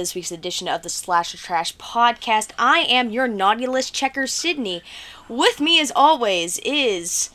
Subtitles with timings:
[0.00, 2.52] this week's edition of the Slasher Trash podcast.
[2.58, 4.82] I am your naughty list checker, Sydney.
[5.28, 7.28] With me, as always, is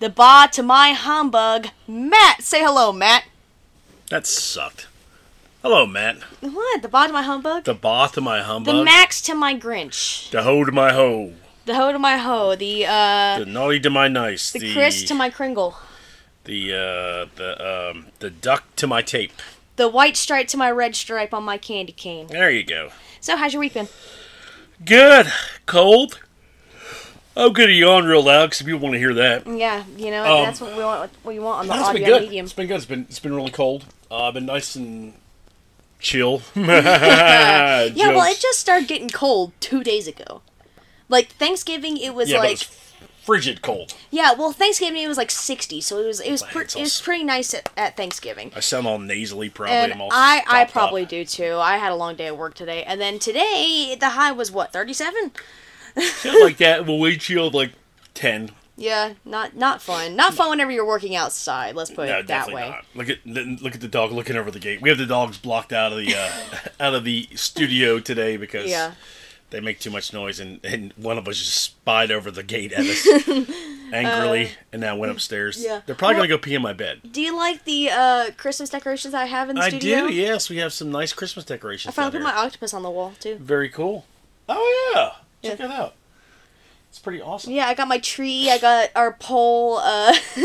[0.00, 2.42] the ba to my humbug, Matt.
[2.42, 3.24] Say hello, Matt.
[4.10, 4.88] That sucked.
[5.62, 6.16] Hello, Matt.
[6.40, 6.82] What?
[6.82, 7.62] The ba to my humbug?
[7.62, 8.74] The ba to my humbug.
[8.74, 10.28] The max to my Grinch.
[10.30, 11.34] The ho to my ho.
[11.66, 12.56] The ho to my ho.
[12.56, 14.50] The uh, The naughty to my nice.
[14.50, 15.76] the Chris to my Kringle.
[16.44, 19.40] The uh, the um, the duck to my tape.
[19.78, 22.26] The white stripe to my red stripe on my candy cane.
[22.26, 22.90] There you go.
[23.20, 23.88] So, how's your week been?
[24.84, 25.32] Good.
[25.66, 26.20] Cold.
[27.36, 29.46] I'm gonna yawn real loud because people want to hear that.
[29.46, 31.12] Yeah, you know Um, that's what we want.
[31.22, 32.22] What you want on the It's been good.
[32.22, 32.44] medium.
[32.44, 32.76] It's been good.
[32.78, 33.84] It's been it's been really cold.
[34.10, 35.14] Uh, been nice and
[36.00, 36.42] chill.
[36.56, 40.42] yeah, Yeah, well, it just started getting cold two days ago.
[41.08, 42.64] Like Thanksgiving, it was yeah, but like it's
[43.28, 43.94] frigid cold.
[44.10, 44.32] yeah.
[44.32, 47.24] Well, Thanksgiving it was like sixty, so it was it was pre- it was pretty
[47.24, 48.50] nice at, at Thanksgiving.
[48.56, 49.50] I sound all nasally.
[49.50, 49.74] Probably.
[49.74, 51.08] And I I probably up.
[51.10, 51.56] do too.
[51.56, 54.72] I had a long day at work today, and then today the high was what
[54.72, 55.32] thirty seven.
[56.24, 56.86] Like that.
[56.86, 57.72] Well, we chilled like
[58.14, 58.50] ten.
[58.76, 60.14] Yeah, not not fun.
[60.14, 61.74] Not fun whenever you're working outside.
[61.74, 62.68] Let's put No, it that way.
[62.70, 62.84] not.
[62.94, 64.80] Look at look at the dog looking over the gate.
[64.80, 66.30] We have the dogs blocked out of the uh,
[66.80, 68.92] out of the studio today because Yeah.
[69.50, 72.72] They make too much noise, and, and one of us just spied over the gate
[72.72, 73.06] at us
[73.92, 75.58] angrily, and now went upstairs.
[75.58, 75.80] Uh, yeah.
[75.86, 77.00] They're probably Well- gonna go pee in my bed.
[77.10, 80.08] Do you like the uh, Christmas decorations I have in the I studio?
[80.08, 80.14] do.
[80.14, 81.92] Yes, we have some nice Christmas decorations.
[81.92, 83.36] I finally put my octopus on the wall too.
[83.36, 84.04] Very cool.
[84.48, 85.64] Oh yeah, check Yeah.
[85.66, 85.94] it out.
[86.90, 87.52] It's pretty awesome.
[87.52, 88.50] Yeah, I got my tree.
[88.50, 90.14] I got our pole uh,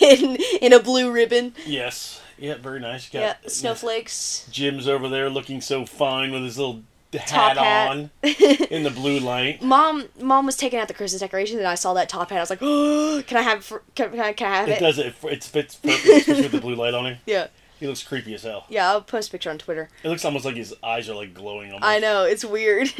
[0.00, 1.52] in in a blue ribbon.
[1.66, 2.22] Yes.
[2.38, 2.56] Yeah.
[2.56, 3.12] Very nice.
[3.12, 4.46] You Yeah, snowflakes.
[4.50, 7.88] Jim's over there looking so fine with his little Top hat, hat.
[7.90, 8.10] on
[8.70, 9.62] in the blue light.
[9.62, 12.38] Mom, mom was taking out the Christmas decorations, and I saw that top hat.
[12.38, 13.72] I was like, "Oh, can I have?
[13.94, 15.06] Can, I, can I have It it?" does it.
[15.06, 17.18] It fits perfect, with the blue light on him.
[17.26, 17.46] Yeah,
[17.80, 18.66] He looks creepy as hell.
[18.68, 18.90] yeah.
[18.90, 19.88] I'll post a picture on Twitter.
[20.02, 21.72] It looks almost like his eyes are like glowing.
[21.72, 21.84] Almost.
[21.88, 22.88] I know it's weird.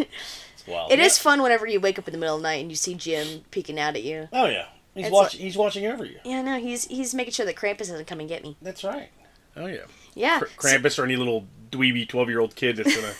[0.54, 0.90] It's wild.
[0.92, 1.22] It is Yeah.
[1.22, 3.44] fun whenever you wake up in the middle of the night and you see Jim
[3.50, 4.28] peeking out at you.
[4.32, 5.40] Oh yeah, he's watching.
[5.40, 6.18] he's watching over you.
[6.24, 8.56] Yeah, no, he's he's making sure that Krampus doesn't come and get me.
[8.62, 9.10] That's right.
[9.56, 9.80] Oh yeah.
[10.14, 13.12] Yeah, Kr- Krampus or any little dweeby twelve year old kid that's gonna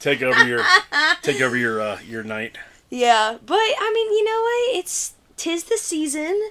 [0.00, 0.62] take over your
[1.22, 2.56] take over your uh, your night.
[2.90, 3.38] yeah.
[3.44, 4.78] But I mean, you know what?
[4.78, 6.50] It's tis the season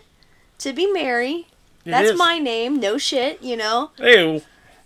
[0.60, 1.48] to be merry.
[1.86, 2.18] It That's is.
[2.18, 2.80] my name.
[2.80, 3.92] No shit, you know.
[3.98, 4.38] Hey,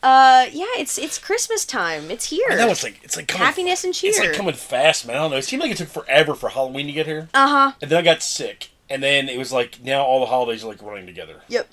[0.03, 2.11] Uh, yeah, it's it's Christmas time.
[2.11, 2.45] It's here.
[2.49, 4.09] I know it's like it's like coming, Happiness and cheer.
[4.11, 5.15] It's like coming fast, man.
[5.15, 5.37] I don't know.
[5.37, 7.71] It seemed like it took forever for Halloween to get here, Uh huh.
[7.81, 10.67] and then I got sick, and then it was like now all the holidays are
[10.67, 11.41] like running together.
[11.47, 11.67] Yep.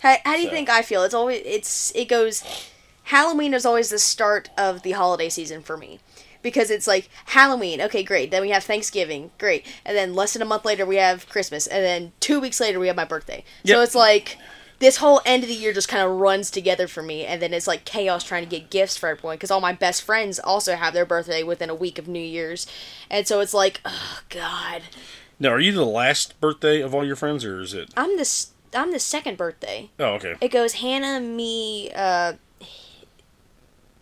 [0.00, 1.02] How, how do you So- think I feel?
[1.02, 2.42] It's always it's it goes.
[3.08, 5.98] Halloween is always the start of the holiday season for me.
[6.44, 8.30] Because it's like Halloween, okay, great.
[8.30, 9.64] Then we have Thanksgiving, great.
[9.82, 11.66] And then less than a month later, we have Christmas.
[11.66, 13.42] And then two weeks later, we have my birthday.
[13.64, 14.36] So it's like
[14.78, 17.24] this whole end of the year just kind of runs together for me.
[17.24, 19.36] And then it's like chaos trying to get gifts for everyone.
[19.36, 22.66] Because all my best friends also have their birthday within a week of New Year's.
[23.10, 24.82] And so it's like, oh, God.
[25.40, 27.88] Now, are you the last birthday of all your friends, or is it?
[27.96, 29.88] I'm the, I'm the second birthday.
[29.98, 30.34] Oh, okay.
[30.42, 32.34] It goes Hannah, me, uh,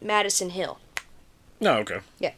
[0.00, 0.80] Madison Hill.
[1.62, 2.00] No, okay.
[2.18, 2.32] Yeah.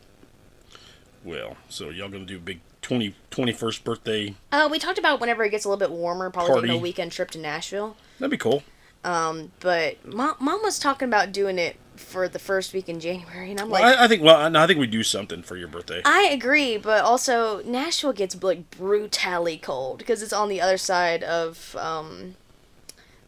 [1.24, 4.34] Well, so y'all gonna do a big 20, 21st birthday?
[4.52, 7.10] Uh, we talked about whenever it gets a little bit warmer, probably taking a weekend
[7.10, 7.96] trip to Nashville.
[8.18, 8.62] That'd be cool.
[9.02, 13.50] Um, but mom, mom was talking about doing it for the first week in January,
[13.50, 14.22] and I'm like, I, I think.
[14.22, 16.02] Well, I, I think we do something for your birthday.
[16.04, 21.22] I agree, but also Nashville gets like brutally cold because it's on the other side
[21.22, 22.36] of um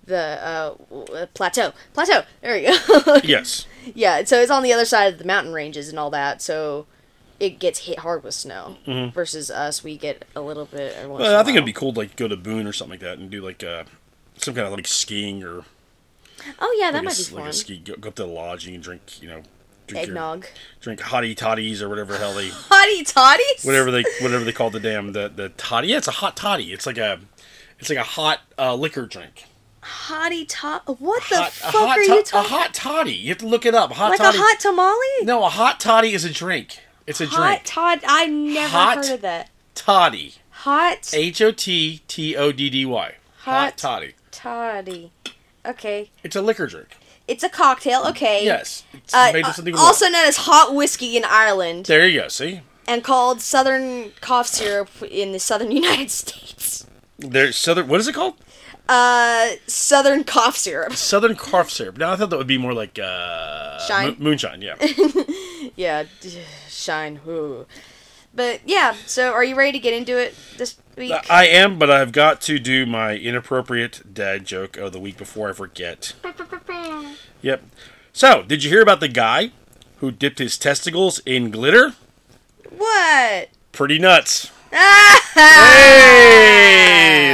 [0.07, 1.73] the uh plateau.
[1.93, 2.23] Plateau.
[2.41, 3.17] There you go.
[3.25, 3.67] yes.
[3.95, 6.87] yeah, so it's on the other side of the mountain ranges and all that, so
[7.39, 8.77] it gets hit hard with snow.
[9.13, 10.95] Versus us, we get a little bit.
[10.97, 11.33] every once in Mm-hmm.
[11.33, 13.01] Well, a I think it'd be cool to like go to Boone or something like
[13.01, 13.85] that and do like uh,
[14.39, 15.65] some kind of like skiing or
[16.61, 17.51] Oh yeah, that like, a, might s- be like fun.
[17.51, 17.79] a ski.
[17.79, 19.43] Go, go up to the lodge and you can drink, you know,
[19.87, 20.47] drink your- Eggnog.
[20.81, 23.65] drink hottie toddies or whatever the hell they Hottie toddies.
[23.65, 25.89] whatever they whatever they call the damn the the toddy.
[25.89, 26.73] Yeah, it's a hot toddy.
[26.73, 27.19] It's like a
[27.81, 29.45] it's like a hot uh, liquor drink.
[29.87, 30.83] Hottie tot.
[31.01, 32.51] What the hot, fuck are to- you talking?
[32.53, 33.15] a hot toddy.
[33.15, 33.93] You have to look it up.
[33.93, 34.39] Hot Like toddy.
[34.39, 35.25] a hot tamale?
[35.25, 36.81] no, a hot toddy is a drink.
[37.07, 37.35] It's a drink.
[37.37, 37.65] hot drink.
[37.67, 38.01] tod.
[38.09, 39.51] I never Hot heard of that.
[39.75, 40.35] Toddy.
[40.51, 43.15] Hot H o t t o d d y.
[43.39, 44.15] Hot- Hot toddy.
[44.33, 45.13] toddy.
[45.65, 46.97] Okay, It's a liquor drink.
[47.29, 48.05] it's a cocktail.
[48.07, 48.45] Okay.
[48.45, 48.85] Yes.
[48.93, 52.23] It's Uh, made uh, of something also known as hot whiskey in Ireland There you
[52.23, 52.29] go.
[52.29, 56.87] See, and called Southern cough syrup in the Southern United States.
[57.19, 57.89] there's southern.
[57.89, 58.35] What is it called?
[58.89, 60.93] Uh, Southern cough syrup.
[60.97, 61.99] Southern cough syrup.
[61.99, 64.11] Now I thought that would be more like uh, Shine?
[64.11, 64.63] mo- moonshine.
[64.63, 64.77] Yeah.
[65.75, 66.05] Yeah,
[66.71, 67.21] shine.
[67.29, 67.67] Ooh.
[68.35, 71.13] But yeah, so are you ready to get into it this week?
[71.29, 75.51] I am, but I've got to do my inappropriate dad joke of the week before
[75.51, 76.15] I forget.
[77.43, 77.63] Yep.
[78.15, 79.53] So, did you hear about the guy
[79.99, 81.95] who dipped his testicles in glitter.
[82.71, 83.49] What?
[83.73, 84.51] Pretty nuts.
[84.77, 84.83] Hey,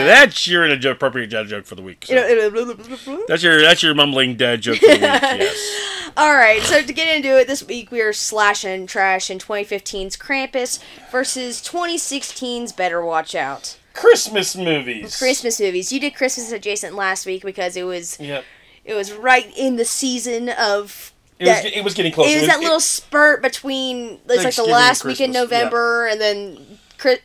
[0.06, 2.05] that's your appropriate dad joke for the week.
[2.06, 2.15] so.
[3.29, 5.00] That's your that's your mumbling dad joke for the week.
[5.41, 6.11] Yes.
[6.17, 10.17] All right, so to get into it, this week we are slashing trash in 2015's
[10.17, 10.79] Krampus
[11.11, 13.79] versus 2016's Better Watch Out.
[13.94, 15.17] Christmas movies.
[15.19, 15.91] Christmas movies.
[15.93, 18.44] You did Christmas adjacent last week because it was Yep.
[18.85, 22.31] it was right in the season of It was, it was getting close.
[22.31, 26.79] it was that little spurt between it's like the last week in November and then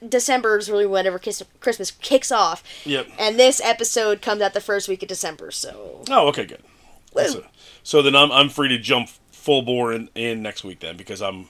[0.08, 2.64] December is really whenever Christmas kicks off.
[2.86, 3.08] Yep.
[3.20, 6.64] And this episode comes out the first week of December, so Oh, okay, good.
[7.84, 11.22] So then I'm I'm free to jump full bore in, in next week then because
[11.22, 11.48] I'm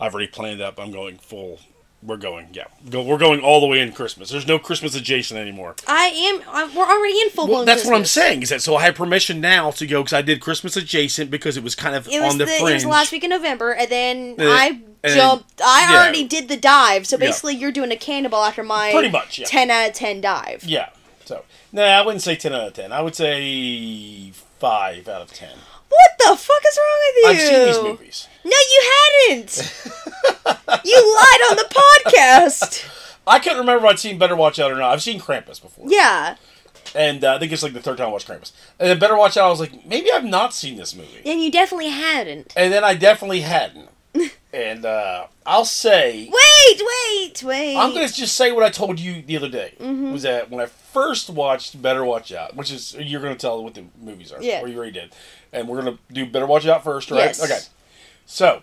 [0.00, 0.78] I've already planned up.
[0.78, 1.60] I'm going full.
[2.06, 2.66] We're going, yeah.
[2.88, 4.30] Go, we're going all the way in Christmas.
[4.30, 5.74] There's no Christmas adjacent anymore.
[5.88, 6.40] I am.
[6.48, 7.48] I, we're already in full.
[7.48, 8.42] Well, that's what I'm saying.
[8.42, 8.76] Is that so?
[8.76, 11.96] I have permission now to go because I did Christmas adjacent because it was kind
[11.96, 12.74] of It was on the, the, it fringe.
[12.74, 15.60] was the last week in November, and then Uh, I jumped.
[15.60, 15.98] I yeah.
[15.98, 17.26] already did the dive, so Yeah.
[17.26, 19.46] basically you're doing a cannonball after my Pretty much, yeah.
[19.46, 20.62] ten out of ten dive.
[20.64, 20.90] Yeah.
[21.24, 22.92] So no, I wouldn't say ten out of ten.
[22.92, 24.30] I would say
[24.60, 25.56] five out of ten.
[25.88, 27.28] What the fuck is wrong with you?
[27.28, 28.28] I've seen these movies.
[28.44, 28.92] No, you
[29.28, 29.56] hadn't.
[30.84, 32.88] you lied on the podcast.
[33.26, 34.92] I can't remember if I'd seen Better Watch Out or not.
[34.92, 35.86] I've seen Krampus before.
[35.88, 36.36] Yeah,
[36.94, 38.52] And uh, I think it's like the third time I watched Krampus.
[38.78, 41.22] And then Better Watch Out, I was like, maybe I've not seen this movie.
[41.24, 42.52] and you definitely hadn't.
[42.56, 43.88] And then I definitely hadn't.
[44.56, 47.76] And uh, I'll say, Wait, wait, wait.
[47.76, 49.74] I'm going to just say what I told you the other day.
[49.78, 50.12] Mm-hmm.
[50.12, 53.62] Was that when I first watched Better Watch Out, which is, you're going to tell
[53.62, 54.42] what the movies are.
[54.42, 54.62] Yeah.
[54.62, 55.12] Or you already did.
[55.52, 57.18] And we're going to do Better Watch Out first, right?
[57.18, 57.44] Yes.
[57.44, 57.58] Okay.
[58.24, 58.62] So,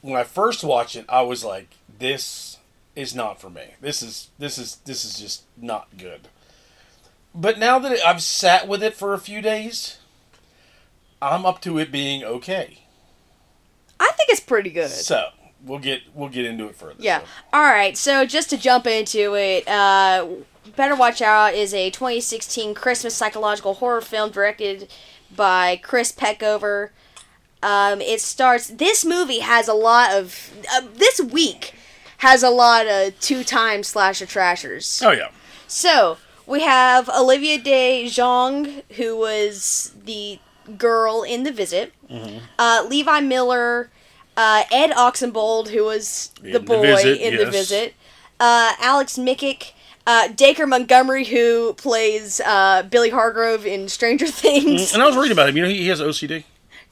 [0.00, 1.68] when I first watched it, I was like,
[1.98, 2.56] this
[2.96, 3.74] is not for me.
[3.82, 6.28] This is, this is, this is just not good.
[7.34, 9.98] But now that I've sat with it for a few days,
[11.20, 12.83] I'm up to it being okay.
[14.00, 14.90] I think it's pretty good.
[14.90, 15.28] So
[15.64, 16.94] we'll get we'll get into it further.
[16.98, 17.20] Yeah.
[17.20, 17.24] so.
[17.52, 17.96] All right.
[17.96, 20.26] So just to jump into it, uh,
[20.76, 24.90] Better Watch Out is a 2016 Christmas psychological horror film directed
[25.34, 26.90] by Chris Peckover.
[27.62, 28.68] Um, it starts.
[28.68, 30.52] This movie has a lot of.
[30.74, 31.74] Uh, this week
[32.18, 35.02] has a lot of two-time slasher trashers.
[35.04, 35.28] Oh yeah.
[35.66, 40.38] So we have Olivia DeJonge, who was the
[40.78, 41.92] girl in The Visit.
[42.10, 42.38] Mm-hmm.
[42.58, 43.90] Uh, Levi Miller,
[44.36, 47.50] uh, Ed Oxenbould, who was the In The boy Visit, in The.
[47.50, 47.94] Visit.
[48.40, 49.72] Uh, Aleks Mikic.
[50.06, 54.92] Uh, Dacre Montgomery, who plays uh, Billy Hargrove in Stranger Things.
[54.92, 55.56] And I was reading about him.
[55.56, 56.44] You know, he, he has OCD.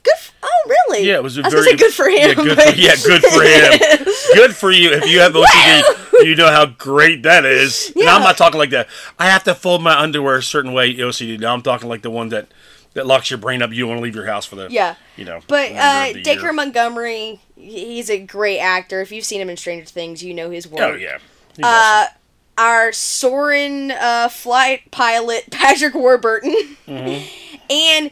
[0.03, 0.15] Good.
[0.17, 1.07] F- oh, really?
[1.07, 2.29] Yeah, it was a I was very gonna say good for him.
[2.29, 4.15] Yeah, good for, yeah, good for him.
[4.35, 4.93] good for you.
[4.93, 7.93] If you have OCD, you know how great that is.
[7.95, 8.05] Yeah.
[8.05, 8.89] And I'm not talking like that.
[9.19, 10.95] I have to fold my underwear a certain way.
[10.95, 11.39] OCD.
[11.39, 12.49] Now I'm talking like the one that
[12.95, 13.71] that locks your brain up.
[13.73, 14.95] You don't want to leave your house for the Yeah.
[15.17, 15.41] You know.
[15.49, 16.53] But uh, Dacre year.
[16.53, 19.01] Montgomery, he's a great actor.
[19.01, 20.81] If you've seen him in Stranger Things, you know his work.
[20.83, 21.19] Oh yeah.
[21.57, 21.69] He's Uh,
[22.07, 22.15] awesome.
[22.59, 26.55] our Soarin' uh, flight pilot Patrick Warburton,
[26.87, 27.27] Mm-hmm.
[27.71, 28.11] and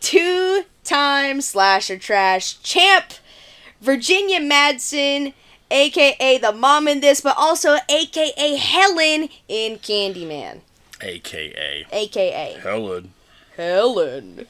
[0.00, 3.12] two-time slasher trash champ
[3.80, 5.32] Virginia Madsen,
[5.70, 10.60] aka the mom in this, but also aka Helen in Candyman,
[11.00, 13.14] AKA aka Helen.
[13.56, 14.46] Helen.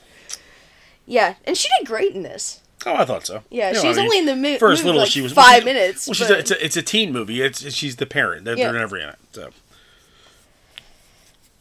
[1.06, 2.60] Yeah, and she did great in this.
[2.86, 3.42] Oh, I thought so.
[3.50, 5.10] Yeah, You know, she was I mean, only in the mo- first movie little like
[5.10, 6.06] she was five she- minutes.
[6.06, 7.42] Well, she's but- a, it's a it's a teen movie.
[7.42, 8.44] It's she's the parent.
[8.44, 8.70] They're, Yeah.
[8.72, 9.18] they're never in it.
[9.32, 9.50] So.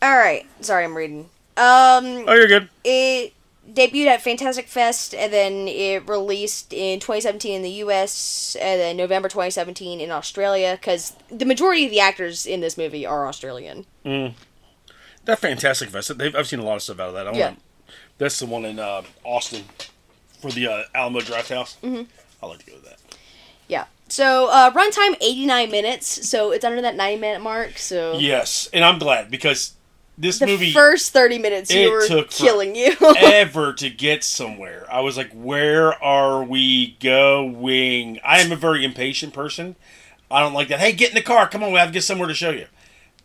[0.02, 1.30] All right, sorry, I'm reading.
[1.58, 2.70] Um, Oh, you're good.
[2.86, 3.34] it
[3.70, 8.98] debuted at Fantastic Fest and then it released in 2017 in the US and then
[8.98, 13.86] November 2017 in Australia because the majority of the actors in this movie are Australian.
[15.30, 16.18] That Fantastic Fest.
[16.18, 17.28] They've, I've seen a lot of stuff out of that.
[17.28, 17.46] I Yeah.
[17.50, 17.58] wanna,
[18.18, 19.64] that's the one in uh, Austin
[20.40, 21.78] for the uh, Alamo Drafthouse.
[21.82, 22.04] Mm-hmm.
[22.42, 23.00] I like to go to that.
[23.68, 23.86] Yeah.
[24.08, 27.78] So uh, runtime 89 minutes, so it's under that 90 minute mark.
[27.78, 29.74] So Yes, and I'm glad because
[30.18, 32.96] this the movie first 30 minutes you it were took killing you.
[33.18, 34.86] ever to get somewhere.
[34.92, 38.20] I was like, where are we going?
[38.26, 39.76] I am a very impatient person.
[40.32, 40.80] I don't like that.
[40.80, 41.48] Hey, get in the car.
[41.48, 42.66] Come on, we have to get somewhere to show you.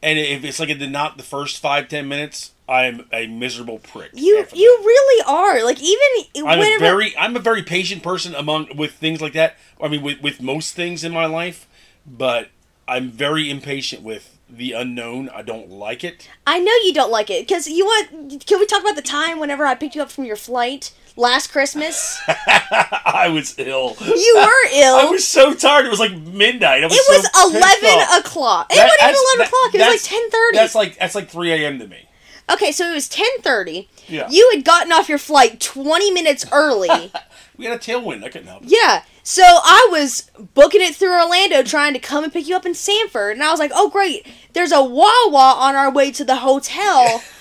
[0.04, 3.78] And if it's like it did not the first five ten minutes, I'm a miserable
[3.78, 4.11] prick.
[4.12, 8.76] you you really are like even I'm a very I'm a very patient person among
[8.76, 9.56] with things like that.
[9.82, 11.66] I mean with with most things in my life,
[12.06, 12.50] but
[12.87, 15.30] I'm very impatient with the unknown.
[15.30, 16.28] I don't like it.
[16.46, 18.44] I know you don't like it because you want.
[18.46, 21.49] Can we talk about the time whenever I picked you up from your flight last
[21.49, 22.21] Christmas?
[22.28, 23.97] I was ill.
[24.00, 24.97] You were ill.
[24.97, 25.87] I was so tired.
[25.87, 26.83] It was like midnight.
[26.83, 28.66] Was it was pissed eleven o'clock.
[28.73, 29.75] It That- wasn't even eleven that- o'clock.
[29.75, 30.56] It was like ten thirty.
[30.56, 31.78] That's like that's like three a.m.
[31.78, 32.09] to me.
[32.50, 33.88] Okay, so it was ten thirty.
[34.06, 34.28] Yeah.
[34.30, 37.12] You had gotten off your flight twenty minutes early.
[37.56, 38.25] We had a tailwind.
[38.25, 38.64] I couldn't help.
[38.64, 38.73] it.
[38.73, 39.04] yeah.
[39.23, 42.75] So I was booking it through Orlando, trying to come and pick you up in
[42.75, 44.26] Sanford, and I was like, "Oh, great!
[44.54, 47.23] There's a Wawa on our way to the hotel.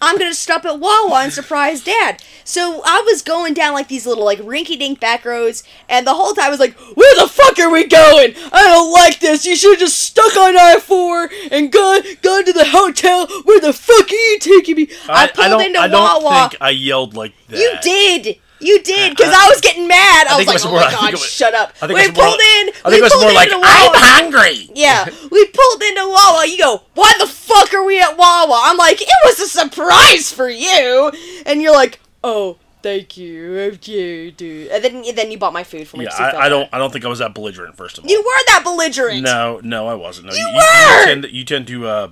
[0.00, 4.06] I'm gonna stop at Wawa and surprise Dad." So I was going down like these
[4.06, 7.58] little like rinky-dink back roads, and the whole time I was like, "Where the fuck
[7.58, 8.34] are we going?
[8.52, 9.44] I don't like this.
[9.44, 13.26] You should have just stuck on I four and gone gone to the hotel.
[13.44, 16.48] Where the fuck are you taking me?" I, pulled don't, into I don't Wawa.
[16.48, 17.58] think I yelled like that.
[17.58, 18.38] You did.
[18.58, 20.26] You did, because I was getting mad.
[20.28, 22.24] I, was like, "Oh my I god, was- shut up!" I think we was more-
[22.26, 22.68] pulled in.
[22.68, 24.70] I think we it was pulled more like I'm hungry.
[24.74, 26.46] Yeah, we pulled into Wawa.
[26.46, 30.32] You go, "Why the fuck are we at Wawa?" I'm like, "It was a surprise
[30.32, 31.12] for you,"
[31.44, 35.86] and you're like, "Oh, thank you, okay, dude." And then, then you bought my food
[35.86, 36.04] for me.
[36.04, 36.68] Yeah, you I, I don't.
[36.72, 37.76] I don't think I was that belligerent.
[37.76, 39.22] First of all, You were that belligerent.
[39.22, 40.28] No, no, I wasn't.
[40.28, 41.00] No, You you, were!
[41.00, 42.08] You tend, to- you tend to uh,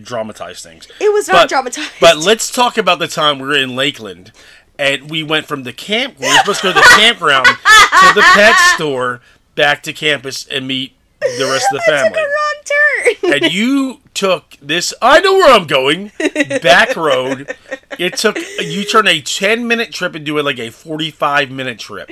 [0.00, 0.88] dramatize things.
[1.00, 1.90] It was not But- dramatized.
[2.00, 4.32] But let's talk about the time we were in Lakeland,
[4.82, 6.18] and we went from the camp.
[6.18, 9.20] We were supposed to go to the campground to the pet store,
[9.54, 12.18] back to campus, and meet the rest of the family.
[12.18, 13.42] a wrong turn.
[13.44, 14.92] And you took this.
[15.00, 16.10] I know where I'm going.
[16.62, 17.54] Back road.
[17.98, 22.10] It took you turned a 10 minute trip into like a 45 minute trip.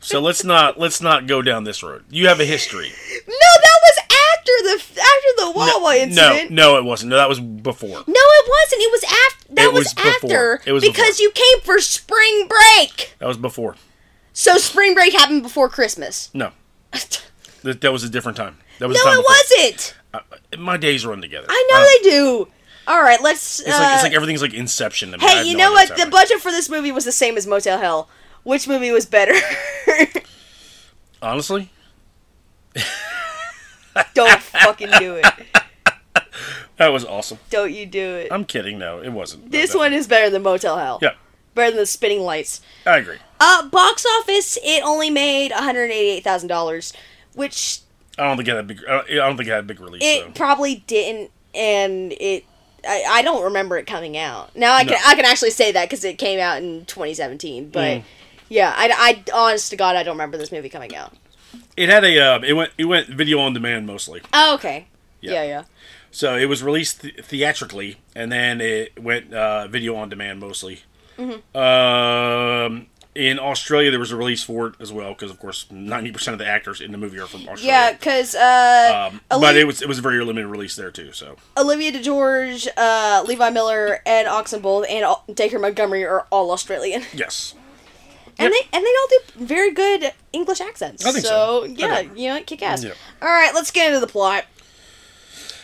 [0.00, 2.04] So let's not let's not go down this road.
[2.10, 2.92] You have a history.
[3.26, 3.34] no,
[4.48, 6.50] after the after the Wawa no, incident.
[6.50, 7.10] no, no, it wasn't.
[7.10, 7.88] No, that was before.
[7.88, 8.82] No, it wasn't.
[8.82, 9.54] It was after.
[9.54, 10.60] That It was, was after.
[10.66, 11.22] It was because before.
[11.22, 13.14] you came for spring break.
[13.18, 13.76] That was before.
[14.32, 16.30] So spring break happened before Christmas.
[16.34, 16.52] No,
[17.62, 18.56] that, that was a different time.
[18.78, 19.94] That was no, it wasn't.
[20.14, 20.20] Uh,
[20.58, 21.46] my days run together.
[21.50, 22.48] I know Uh, they do.
[22.86, 23.60] All right, let's.
[23.60, 25.10] It's like it's uh, like everything's like Inception.
[25.12, 25.24] to me.
[25.26, 25.94] Hey, you no know what?
[25.96, 28.08] The budget for this movie was the same as Motel Hell.
[28.44, 29.34] Which movie was better?
[31.22, 31.68] Honestly,
[34.14, 35.24] Don't fucking do it.
[36.76, 37.38] that was awesome.
[37.50, 38.28] Don't you do it.
[38.32, 38.78] I'm kidding.
[38.78, 39.50] No, it wasn't.
[39.50, 40.98] this No, one is better than Motel Hell.
[41.02, 41.12] Yeah,
[41.54, 42.60] Better than the Spinning Lights.
[42.86, 43.16] I agree.
[43.40, 46.92] Uh, box office, it only made one hundred eighty-eight thousand dollars,
[47.34, 47.80] which
[48.18, 48.80] I don't think it had a big.
[48.88, 50.02] I don't think it had a big release.
[50.04, 50.32] It though.
[50.32, 52.44] probably didn't, and it.
[52.88, 54.54] I, I don't remember it coming out.
[54.56, 54.98] Now I can No.
[55.04, 57.70] I can actually say that because it came out in 2017.
[57.70, 58.04] But Mm.
[58.48, 61.12] yeah, I, I honest to God I don't remember this movie coming out.
[61.78, 62.18] It had a.
[62.18, 62.70] Uh, it went.
[62.78, 64.20] It went video on demand mostly.
[64.32, 64.88] Oh okay.
[65.20, 65.32] Yeah.
[65.32, 65.62] Yeah yeah.
[66.10, 70.80] So it was released th- theatrically, and then it went uh, video on demand mostly.
[71.18, 71.56] Mm-hmm.
[71.58, 76.12] Um, in Australia, there was a release for it as well, because of course, ninety
[76.12, 77.66] percent of the actors in the movie are from Australia.
[77.66, 80.90] Yeah, because uh, Um, Oli- but it was it was a very limited release there
[80.90, 81.12] too.
[81.12, 87.02] So Olivia DeGeorge, uh, Levi Miller, Ed Oxenbould, and Al- Dacre Montgomery are all Australian,
[87.12, 87.54] yes,
[88.38, 88.52] and Yep.
[88.52, 91.04] they and they all do very good English accents.
[91.04, 91.64] I think so.
[91.64, 92.84] yeah, I you know, kick ass.
[92.84, 92.92] All
[93.28, 94.44] right, let's get into the plot.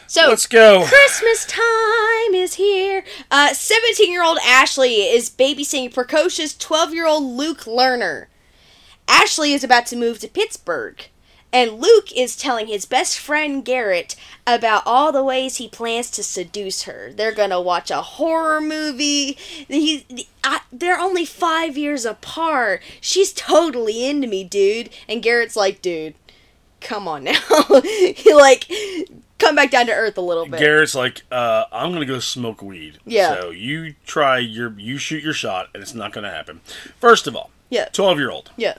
[0.07, 0.85] So let's go.
[0.85, 3.05] Christmas time is here.
[3.31, 8.27] Uh, 17 year old Ashley is babysitting precocious 12 year old Luke Lerner.
[9.09, 11.05] Ashley is about to move to Pittsburgh,
[11.55, 16.25] and Luke is telling his best friend Garrett about all the ways he plans to
[16.25, 17.13] seduce her.
[17.15, 19.39] They're gonna watch a horror movie.
[19.69, 22.83] He, I, they're only five years apart.
[23.01, 24.91] She's totally into me, dude.
[25.09, 26.15] And Garrett's like, dude,
[26.81, 27.41] come on now.
[27.85, 28.69] he like
[29.39, 30.59] come back down to earth a little bit.
[30.59, 32.99] Garrett's like, uh, I'm gonna go smoke weed.
[33.07, 33.33] Yeah.
[33.35, 36.63] So you try your, you shoot your shot, and it's not gonna happen.
[36.99, 38.51] First of all, yeah, twelve year old.
[38.57, 38.79] yeah.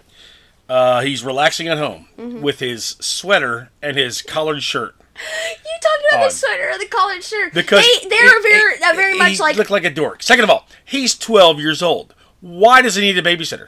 [0.68, 2.42] Uh, he's relaxing at home Mm-hmm.
[2.42, 4.96] with his sweater and his collared shirt.
[5.16, 6.28] You talking about On.
[6.30, 7.54] the sweater or the collared shirt?
[7.54, 10.24] Because they, they're it- very, it- uh, very much like look like a dork.
[10.24, 12.14] Second of all, he's twelve years old.
[12.42, 13.68] Why does he need a babysitter?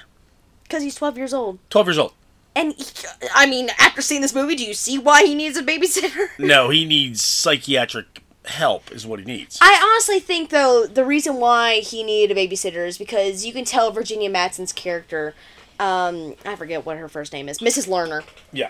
[0.63, 1.60] because he's twelve years old.
[1.70, 2.13] Twelve years old.
[2.56, 2.86] And he,
[3.34, 6.27] I mean, after seeing this movie, do you see why he needs a babysitter?
[6.39, 8.92] No, he needs psychiatric help.
[8.92, 9.58] Is what he needs.
[9.62, 13.63] I honestly think though the reason why he needed a babysitter is because you can
[13.66, 15.34] tell Virginia Madsen's character,
[15.80, 17.88] um, I forget what her first name is, Mrs.
[17.88, 18.24] Lerner.
[18.52, 18.70] yeah.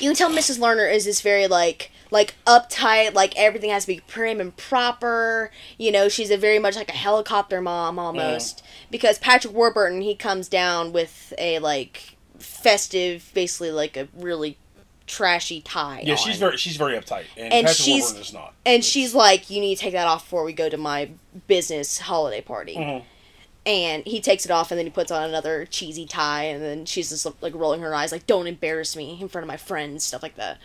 [0.00, 0.60] You can tell Mrs.
[0.60, 5.50] Lerner is this very like like uptight, like everything has to be prim and proper.
[5.76, 8.62] You know, she's a very much like a helicopter mom almost.
[8.92, 14.56] Because Patrick Warburton, he comes down with a like festive, basically like a really
[15.08, 16.02] trashy tie.
[16.04, 16.18] Yeah, on.
[16.18, 18.54] she's very she's very uptight, and, And Patrick she's- Warburton is not.
[18.64, 21.10] And she's like, "You need to take that off before we go to my
[21.48, 23.02] business holiday party." Mhm.
[23.68, 26.86] And he takes it off, and then he puts on another cheesy tie, and then
[26.86, 30.04] she's just like rolling her eyes, like, "Don't embarrass me in front of my friends,"
[30.04, 30.56] stuff like that.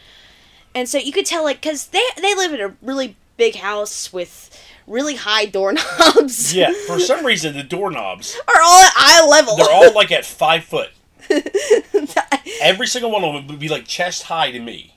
[0.74, 4.14] And so you could tell, like, because they they live in a really big house
[4.14, 4.58] with
[4.88, 6.54] really high doorknobs.
[6.56, 9.58] Yeah, for some reason the doorknobs are all at eye level.
[9.58, 10.92] they're all like at five foot.
[12.62, 14.93] Every single one of them would be like chest high to me.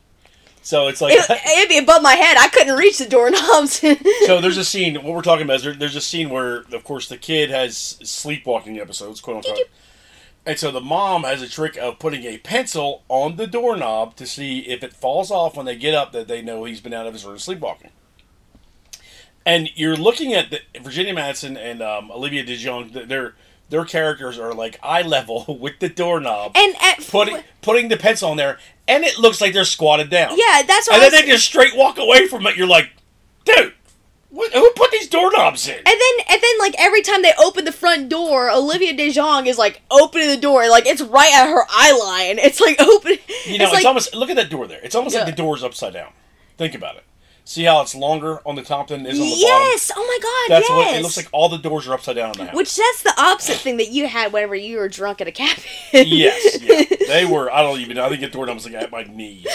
[0.67, 2.37] So it's like It, it'd be above my head.
[2.41, 3.75] I couldn't reach the doorknobs.
[4.27, 4.97] so there's a scene.
[4.97, 7.77] What we're talking about is there, there's a scene where, of course, the kid has
[8.03, 9.61] sleepwalking episodes, quote unquote.
[10.45, 14.27] And so the mom has a trick of putting a pencil on the doorknob to
[14.27, 17.07] see if it falls off when they get up that they know he's been out
[17.07, 17.91] of his room sleepwalking.
[19.45, 22.93] And you're looking at the, Virginia Madsen and um, Olivia DeJonge.
[22.93, 23.35] th- Their
[23.69, 28.31] their characters are like eye level with the doorknob, and at putting putting the pencil
[28.31, 28.59] on there,
[28.89, 30.37] and it looks like they're squatted down.
[30.37, 32.57] yeah, that's what and I then was, they just straight walk away from it.
[32.57, 32.91] You're like,
[33.45, 33.73] dude,
[34.31, 35.75] what, who put these doorknobs in?
[35.77, 39.57] And then, and then, like every time they open the front door, Olivia DeJonge is
[39.59, 42.39] like opening the door, like it's right at her eye line.
[42.39, 43.17] It's like open.
[43.47, 44.81] You know, it's, like, almost look at that door there.
[44.83, 45.23] It's almost Yeah.
[45.25, 46.13] like the door's upside down.
[46.59, 47.05] Think about it.
[47.49, 49.41] See how it's longer on the top than it is on the bottom.
[49.71, 49.93] yes.
[49.95, 50.57] Oh my god.
[50.57, 50.77] That's yes.
[50.77, 51.29] what it looks like.
[51.31, 52.55] All the doors are upside down on the house.
[52.57, 55.63] Which that's the opposite thing that you had whenever you were drunk at a cabin.
[55.93, 56.83] yes, yeah.
[57.09, 57.49] they were.
[57.53, 57.99] I don't even.
[57.99, 59.47] I think the doorknob was like at my knee.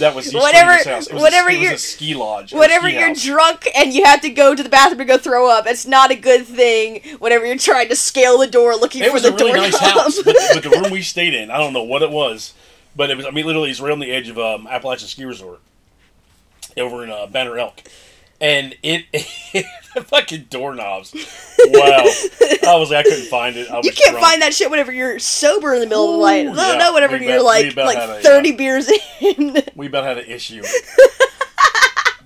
[0.00, 1.06] That was Whatever- house.
[1.06, 2.52] It was whatever a, it was you're- ski lodge.
[2.52, 3.24] Whenever ski you're house.
[3.24, 6.10] drunk and you have to go to the bathroom to go throw up, it's not
[6.10, 7.00] a good thing.
[7.20, 9.78] Whenever you're trying to scale the door looking It for was the a really nice
[9.78, 12.52] house, but, but the room we stayed in, I don't know what it was,
[12.94, 13.24] but it was.
[13.24, 15.60] I mean, literally, it's right on the edge of um, Appalachian Ski Resort
[16.76, 17.82] over in uh, Banner Elk,
[18.40, 19.04] and it
[19.94, 21.14] the fucking doorknobs.
[21.66, 23.70] Wow, I was like, I couldn't find it.
[23.70, 24.26] I was you can't drunk.
[24.26, 26.44] find that shit whenever you're sober in the middle of the night.
[26.54, 26.78] No, yeah.
[26.78, 28.90] no, whenever you're about- like like a, thirty beers
[29.22, 29.62] in.
[29.74, 30.62] We about had an issue,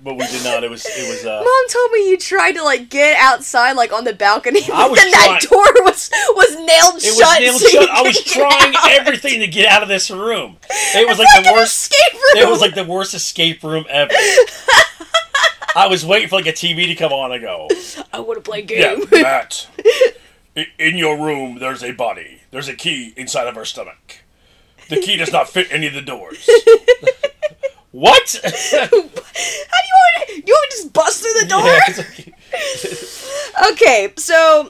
[0.03, 0.63] but we did not.
[0.63, 1.25] It was it was.
[1.25, 4.87] Uh, Mom told me you tried to like get outside, like on the balcony, I
[4.87, 7.39] was then that door was was nailed it was shut.
[7.41, 7.89] nailed so shut.
[7.89, 8.91] I was trying out.
[8.91, 10.57] everything to get out of this room.
[10.69, 11.91] It was It's like, the worst.
[11.91, 12.43] escape room.
[12.43, 14.13] It was like the worst escape room ever.
[15.75, 17.31] I was waiting for like a TV to come on.
[17.31, 17.67] I go,
[18.13, 19.05] I want to play a yeah.
[19.11, 19.67] Matt.
[20.79, 22.41] In your room, there's a body.
[22.51, 24.23] There's a key inside of her stomach.
[24.89, 26.49] The key does not fit any of the doors.
[27.91, 28.39] what?
[28.43, 28.49] How
[28.87, 30.29] do you want?
[30.29, 32.33] Me, you want to just bust through the door?
[33.63, 34.69] Yeah, Okay, so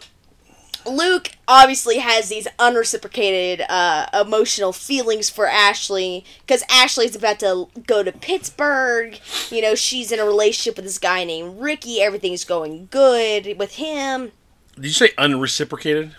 [0.86, 8.04] Luke obviously has these unreciprocated uh, emotional feelings for Ashley because Ashley's about to go
[8.04, 9.20] to Pittsburgh.
[9.50, 12.02] You know, she's in a relationship with this guy named Ricky.
[12.02, 14.32] Everything's going good with him.
[14.76, 16.16] Did you say unreciprocated?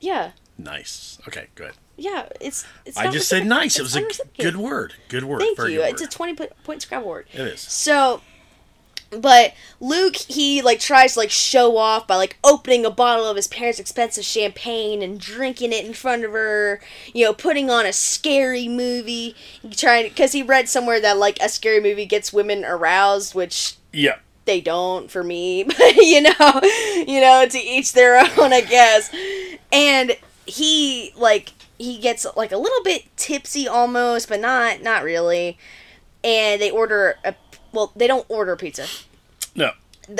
[0.00, 1.18] Yeah, Nice.
[1.26, 1.72] Okay, good.
[2.02, 2.28] Yeah.
[2.40, 2.64] It's.
[2.84, 3.78] it's I just said nice.
[3.78, 4.04] It was a
[4.38, 4.94] good word.
[5.08, 5.40] Good word.
[5.40, 5.82] Thank Very you.
[5.82, 7.26] It's a twenty point, point Scrabble word.
[7.32, 7.60] It is.
[7.60, 8.20] So,
[9.10, 13.36] but Luke, he like tries to like show off by like opening a bottle of
[13.36, 16.80] his parents' expensive champagne and drinking it in front of her.
[17.14, 19.36] You know, putting on a scary movie,
[19.70, 24.16] trying because he read somewhere that like a scary movie gets women aroused, which Yeah.
[24.44, 25.64] they don't for me.
[25.68, 26.60] But you know,
[27.06, 29.14] you know, to each their own, I guess.
[29.70, 35.58] And he like he gets like a little bit tipsy almost, but not not really.
[36.24, 37.34] And they order a
[37.72, 38.86] well, they don't order pizza.
[39.54, 39.72] No.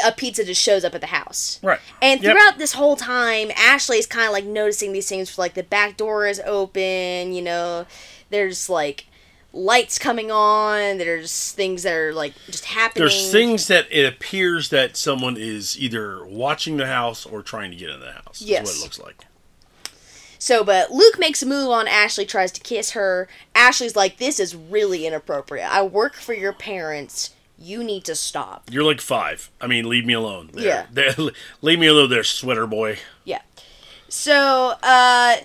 [0.05, 1.59] A pizza just shows up at the house.
[1.62, 1.81] Right.
[2.01, 2.33] And Yep.
[2.33, 5.37] throughout this whole time, Ashley's kind of like noticing these things.
[5.38, 7.33] Like the back door is open.
[7.33, 7.87] You know,
[8.31, 9.07] there's like
[9.53, 10.99] lights coming on.
[10.99, 13.03] There's things that are like just happening.
[13.09, 17.77] There's things that it appears that someone is either watching the house or trying to
[17.77, 18.41] get in the house.
[18.41, 18.71] Yes.
[18.71, 19.27] Is what it looks like.
[20.42, 23.28] So, but Luke makes a move on Ashley, tries to kiss her.
[23.55, 25.72] Ashley's like, "This is really inappropriate.
[25.72, 27.31] I work for your parents.
[27.57, 29.52] You need to stop." You're like five.
[29.61, 30.50] I mean, leave me alone.
[30.52, 30.64] There.
[30.64, 30.87] Yeah.
[30.92, 32.98] There- leave me alone there, sweater boy.
[33.24, 33.42] Yeah.
[34.09, 35.37] So, uh,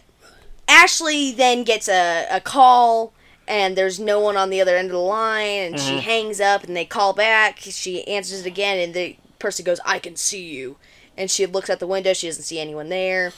[0.67, 3.13] Ashley then gets a, a call,
[3.47, 6.63] and there's no one on the other end of the line, and she hangs up,
[6.63, 7.59] and they call back.
[7.59, 10.77] She answers it again, and the person goes, I can see you.
[11.15, 13.31] And she looks out the window, she doesn't see anyone there.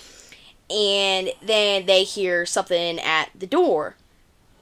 [0.70, 3.96] And then they hear something at the door.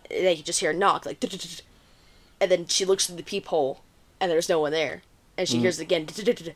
[0.09, 1.21] They just hear a knock, like,
[2.41, 3.81] and then she looks through the peephole,
[4.21, 5.01] and there's no one there.
[5.37, 5.63] And she mm-hmm.
[5.63, 6.07] hears it again,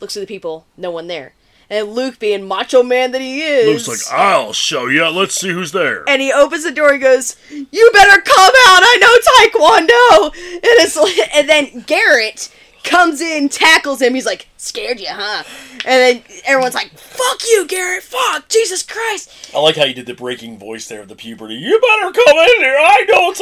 [0.00, 1.34] looks through the people, no one there.
[1.70, 5.08] And Luke, being macho man that he is, Looks like I'll show you.
[5.08, 6.04] Let's see who's there.
[6.08, 6.92] and he opens the door.
[6.92, 8.82] He goes, "You better come out!
[8.84, 12.52] I know Taekwondo." And it's like, and then Garrett
[12.84, 14.14] comes in, tackles him.
[14.14, 15.42] He's like, "Scared you, huh?"
[15.84, 18.02] And then everyone's like, "Fuck you, Garrett!
[18.04, 21.54] Fuck Jesus Christ!" I like how you did the breaking voice there of the puberty.
[21.54, 22.76] You better come in here.
[22.78, 23.32] I know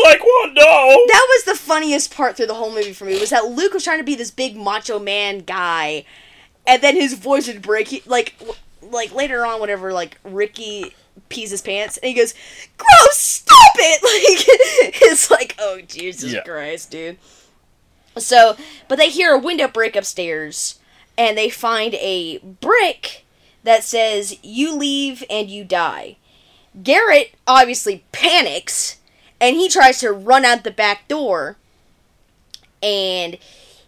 [0.55, 1.07] No.
[1.07, 3.19] That was the funniest part through the whole movie for me.
[3.19, 6.05] Was that Luke was trying to be this big macho man guy,
[6.67, 7.89] and then his voice would break.
[7.89, 8.35] He, like,
[8.83, 10.95] like later on, whenever like Ricky
[11.29, 12.35] pees his pants, and he goes,
[12.77, 13.17] "Gross!
[13.19, 14.03] Stop it!"
[14.83, 16.43] Like, it's like, oh Jesus Yeah.
[16.43, 17.19] Christ, dude.
[18.17, 18.57] So,
[18.89, 20.79] but they hear a window break upstairs,
[21.17, 23.25] and they find a brick
[23.65, 26.17] that says, "You leave and you die."
[26.83, 28.97] Garrett obviously panics
[29.43, 31.57] and he tries to run out the back door,
[32.81, 33.37] and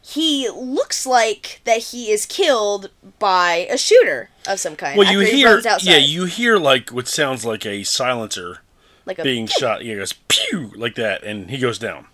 [0.02, 4.98] he looks like that he is killed by a shooter of some kind.
[4.98, 8.62] Well, you after he hear, yeah, you hear like what sounds like a silencer
[9.06, 9.84] like a being shot.
[9.84, 12.08] Yeah, goes pew like that, and he goes down.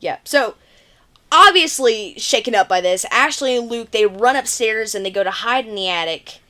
[0.00, 0.16] Yeah.
[0.24, 0.54] So
[1.32, 5.30] obviously shaken up by this, Ashley and Luke they run upstairs and they go to
[5.30, 6.40] hide in the attic.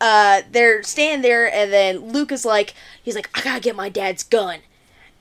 [0.00, 3.88] Uh, they're standing there, and then Luke is like, he's like, I gotta get my
[3.88, 4.60] dad's gun.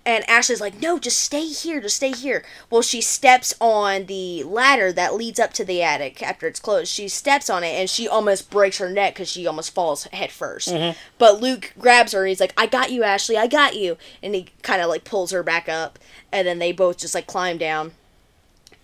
[0.06, 2.44] And Ashley's like, no, just stay here, just stay here.
[2.70, 6.92] Well, she steps on the ladder that leads up to the attic after it's closed.
[6.92, 10.30] She steps on it and she almost breaks her neck because she almost falls head
[10.30, 10.74] 1st
[11.18, 13.98] But Luke grabs her and he's like, I got you, Ashley, I got you.
[14.22, 15.98] And he kind of like pulls her back up.
[16.34, 17.94] And then they both just like climb down.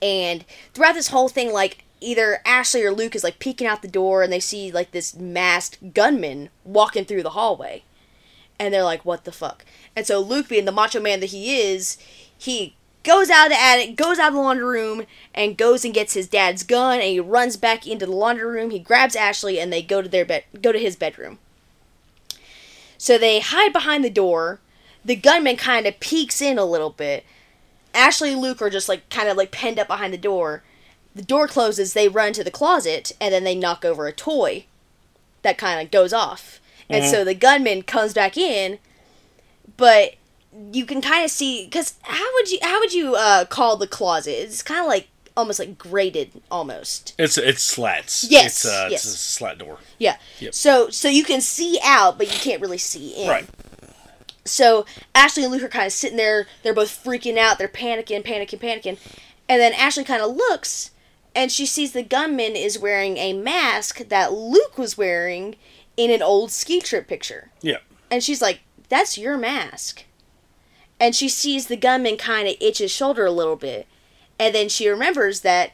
[0.02, 3.88] And throughout this whole thing, like either Ashley or Luke is like peeking out the
[3.88, 7.84] door and they see like this masked gunman walking through the hallway.
[8.58, 9.66] And they're like, what the fuck?
[9.96, 11.98] And so Luke, being the macho man that he is,
[12.38, 15.94] he goes out of the attic, goes out of the laundry room, and goes and
[15.94, 18.70] gets his dad's gun, and he runs back into the laundry room.
[18.70, 21.40] He grabs Ashley, and they go to their bed, go to his bedroom.
[22.98, 24.60] So they hide behind the door.
[25.06, 27.24] The gunman kind of peeks in a little bit.
[27.94, 30.64] Ashley and Luke are just like kind of like penned up behind the door.
[31.16, 34.66] The door closes, they run to the closet, and then they knock over a toy
[35.42, 36.60] that kind of goes off.
[36.90, 38.80] And so the gunman comes back in,
[39.78, 40.16] but
[40.72, 43.88] you can kind of see because how would you how would you uh, call the
[43.88, 44.32] closet?
[44.32, 47.14] It's kind of like almost like grated almost.
[47.18, 48.26] It's it's slats.
[48.30, 49.06] Yes, it's, uh, yes.
[49.06, 49.78] it's a slat door.
[50.00, 50.18] Yeah.
[50.40, 50.54] Yep.
[50.54, 53.30] So so you can see out, but you can't really see in.
[53.30, 53.48] Right.
[54.50, 54.86] So
[55.16, 56.48] Ashley and Luke are kind of sitting there.
[56.64, 57.58] They're both freaking out.
[57.58, 58.98] They're panicking, panicking, panicking.
[59.48, 60.92] And then Ashley kind of looks,
[61.36, 65.56] and she sees the gunman is wearing a mask that Luke was wearing
[65.98, 67.50] in an old ski trip picture.
[67.62, 67.78] Yeah.
[68.12, 70.04] And she's like, "That's your mask."
[71.00, 73.88] And she sees the gunman kind of itch his shoulder a little bit,
[74.38, 75.72] and then she remembers that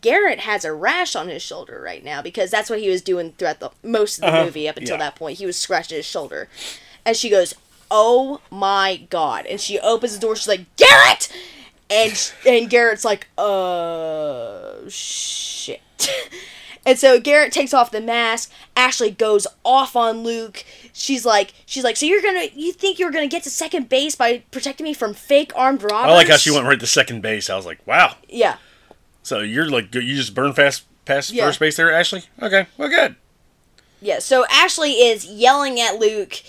[0.00, 3.32] Garrett has a rash on his shoulder right now because that's what he was doing
[3.32, 4.44] throughout the most of the Uh-huh.
[4.44, 5.04] movie up until Yeah.
[5.04, 5.38] that point.
[5.38, 6.48] He was scratching his shoulder,
[7.04, 7.54] and she goes,
[7.90, 10.36] "Oh my god!" And she opens the door.
[10.36, 11.32] She's like, "Garrett!"
[11.90, 15.80] And and Garrett's like, "Uh, shit."
[16.86, 18.50] And so Garrett takes off the mask.
[18.74, 20.64] Ashley goes off on Luke.
[20.94, 24.14] She's like, she's like, so you're gonna, you think you're gonna get to second base
[24.14, 26.10] by protecting me from fake armed robbers?
[26.12, 27.50] I like how she went right to second base.
[27.50, 28.14] I was like, wow.
[28.26, 28.56] Yeah,
[29.22, 31.44] So you're like you just burn fast past Yeah.
[31.44, 32.22] first base there, Ashley.
[32.40, 33.16] Okay, well, good.
[34.00, 34.20] yeah.
[34.20, 36.40] So Ashley is yelling at Luke.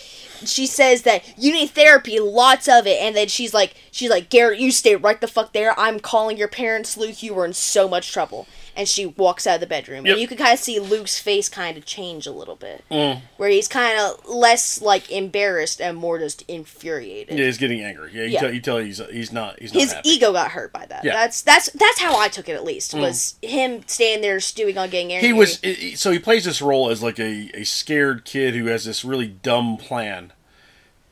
[0.45, 4.29] She says that you need therapy, lots of it, and then she's like, she's like,
[4.29, 5.77] Garrett, you stay right the fuck there.
[5.79, 7.21] I'm calling your parents, Luke.
[7.21, 8.47] You were in so much trouble.
[8.75, 10.13] And she walks out of the bedroom, Yep.
[10.13, 13.21] and you can kind of see Luke's face kind of change a little bit, Mm.
[13.37, 17.37] where he's kind of less like embarrassed and more just infuriated.
[17.37, 18.11] Yeah, he's getting angry.
[18.13, 18.39] Yeah, you Yeah.
[18.39, 20.09] tell you tell he's he's not he's not his happy.
[20.09, 21.03] ego got hurt by that.
[21.03, 21.11] Yeah.
[21.11, 21.15] Mm.
[21.15, 22.93] That's that's that's how I took it at least.
[22.93, 25.27] Was him standing there stewing on getting angry.
[25.27, 25.59] he was
[25.95, 29.27] so he plays this role as like a, a scared kid who has this really
[29.27, 30.31] dumb plan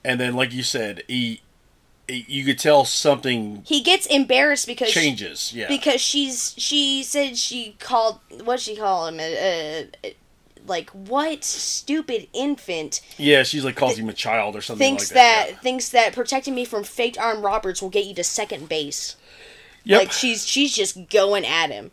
[0.05, 1.41] and then like you said he
[2.07, 7.75] you could tell something He gets embarrassed because changes yeah because she's she said she
[7.79, 10.09] called what she call him uh, uh,
[10.65, 15.15] like what stupid infant yeah she's like calls him a child or something thinks like
[15.15, 18.69] that, that, thinks that protecting me from faked armed robbers will get you to second
[18.69, 19.15] base.
[19.83, 19.97] yeah.
[19.97, 21.91] Like she's she's just going at him.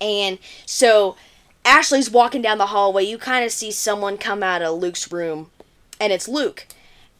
[0.00, 1.16] And so
[1.64, 3.04] Ashley's walking down the hallway.
[3.04, 5.50] You kind of see someone come out of Luke's room,
[5.98, 6.66] and it's Luke.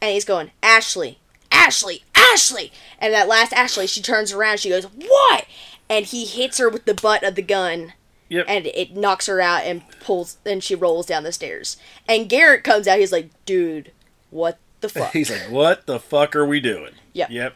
[0.00, 1.18] And he's going, Ashley,
[1.56, 2.70] Ashley, Ashley.
[3.00, 4.60] And that last Ashley, she turns around.
[4.60, 5.46] She goes, What?
[5.88, 7.92] And he hits her with the butt of the gun,
[8.28, 10.36] yep and it knocks her out and pulls.
[10.44, 11.76] And she rolls down the stairs.
[12.08, 12.98] And Garrett comes out.
[12.98, 13.92] He's like, Dude,
[14.30, 15.12] what the fuck?
[15.12, 17.26] he's like what the fuck are we doing Yeah.
[17.30, 17.54] yep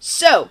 [0.00, 0.48] So,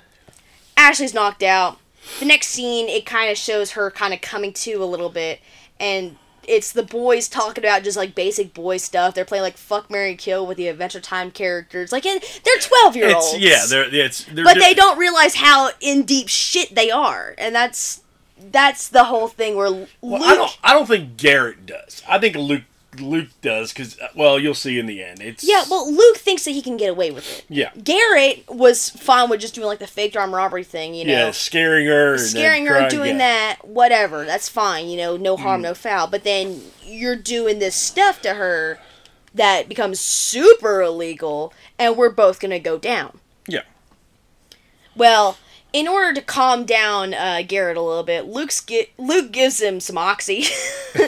[0.77, 1.77] Ashley's knocked out.
[2.19, 5.39] The next scene, it kind of shows her kind of coming to a little bit,
[5.79, 6.15] and
[6.47, 9.13] it's the boys talking about just like basic boy stuff.
[9.15, 11.91] They're playing like fuck, Mary kill with the Adventure Time characters.
[11.91, 13.37] Like it- they're twelve year olds.
[13.37, 17.35] yeah they're yeah, it's they're but they don't realize how in deep shit they are,
[17.37, 18.01] and that's
[18.51, 19.55] that's the whole thing.
[19.55, 22.63] Where Luke, well, I don't I don't think Garrett does I think Luke
[22.99, 26.51] Luke does because well you'll see in the end it's yeah, well, Luke thinks that
[26.51, 27.45] he can get away with it.
[27.49, 31.13] yeah Garrett was fine with just doing like the faked arm robbery thing, you know.
[31.13, 33.17] yeah scaring her scaring her, crying, doing yeah.
[33.55, 34.25] that, whatever.
[34.25, 35.39] That's fine, you know, no Mm.
[35.41, 36.07] harm, no foul.
[36.07, 38.77] But then you're doing this stuff to her
[39.33, 43.19] that becomes super illegal, and we're both gonna go down.
[43.47, 43.61] yeah
[44.97, 45.37] Well,
[45.71, 49.79] in order to calm down uh, Garrett a little bit, Luke's gi- Luke gives him
[49.79, 50.43] some oxy.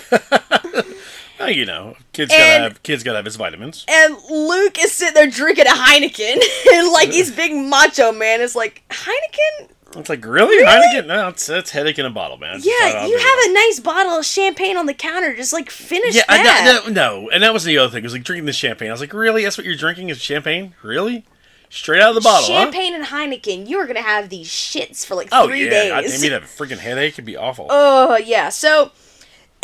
[1.43, 3.85] Oh, you know, kids And- gotta have kids gotta have his vitamins.
[3.87, 6.41] And Luke is sitting there drinking a Heineken,
[6.73, 9.69] and like he's big macho man is like Heineken.
[9.95, 11.05] It's like really, Heineken?
[11.05, 12.55] No, it's that's headache in a bottle, man.
[12.55, 15.35] It's Yeah, you have a nice bottle of champagne on the counter.
[15.35, 16.81] Just like finish Yeah, I, that.
[16.87, 17.99] no, no, no, and that was the other thing.
[17.99, 18.89] It was like drinking the champagne.
[18.89, 19.43] I was like, really?
[19.43, 20.73] That's what you're drinking is champagne?
[20.81, 21.25] Really?
[21.69, 22.63] Straight out of the bottle, huh?
[22.63, 23.67] champagne and Heineken.
[23.67, 26.45] You are gonna have these shits for like Oh three yeah, I mean, have a
[26.45, 27.13] freaking headache.
[27.13, 27.67] It'd be awful.
[27.69, 28.49] Oh yeah.
[28.49, 28.91] So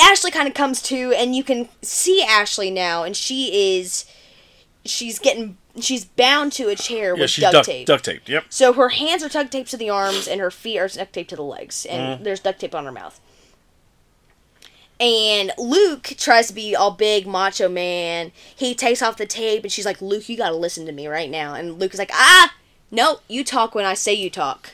[0.01, 4.05] Ashley kind of comes to, and you can see Ashley now, and she is
[4.85, 7.87] she's getting she's bound to a chair yeah, with she's duct, duct, tape.
[7.87, 8.29] duct taped.
[8.29, 8.45] Yep.
[8.49, 11.29] So her hands are duct taped to the arms, and her feet are duct taped
[11.31, 12.23] to the legs, and Mm-hmm.
[12.23, 13.19] there's duct tape on her mouth.
[15.01, 18.31] And Luke tries to be all big macho man.
[18.53, 21.29] He takes off the tape, and she's like, "Luke, you gotta listen to me right
[21.29, 22.53] now." And Luke is like, "Ah,
[22.91, 24.71] no, you talk when I say you talk."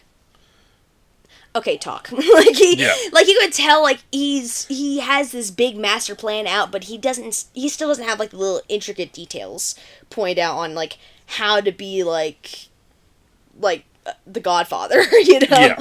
[1.56, 2.12] Okay, talk.
[2.12, 2.94] like he, Yeah.
[3.14, 6.98] like you could tell, like he's he has this big master plan out, but he
[6.98, 7.46] doesn't.
[7.54, 9.76] He still doesn't have like the little intricate details
[10.10, 12.68] pointed out on like how to be like
[13.60, 15.48] like uh, the Godfather, you know.
[15.50, 15.80] Yeah.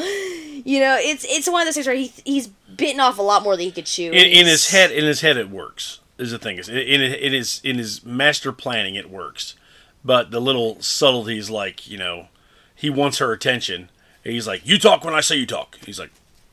[0.66, 3.42] You know, it's it's one of those things where he he's bitten off a lot
[3.42, 4.10] more than he could chew.
[4.12, 6.00] In, in his head, in his head, it works.
[6.16, 9.56] Is the thing is in in in his in his master planning, it works.
[10.04, 12.28] But the little subtleties, like you know,
[12.74, 13.90] he wants her attention.
[14.24, 16.10] And he's like, "You talk when I say you talk." He's like,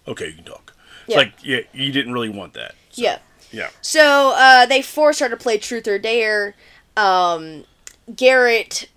[0.08, 0.74] "Okay, you can talk."
[1.06, 1.18] It's Yeah.
[1.18, 2.76] like, yeah, you didn't really want that.
[2.92, 3.20] So, Yeah.
[3.52, 3.70] yeah.
[3.82, 6.56] So uh, they force her to play Truth or Dare.
[6.98, 7.64] Um,
[8.16, 8.90] Garrett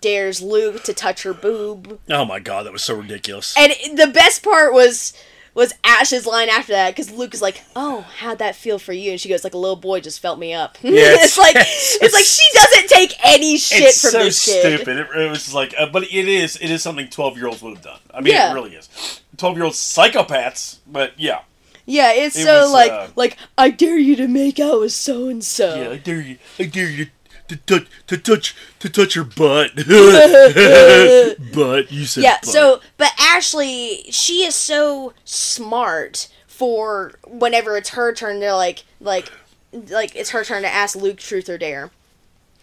[0.00, 3.54] dares Luke to touch her boob, Oh my god, that was so ridiculous.
[3.56, 5.12] and the best part was
[5.54, 9.12] was Ash's line after that because Luke is like, "Oh, how'd that feel for you?"
[9.12, 11.24] And she goes, "Like a little boy just felt me up." Yes.
[11.24, 14.78] it's like it's like she doesn't take any shit it's from so this kid.
[14.78, 14.96] stupid.
[14.98, 16.56] It, it was like, uh, but it is.
[16.56, 18.00] It is something twelve year olds would have done.
[18.12, 18.50] I mean, Yeah.
[18.50, 19.20] it really is.
[19.36, 21.40] Twelve year olds psychopaths, but yeah,
[21.86, 24.92] Yeah, it's It so was, like uh, like I dare you to make out with
[24.92, 25.74] so and so.
[25.76, 25.90] yeah.
[25.90, 26.38] I dare you.
[26.58, 27.06] I dare you
[27.48, 29.74] to touch to touch to touch her butt.
[31.52, 31.92] butt.
[31.92, 32.22] You said.
[32.22, 32.46] Yeah, butt.
[32.46, 39.30] so but Ashley, she is so smart for whenever it's her turn to like like
[39.72, 41.90] like it's her turn to ask Luke truth or dare.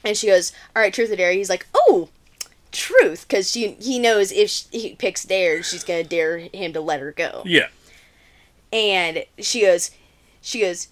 [0.04, 2.10] And she goes, "All right, truth or dare." He's like, "Oh,
[2.72, 6.74] truth," cuz she he knows if she, he picks dare, she's going to dare him
[6.74, 7.44] to let her go.
[7.46, 7.68] Yeah.
[8.74, 9.92] And she goes
[10.42, 10.88] she goes,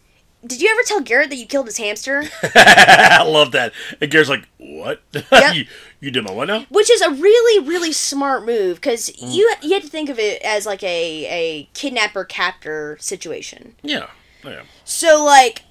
[0.46, 2.24] "Did you ever tell Garrett that you killed his hamster?"
[2.56, 3.74] I love that.
[4.02, 5.02] And Garrett's like, "What?
[5.32, 5.56] Yep.
[5.56, 5.66] you,
[6.00, 9.34] you did my what now?" which is a really really smart move because Mm.
[9.36, 14.08] you you had to think of it as like a a kidnapper captor situation Yeah.
[14.44, 14.62] Yeah.
[14.86, 15.64] so like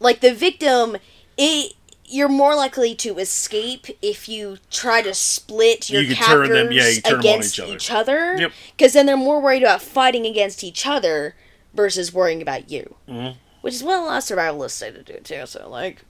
[0.00, 0.96] like the victim
[1.36, 6.70] it you're more likely to escape if you try to split your You captors them-
[6.72, 7.74] yeah, you turn them on against each other.
[7.74, 8.52] each other Yep.
[8.76, 11.34] because then they're more worried about fighting against each other
[11.74, 13.36] versus worrying about you Mhm.
[13.62, 16.02] which is what a lot of survivalists say to do too so like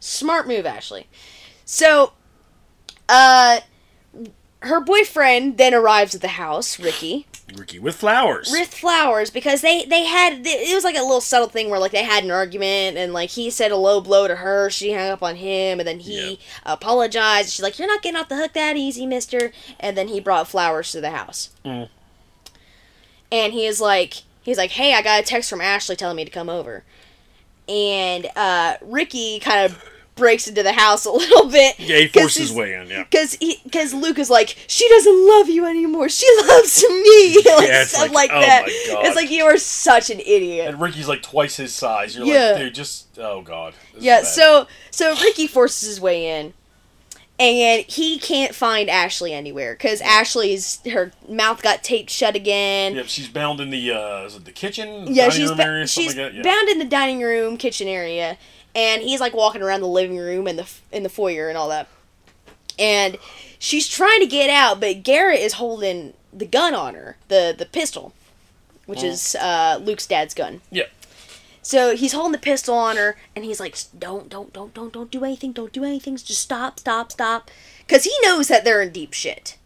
[0.00, 1.06] smart move ashley
[1.64, 2.12] so
[3.08, 3.60] uh
[4.62, 7.26] her boyfriend then arrives at the house ricky
[7.56, 8.50] Ricky with flowers.
[8.50, 11.92] with flowers because they they had it was like a little subtle thing where like
[11.92, 15.08] they had an argument and like he said a low blow to her she hung
[15.08, 16.36] up on him and then he Yeah.
[16.74, 19.50] apologized she's like you're not getting off the hook that easy mister
[19.80, 21.88] and then he brought flowers to the house Mm.
[23.32, 26.24] and he is like he's like hey i got a text from ashley telling me
[26.24, 26.82] to come over
[27.68, 29.84] and uh ricky kind of
[30.14, 32.88] breaks into the house a little bit yeah, he forced his way in.
[32.88, 33.04] Yeah.
[33.04, 36.08] Cause he, cause Luke is like, she doesn't love you anymore.
[36.08, 38.64] She loves me, like Yeah, stuff like, like, oh that.
[38.66, 40.66] It's like you are such an idiot.
[40.66, 42.16] And Ricky's like twice his size.
[42.16, 42.50] You're Yeah.
[42.50, 43.74] like, dude, just oh god.
[43.96, 44.22] Yeah.
[44.24, 46.52] So, so Ricky forces his way in,
[47.38, 52.94] and he can't find Ashley anywhere because Ashley's her mouth got taped shut again.
[52.96, 55.12] Yep, she's bound in the uh, is it the kitchen?
[55.14, 56.34] Yeah, dining she's room ba- area, she's like that.
[56.34, 56.42] Yeah.
[56.42, 58.36] bound in the dining room, kitchen area,
[58.74, 61.68] and he's like walking around the living room and the in the foyer and all
[61.68, 61.88] that.
[62.78, 63.18] And
[63.58, 67.66] she's trying to get out, but Garrett is holding the gun on her, the the
[67.66, 68.12] pistol,
[68.86, 69.04] which Mm.
[69.10, 70.60] is uh, Luke's dad's gun.
[70.70, 70.84] Yeah.
[71.68, 75.10] So he's holding the pistol on her, and he's like, "Don't, don't, don't, don't, don't
[75.10, 75.52] do anything.
[75.52, 76.16] Don't do anything.
[76.16, 77.50] Just stop, stop, stop,"
[77.86, 79.58] because he knows that they're in deep shit.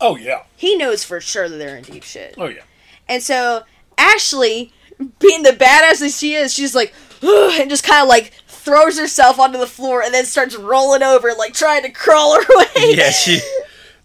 [0.00, 0.44] Oh yeah.
[0.56, 2.36] He knows for sure that they're in deep shit.
[2.38, 2.62] Oh yeah.
[3.08, 3.64] And so
[3.98, 4.72] Ashley,
[5.18, 9.40] being the badass that she is, she's like, and just kind of like throws herself
[9.40, 12.94] onto the floor and then starts rolling over, like trying to crawl her way.
[12.94, 13.40] Yeah, she.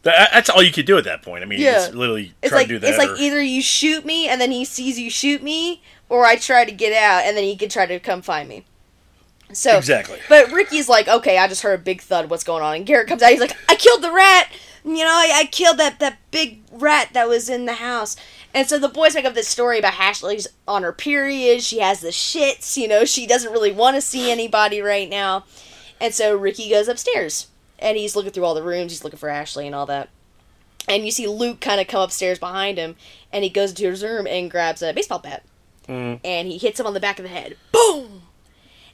[0.02, 1.44] That, that's all you could do at that point.
[1.44, 1.86] I mean, Yeah.
[1.86, 2.90] it's literally It's try like to do that.
[2.90, 6.36] it's like either you shoot me and then he sees you shoot me, or I
[6.36, 8.66] try to get out and then he can try to come find me.
[9.54, 10.20] So exactly.
[10.28, 12.30] But Ricky's like, okay, I just heard a big thud.
[12.30, 12.76] What's going on?
[12.76, 13.32] And Garrett comes out.
[13.32, 14.52] He's like, I killed the rat.
[14.84, 18.18] you know, I, I killed that that big rat that was in the house.
[18.54, 21.64] And so the boys make up this story about Ashley's on her period.
[21.64, 22.76] She has the shits.
[22.76, 25.46] You know, she doesn't really want to see anybody right now.
[26.02, 27.48] And so Ricky goes upstairs
[27.80, 28.92] and he's looking through all the rooms.
[28.92, 30.10] He's looking for Ashley and all that.
[30.90, 32.96] And you see Luke kind of come upstairs behind him
[33.32, 35.44] and he goes into his room and grabs a baseball bat
[35.88, 36.20] Mm.
[36.24, 37.56] and he hits him on the back of the head.
[37.72, 38.24] Boom!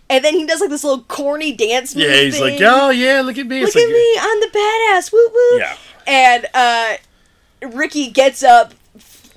[0.10, 2.06] And then he does like this little corny dance move.
[2.06, 3.62] Yeah, he's like, oh yeah, look at me.
[3.62, 5.12] Look It's like, at me, I'm the badass.
[5.12, 5.58] Woo woo.
[5.60, 5.78] Yeah.
[6.06, 6.98] And uh,
[7.76, 8.74] Ricky gets up,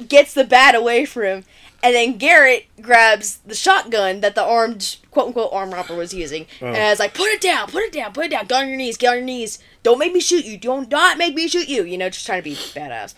[0.08, 1.44] gets the bat away from him,
[1.82, 6.46] and then Garrett grabs the shotgun that the armed quote unquote arm robber was using,
[6.60, 6.66] Oh.
[6.66, 8.46] and is like, "Put it down, put it down, put it down.
[8.46, 9.60] Get on your knees, get on your knees.
[9.82, 10.58] Don't make me shoot you.
[10.58, 11.84] Don't not make me shoot you.
[11.84, 13.14] You know, just trying to be badass."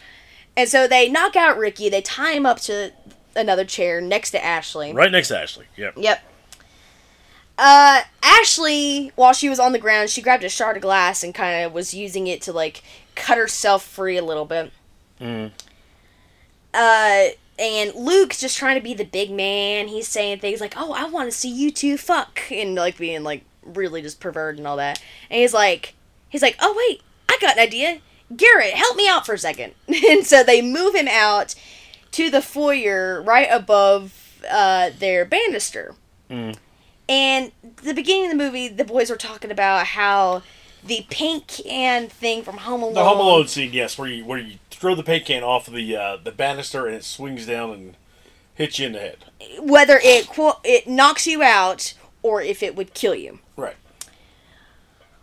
[0.56, 1.88] And so they knock out Ricky.
[1.88, 2.92] They tie him up to
[3.36, 4.92] another chair next to Ashley.
[4.92, 5.66] Right next to Ashley.
[5.76, 5.94] Yep.
[5.96, 6.24] Yep.
[7.58, 11.34] Uh, Ashley, while she was on the ground, she grabbed a shard of glass and
[11.34, 12.82] kind of was using it to like
[13.14, 14.72] cut herself free a little bit.
[15.20, 15.50] Mm.
[16.72, 19.88] Uh, and Luke's just trying to be the big man.
[19.88, 23.24] He's saying things like, "Oh, I want to see you two fuck," and like being
[23.24, 25.02] like really just perverted and all that.
[25.28, 25.94] And he's like,
[26.28, 28.00] he's like, "Oh wait, I got an idea.
[28.36, 29.74] Garrett, help me out for a second.
[30.08, 31.54] and so they move him out
[32.12, 35.94] to the foyer right above uh, their banister.
[36.30, 36.56] Mm.
[37.08, 40.42] And the beginning of the movie, the boys were talking about how
[40.84, 42.94] the paint can thing from Home Alone.
[42.94, 45.74] The Home Alone scene, yes, where you where you throw the paint can off of
[45.74, 47.96] the uh, the banister and it swings down and
[48.54, 49.24] hits you in the head.
[49.60, 50.28] Whether it
[50.64, 53.38] it knocks you out or if it would kill you.
[53.56, 53.76] Right.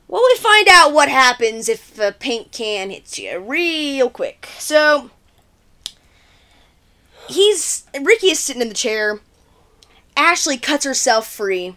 [0.08, 4.48] Well, we find out what happens if a paint can hits you real quick.
[4.60, 5.10] So
[7.28, 9.20] he's Ricky is sitting in the chair.
[10.18, 11.76] Ashley cuts herself free.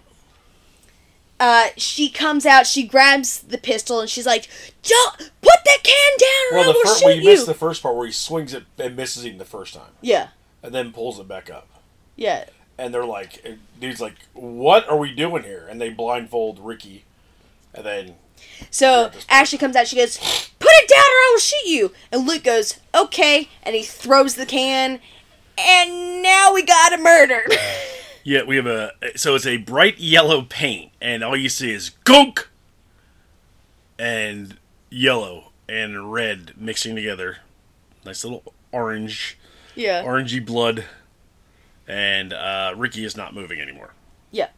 [1.40, 2.66] Uh, she comes out.
[2.66, 4.48] She grabs the pistol and she's like,
[4.82, 7.46] "Don't put that can down, or Well, I will first shoot well, you you." missed
[7.46, 10.28] the first part where he swings it and misses him the first time, yeah,
[10.62, 11.68] and then pulls it back up.
[12.16, 12.44] yeah.
[12.80, 13.44] And they're like,
[13.80, 17.04] dude's like, "What are we doing here?" And they blindfold Ricky,
[17.74, 18.14] and then
[18.70, 19.40] So at this point.
[19.40, 19.88] Ashley comes out.
[19.88, 20.16] She goes,
[20.60, 24.34] "Put it down, or I will shoot you." And Luke goes, "Okay," and he throws
[24.36, 25.00] the can.
[25.58, 27.42] And now we got a murder.
[28.24, 31.90] yeah, we have a so it's a bright yellow paint, and all you see is
[32.04, 32.48] gunk,
[33.98, 34.56] and
[34.90, 37.38] yellow and red mixing together.
[38.04, 39.38] Nice little orange,
[39.74, 40.04] yeah.
[40.04, 40.84] orangey blood,
[41.86, 43.92] and uh, Ricky is not moving anymore.
[44.30, 44.48] Yeah.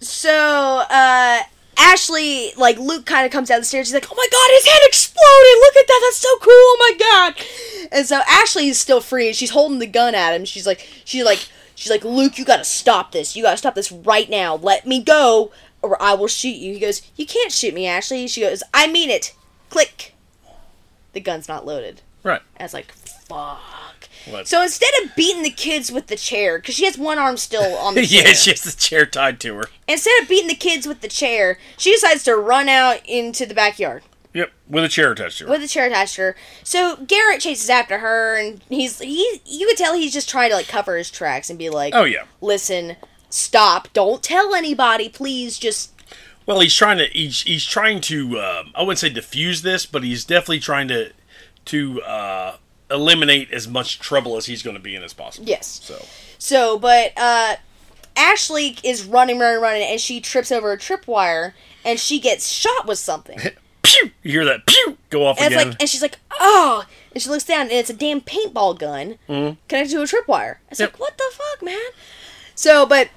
[0.00, 1.42] So, uh,
[1.78, 3.88] Ashley, like, Luke kind of comes down the stairs.
[3.88, 5.58] He's like, oh my god, his head exploded!
[5.60, 7.46] Look at that, that's so cool, oh my god!
[7.92, 10.44] And so Ashley is still free, and she's holding the gun at him.
[10.44, 13.36] She's like, she's like, she's like, Luke, you gotta stop this.
[13.36, 14.56] You gotta stop this right now.
[14.56, 16.72] Let me go, or I will shoot you.
[16.74, 18.26] He goes, you can't shoot me, Ashley.
[18.26, 19.34] She goes, I mean it.
[19.68, 20.14] Click.
[21.12, 22.02] The gun's not loaded.
[22.22, 22.42] Right.
[22.56, 23.60] And it's like, fuck.
[24.30, 24.48] What?
[24.48, 27.76] So instead of beating the kids with the chair, because she has one arm still
[27.76, 28.26] on the chair.
[28.28, 29.64] yeah, she has the chair tied to her.
[29.88, 33.54] Instead of beating the kids with the chair, she decides to run out into the
[33.54, 34.02] backyard
[34.34, 35.50] Yep, with a chair attached to her.
[35.50, 36.36] with a chair attached to her.
[36.62, 39.40] So Garrett chases after her, and he's he.
[39.46, 42.04] You could tell he's just trying to like cover his tracks and be like, Oh
[42.04, 42.24] yeah.
[42.42, 42.96] listen,
[43.30, 45.92] stop, don't tell anybody, please, just
[46.44, 50.02] Well, he's trying to he's, he's trying to um, I wouldn't say diffuse this, but
[50.04, 51.12] he's definitely trying to
[51.66, 52.56] to uh,
[52.90, 55.46] eliminate as much trouble as he's going to be in as possible.
[55.48, 55.80] yes.
[55.82, 56.04] So
[56.38, 57.56] So, but uh,
[58.16, 61.52] Ashley is running, running, running, and she trips over a tripwire,
[61.84, 63.38] and she gets shot with something.
[63.82, 65.68] pew, you hear that pew go off And it's again.
[65.70, 69.18] like, and she's like, oh, and she looks down, and it's a damn paintball gun
[69.26, 70.56] connected to a tripwire.
[70.70, 70.82] It's Mm-hmm.
[70.82, 70.92] Yep.
[70.92, 71.78] like, what the fuck, man?
[72.54, 73.08] So, but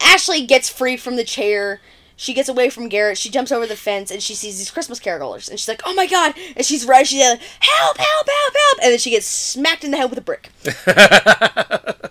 [0.00, 1.80] Ashley gets free from the chair.
[2.16, 3.18] She gets away from Garrett.
[3.18, 5.94] She jumps over the fence, and she sees these Christmas carolers, and she's like, oh
[5.94, 6.34] my god!
[6.56, 7.06] And she's right.
[7.06, 8.78] She's like, help, help, help, help!
[8.82, 10.50] And then she gets smacked in the head with a brick.
[10.62, 12.10] that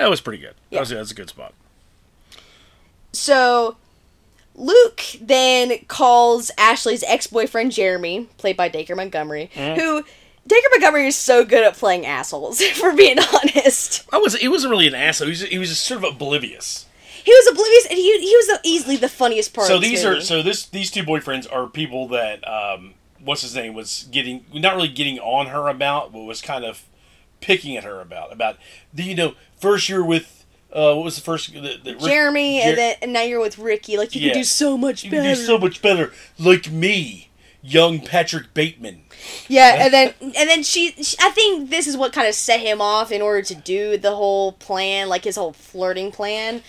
[0.00, 0.54] was pretty good.
[0.70, 0.78] Yeah.
[0.78, 1.54] That was, that was a good spot.
[3.12, 3.76] So
[4.54, 9.80] Luke then calls Ashley's ex-boyfriend Jeremy, played by Dacre Montgomery, Mm-hmm.
[9.80, 10.04] who
[10.46, 14.06] Dacre Montgomery is so good at playing assholes, for being honest.
[14.12, 15.26] I was he wasn't really an asshole.
[15.26, 16.86] He was he was just sort of oblivious.
[17.30, 19.68] He was oblivious, and he, he was the, easily the funniest part.
[19.68, 23.54] So of these are so this these two boyfriends are people that um, what's his
[23.54, 26.82] name was getting not really getting on her about, but was kind of
[27.40, 28.56] picking at her about about.
[28.92, 32.68] Do you know first you're with uh, what was the first the, the, Jeremy, Jer-
[32.70, 33.96] and then and now you're with Ricky.
[33.96, 34.32] Like you Yeah.
[34.32, 35.22] could do so much you better.
[35.22, 37.30] can do so much better like me,
[37.62, 39.02] young Patrick Bateman.
[39.46, 42.58] Yeah, and then and then she, she, I think this is what kind of set
[42.58, 46.62] him off in order to do the whole plan, like his whole flirting plan,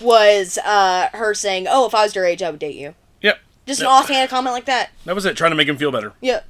[0.00, 3.38] was uh her saying, "Oh, if I was your age, I would date you." Yep.
[3.66, 4.90] Just an offhand comment like that.
[5.04, 5.36] That was it.
[5.36, 6.12] Trying to make him feel better.
[6.20, 6.46] Yep.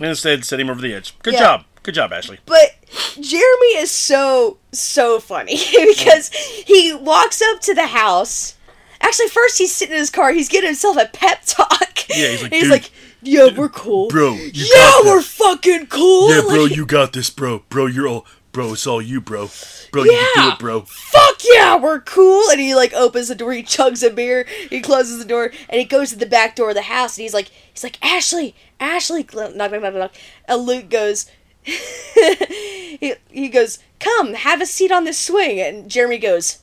[0.00, 1.18] And instead, set him over the edge.
[1.22, 1.40] Good Yeah.
[1.40, 1.64] job.
[1.82, 2.38] Good job, Ashley.
[2.44, 2.76] But
[3.14, 8.54] Jeremy is so so funny because he walks up to the house.
[9.00, 10.32] Actually, first he's sitting in his car.
[10.32, 11.70] He's getting himself a pep talk.
[12.10, 12.90] Yeah, he's like, he's "Dude, like,
[13.20, 16.34] "Yeah, we're cool, bro, you yeah, we're fucking cool.
[16.34, 17.64] Yeah, bro, Like, you got this, bro.
[17.68, 18.24] Bro, you're all,
[18.58, 18.72] bro.
[18.72, 19.48] It's all you, bro.
[19.92, 20.52] Bro, you can do Yeah.
[20.54, 20.80] it, bro.
[20.82, 22.50] fuck yeah, we're cool.
[22.50, 25.78] And he like opens the door, he chugs a beer, he closes the door, and
[25.78, 28.56] he goes to the back door of the house, and he's like, he's like, Ashley,
[28.80, 30.14] Ashley, knock, knock, knock, knock, knock.
[30.46, 31.30] And Luke goes,
[31.64, 35.60] he, he goes, come, have a seat on this swing.
[35.60, 36.58] And Jeremy goes,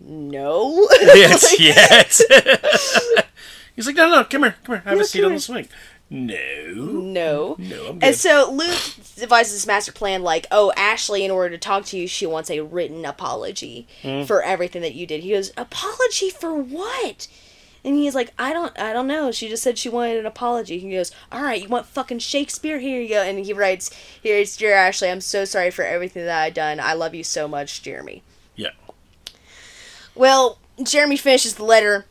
[0.00, 0.88] no.
[1.00, 2.22] Yes, yes.
[3.76, 4.82] He's like, no, no, come here, come here.
[4.84, 5.68] Have Yeah, a seat on the swing.
[6.10, 6.72] No.
[6.74, 7.56] no.
[7.58, 8.78] No, I'm And so Luke
[9.16, 12.50] devises this master plan like, oh, Ashley, in order to talk to you, she wants
[12.50, 14.22] a written apology Hmm.
[14.24, 15.22] for everything that you did.
[15.22, 17.28] He goes, apology for what?
[17.84, 19.30] And he's like, I don't, I don't know.
[19.30, 20.78] She just said she wanted an apology.
[20.78, 22.78] He goes, all right, you want fucking Shakespeare?
[22.80, 23.22] Here you go.
[23.22, 23.90] And he writes,
[24.22, 25.10] here it's dear Ashley.
[25.10, 26.80] I'm so sorry for everything that I've done.
[26.80, 28.22] I love you so much, Jeremy.
[28.56, 28.70] yeah.
[30.14, 32.06] Well, Jeremy finishes the letter.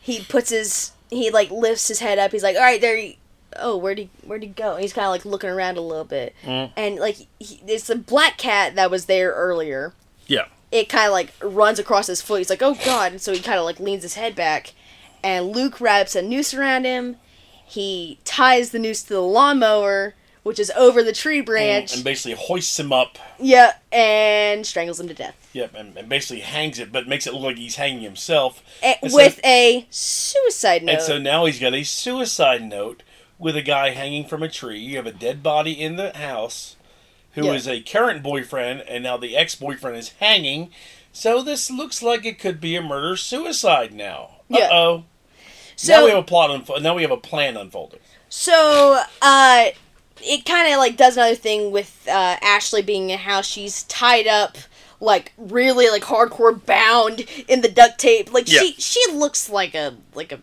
[0.00, 2.30] He puts his he like lifts his head up.
[2.30, 3.12] He's like, "All right, there."
[3.56, 4.72] Oh, where'd he where'd he go?
[4.74, 6.70] And he's kind of like looking around a little bit, Mm.
[6.76, 9.92] and like he, it's the black cat that was there earlier.
[10.26, 10.46] Yeah.
[10.70, 12.38] It kind of like runs across his foot.
[12.38, 14.72] He's like, "Oh God!" And so he kind of like leans his head back,
[15.24, 17.16] and Luke wraps a noose around him.
[17.66, 21.94] He ties the noose to the lawnmower, which is over the tree branch.
[21.94, 23.18] And basically hoists him up.
[23.38, 25.36] yeah, and strangles him to death.
[25.52, 28.62] Yep, and, and basically hangs it, but makes it look like he's hanging himself.
[28.82, 30.94] Eh, And so- with a suicide note.
[30.94, 33.02] And so now he's got a suicide note
[33.40, 34.78] with a guy hanging from a tree.
[34.78, 36.76] You have a dead body in the house
[37.32, 37.72] who is Yeah.
[37.74, 40.70] a current boyfriend, and now the ex boyfriend is hanging.
[41.12, 44.36] So this looks like it could be a murder suicide now.
[44.48, 44.66] Yeah.
[44.66, 45.04] Uh oh.
[45.74, 46.82] so now we have a plot unfold.
[46.82, 48.00] Now we have a plan unfolding.
[48.28, 49.66] So, uh,
[50.22, 53.46] it kind of like does another thing with uh, Ashley being in house.
[53.46, 54.56] She's tied up,
[55.00, 58.32] like really like hardcore bound in the duct tape.
[58.32, 58.60] Like Yeah.
[58.60, 60.40] she she looks like a like a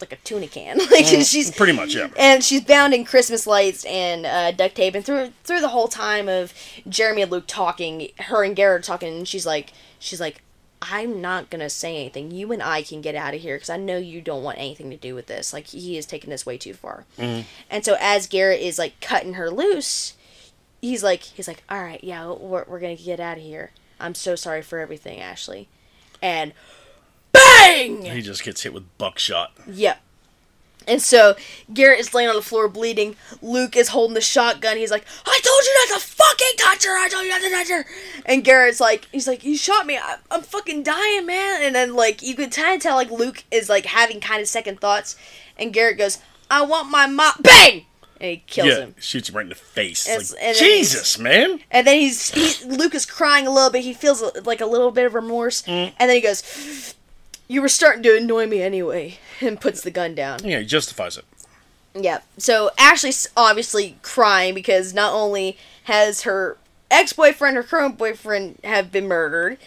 [0.00, 0.78] like a tuna can.
[0.90, 2.08] like she's Pretty much, yeah.
[2.18, 4.94] and she's bound in Christmas lights and uh, duct tape.
[4.94, 6.52] And through through the whole time of
[6.88, 10.42] Jeremy and Luke talking, her and Garrett talking, and she's like, she's like,
[10.82, 12.30] I'm not gonna say anything.
[12.30, 14.90] You and I can get out of here because I know you don't want anything
[14.90, 15.52] to do with this.
[15.52, 17.04] Like he is taking this way too far.
[17.18, 20.14] And so as Garrett is like cutting her loose,
[20.80, 23.72] he's like, he's like, all right, yeah, we're we're gonna get out of here.
[23.98, 25.68] I'm so sorry for everything, Ashley.
[26.22, 26.52] And
[27.32, 28.02] bang!
[28.02, 29.52] He just gets hit with buckshot.
[29.66, 30.00] Yep.
[30.88, 31.36] And so
[31.72, 33.14] Garrett is laying on the floor bleeding.
[33.42, 34.76] Luke is holding the shotgun.
[34.76, 36.98] He's like, "I told you not to fucking touch her.
[36.98, 37.84] I told you not to touch her."
[38.24, 39.98] And Garrett's like, "He's like, you shot me.
[39.98, 43.44] I, I'm fucking dying, man." And then like you could kind of tell like Luke
[43.50, 45.16] is like having kind of second thoughts.
[45.58, 46.18] And Garrett goes,
[46.50, 47.84] "I want my mom." Bang!
[48.20, 48.94] And he kills yeah, him.
[48.98, 50.06] shoots him right in the face.
[50.06, 51.60] It's- Like, and Jesus, man.
[51.70, 53.82] And then he's he, Luke is crying a little bit.
[53.82, 55.62] He feels like a little bit of remorse.
[55.62, 55.92] Mm.
[55.98, 56.94] And then he goes,
[57.50, 60.40] "You were starting to annoy me anyway," and puts the gun down.
[60.44, 61.24] Yeah, he justifies it.
[61.94, 62.20] Yeah.
[62.38, 66.56] So Ashley's obviously crying because not only has her
[66.90, 69.58] ex-boyfriend, her current boyfriend, have been murdered,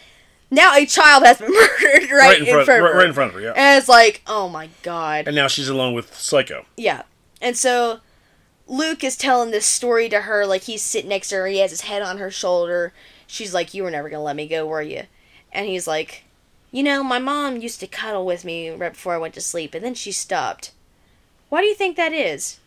[0.50, 2.98] now a child has been murdered right, Right in front, of her.
[2.98, 3.54] right in front of her, yeah.
[3.56, 5.28] And it's like, oh my god.
[5.28, 6.66] And now she's alone with Psycho.
[6.78, 7.02] Yeah.
[7.42, 8.00] And so
[8.68, 11.72] Luke is telling this story to her, like he's sitting next to her, he has
[11.72, 12.94] his head on her shoulder.
[13.28, 15.04] She's like, You were never gonna let me go, were you?
[15.52, 16.24] And he's like,
[16.74, 19.76] You know, my mom used to cuddle with me right before I went to sleep,
[19.76, 20.72] and then she stopped.
[21.50, 22.60] Why do you think that is?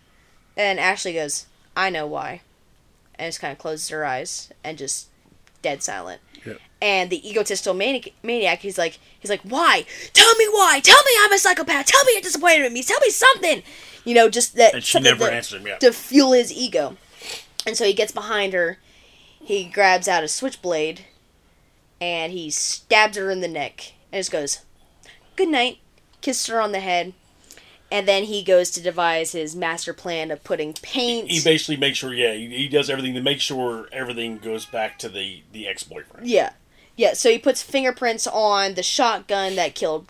[0.57, 1.46] And Ashley goes,
[1.76, 2.42] I know why.
[3.16, 5.09] And just kind of closes her eyes and just
[5.61, 6.20] dead silent.
[6.44, 6.61] Yep.
[6.80, 9.84] And the egotistical maniac, maniac, he's like, he's like, why?
[10.12, 10.80] Tell me why.
[10.84, 11.86] Tell me I'm a psychopath.
[11.86, 12.84] Tell me you're disappointed in me.
[12.84, 13.64] Tell me something.
[14.04, 14.74] You know, just that.
[14.74, 15.78] And she never to, answered him, yeah.
[15.78, 16.96] To fuel his ego.
[17.66, 18.78] And so he gets behind her.
[19.42, 21.07] He grabs out a switchblade,
[22.00, 24.61] and he stabs her in the neck, and just goes,
[25.36, 25.78] "Good night."
[26.26, 27.12] kissed her on the head,
[27.90, 31.30] and then he goes to devise his master plan of putting paint.
[31.30, 34.98] He basically makes sure, yeah, he, he does everything to make sure everything goes back
[34.98, 36.26] to the, the ex boyfriend.
[36.26, 36.50] Yeah.
[36.96, 40.09] Yeah, so he puts fingerprints on the shotgun that killed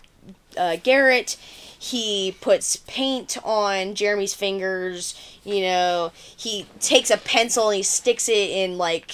[0.57, 1.37] uh, Garrett.
[1.77, 5.13] He puts paint on Jeremy's fingers.
[5.43, 9.11] You know, he takes a pencil and he sticks it in like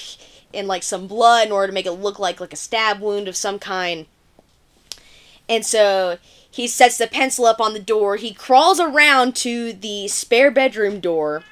[0.54, 3.28] in like some blood in order to make it look like like a stab wound
[3.28, 4.06] of some kind.
[5.50, 6.18] And so
[6.50, 8.16] he sets the pencil up on the door.
[8.16, 11.44] He crawls around to the spare bedroom door,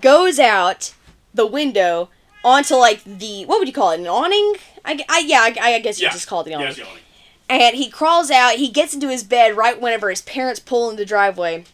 [0.00, 0.94] goes out
[1.32, 2.08] the window
[2.44, 4.00] onto like the what would you call it?
[4.00, 4.56] An awning?
[4.84, 6.66] I, I yeah, I, I guess you just call it the awning.
[6.68, 7.02] Yes, the awning.
[7.48, 8.54] And he crawls out.
[8.54, 11.64] He gets into his bed right whenever his parents pull in the driveway.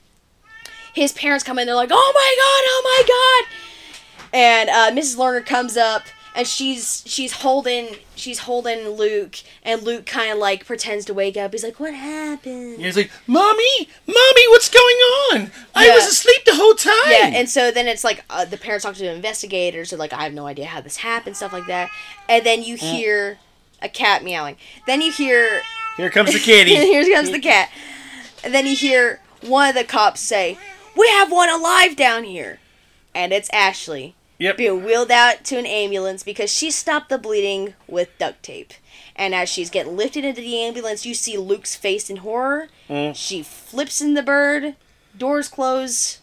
[0.95, 1.67] his parents come in.
[1.67, 2.63] They're like, "Oh my god!
[2.69, 5.17] Oh my god!" And uh, Mrs.
[5.17, 6.03] Lerner comes up
[6.37, 11.37] and she's she's holding she's holding Luke, and Luke kind of like pretends to wake
[11.37, 11.53] up.
[11.53, 15.51] He's like, "What happened?" He's like, "Mommy, mommy, what's going on?
[15.75, 18.85] I was asleep the whole time." Yeah, and so then it's like uh, the parents
[18.85, 21.67] talk to the investigators, and like I have no idea how this happened, stuff like
[21.69, 21.91] that.
[22.29, 23.39] And then you hear
[23.81, 24.57] a cat meowing.
[24.87, 25.63] Then you hear
[25.97, 26.75] here comes the kitty.
[26.77, 27.71] here comes the cat.
[28.45, 30.59] And then you hear one of the cops say,
[30.95, 32.59] "We have one alive down here,"
[33.15, 34.57] and it's Ashley yep.
[34.57, 38.73] being wheeled out to an ambulance because she stopped the bleeding with duct tape.
[39.15, 42.69] And as she's getting lifted into the ambulance, you see Luke's face in horror.
[42.89, 43.15] Mm.
[43.17, 44.77] She flips in the bird,
[45.17, 46.19] doors close,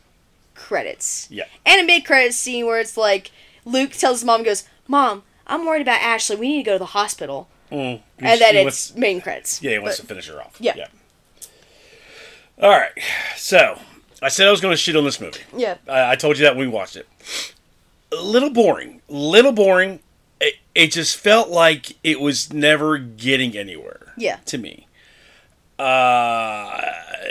[0.53, 1.27] credits.
[1.31, 1.45] Yeah.
[1.65, 3.31] And a mid credits scene where it's like
[3.65, 6.35] Luke tells his mom, goes, Mom, I'm worried about Ashley.
[6.35, 7.47] We need to go to the hospital.
[7.71, 8.01] Mm.
[8.19, 9.61] And then it's wants- main credits.
[9.63, 10.55] yeah, he wants But- to finish her off.
[10.59, 10.87] Yeah.
[12.61, 12.91] All right.
[13.35, 13.79] So
[14.21, 15.41] I said I was going to shit on this movie.
[15.55, 15.77] yeah.
[15.87, 17.07] I, I told you that when we watched it.
[18.17, 19.01] A little boring.
[19.07, 19.99] Little boring.
[20.39, 24.13] It, it just felt like it was never getting anywhere.
[24.17, 24.37] Yeah.
[24.45, 24.87] To me.
[25.79, 26.81] Uh,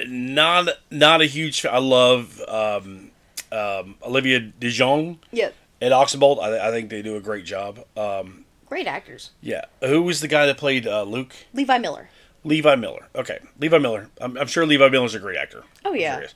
[0.07, 1.65] not not a huge.
[1.65, 3.11] I love um,
[3.51, 5.51] um, Olivia DeJonge Yeah.
[5.81, 6.41] Ed Oxenbould.
[6.43, 7.85] I, I think they do a great job.
[7.97, 9.31] Um, Great actors.
[9.43, 9.67] yeah.
[9.83, 11.33] Who was the guy that played uh, Luke?
[11.53, 12.09] Levi Miller.
[12.43, 13.09] Levi Miller.
[13.15, 14.09] Okay, Levi Miller.
[14.21, 15.65] I'm, I'm sure Levi Miller's a great actor.
[15.85, 16.13] Oh, yeah.
[16.15, 16.35] sure he is.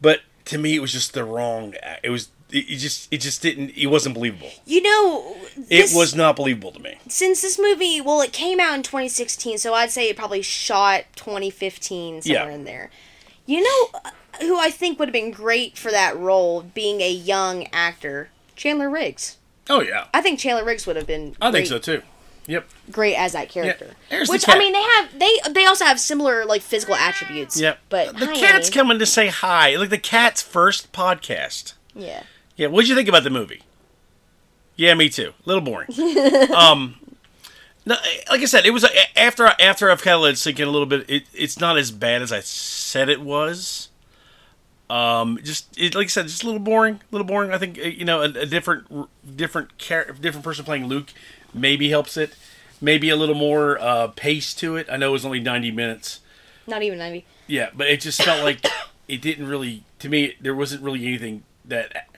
[0.00, 1.74] But to me, it was just the wrong.
[1.82, 2.00] act.
[2.04, 2.28] It was.
[2.50, 3.12] It, just.
[3.12, 3.70] It just didn't.
[3.76, 4.50] It wasn't believable.
[4.66, 5.36] You know,
[5.70, 6.98] It was not believable to me.
[7.08, 11.04] since this movie, well, it came out in 2016, so I'd say it probably shot
[11.16, 12.54] 2015 somewhere Yeah.
[12.54, 12.90] in there.
[13.46, 17.10] You know uh, who I think would have been great for that role, being a
[17.10, 19.36] young actor, Chandler Riggs.
[19.68, 21.36] Oh yeah, I think Chandler Riggs would have been.
[21.40, 22.02] I think so too.
[22.46, 22.68] Yep.
[22.90, 23.94] Great as that character.
[24.10, 24.44] The Which.
[24.48, 27.58] I mean, they have they they also have similar like physical attributes.
[27.58, 27.78] Yep.
[27.88, 28.74] But the hi, cat's Annie.
[28.74, 29.76] coming to say hi.
[29.76, 31.72] Like the cat's first podcast.
[31.94, 32.22] Yeah.
[32.56, 32.68] Yeah.
[32.68, 33.62] What'd you think about the movie?
[34.76, 35.32] Yeah, me too.
[35.44, 35.88] A little boring.
[36.54, 36.96] um.
[37.86, 37.96] No,
[38.30, 40.70] like I said, it was after after I've kind of let it sink in a
[40.70, 41.04] little bit.
[41.08, 43.90] It, it's not as bad as I said it was.
[44.88, 46.94] Um, just it, like I said, just a little boring.
[46.94, 47.52] A little boring.
[47.52, 48.86] I think uh, you know a, a different
[49.36, 51.12] different char- different person playing Luke
[51.52, 52.34] maybe helps it.
[52.80, 54.86] Maybe a little more uh, pace to it.
[54.90, 56.20] I know it was only ninety minutes.
[56.66, 57.26] Not even 90.
[57.46, 58.64] Yeah, but it just felt like
[59.08, 59.84] it didn't really.
[59.98, 62.08] To me, there wasn't really anything that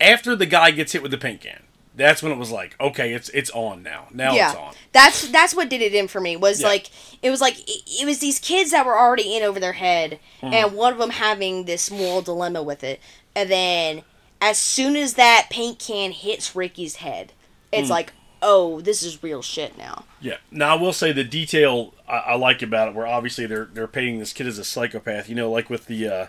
[0.00, 1.62] after the guy gets hit with the paint can.
[1.94, 4.06] That's when it was like, okay, it's it's on now.
[4.12, 4.74] Now yeah it's on.
[4.92, 6.68] that's that's what did it in for me was Yeah.
[6.68, 6.88] like
[7.20, 10.18] it was like it, it was these kids that were already in over their head
[10.40, 10.54] Mm-hmm.
[10.54, 13.00] and one of them having this moral dilemma with it
[13.36, 14.02] and then
[14.40, 17.32] as soon as that paint can hits ricky's head
[17.72, 17.90] it's Mm.
[17.90, 20.38] like oh this is real shit now Yeah.
[20.50, 23.86] Now I will say the detail I, I like about it, where obviously they're they're
[23.88, 25.28] painting this kid as a psychopath.
[25.28, 26.26] You know, like with the uh,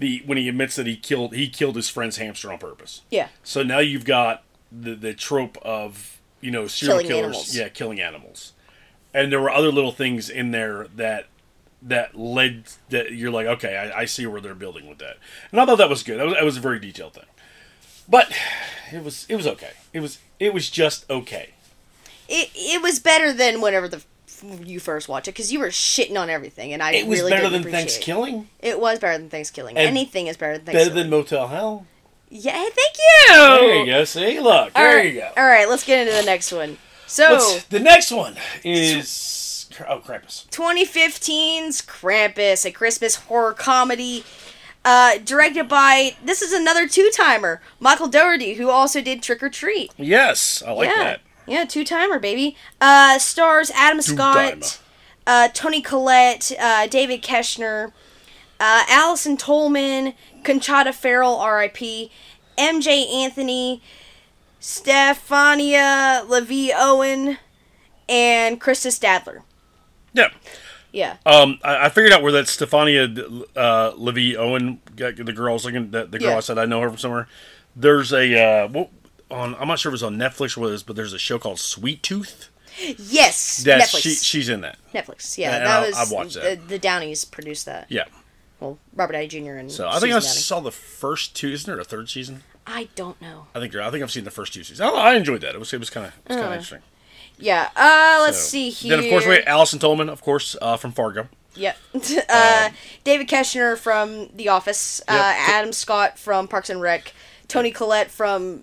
[0.00, 3.02] the when he admits that he killed he killed his friend's hamster on purpose.
[3.10, 4.42] yeah So now you've got
[4.72, 7.56] the the trope of you know serial Killing killers, animals.
[7.56, 8.52] yeah, killing animals,
[9.14, 11.26] and there were other little things in there that
[11.82, 15.16] that led that you're like, okay, I, I see where they're building with that,
[15.52, 16.18] and I thought that was good.
[16.18, 17.24] That was, that was a very detailed thing,
[18.08, 18.32] but
[18.92, 19.72] it was it was okay.
[19.92, 21.50] It was it was just okay.
[22.28, 24.02] it, it was better than whatever the
[24.42, 27.32] you first watched it because you were shitting on everything and i It was really
[27.32, 28.80] better than Thanksgiving, it.
[28.80, 30.94] was better than thanksgiving And anything is better than Thanksgiving.
[30.94, 31.86] better than Motel Hell.
[32.30, 34.04] yeah thank you There you go.
[34.04, 35.30] See, look, All there right, you go.
[35.36, 39.98] all right let's get into the next one so What's, the next one is oh
[40.00, 40.46] Krampus.
[40.50, 44.24] 2015's Krampus, a Christmas horror comedy.
[44.84, 49.50] Uh, directed by this is another two timer, Michael Dougherty, who also did Trick 'r
[49.50, 49.92] Treat.
[49.98, 51.20] Yes, I like yeah, that.
[51.46, 52.56] Yeah, two timer baby.
[52.80, 54.80] Uh, stars Adam Scott,
[55.26, 57.92] uh, Toni Collette, uh, David Koechner,
[58.60, 62.10] uh, Allison Tolman, Conchata Farrell, R.I.P.,
[62.58, 63.82] Emjay Anthony,
[64.60, 67.38] Stefania LaVie Owen,
[68.08, 69.42] and Krista Stadler.
[70.12, 70.28] Yeah.
[70.92, 71.16] Yeah.
[71.24, 75.64] Um, I, I figured out where that Stefania uh, LaVie Owen, the girl I was
[75.64, 76.36] looking, the, the girl Yeah.
[76.36, 77.28] I said I know her from somewhere.
[77.76, 78.90] There's a uh, what,
[79.30, 81.12] on I'm not sure if it was on Netflix or what it is, but there's
[81.12, 82.48] a show called Sweet Tooth.
[82.98, 83.58] Yes.
[83.64, 84.00] That Netflix.
[84.02, 84.78] she she's in that.
[84.94, 85.36] Netflix.
[85.36, 85.96] Yeah, And that I'll- was.
[85.96, 86.60] I've watched that.
[86.62, 87.86] The, the Downies produced that.
[87.88, 88.04] Yeah.
[88.60, 89.52] Well, Robert Downey Jr.
[89.54, 91.48] and So I think I Susan saw the first two.
[91.48, 92.42] Isn't there a third season?
[92.66, 93.46] I don't know.
[93.54, 94.80] I think I think I've seen the first two seasons.
[94.80, 95.54] I, don't know, I enjoyed that.
[95.54, 96.80] It was it was kind of kind of Uh, interesting.
[97.38, 97.70] Yeah.
[97.74, 98.96] Uh, let's So- see here.
[98.96, 101.28] Then of course we had Allison Tolman, of course, uh, from Fargo.
[101.56, 101.76] Yep.
[102.28, 102.70] uh,
[103.02, 105.00] David Koechner from The Office.
[105.08, 105.36] Uh, Um, Yep.
[105.48, 107.12] Adam Scott from Parks and Rec.
[107.48, 108.62] Toni Collette from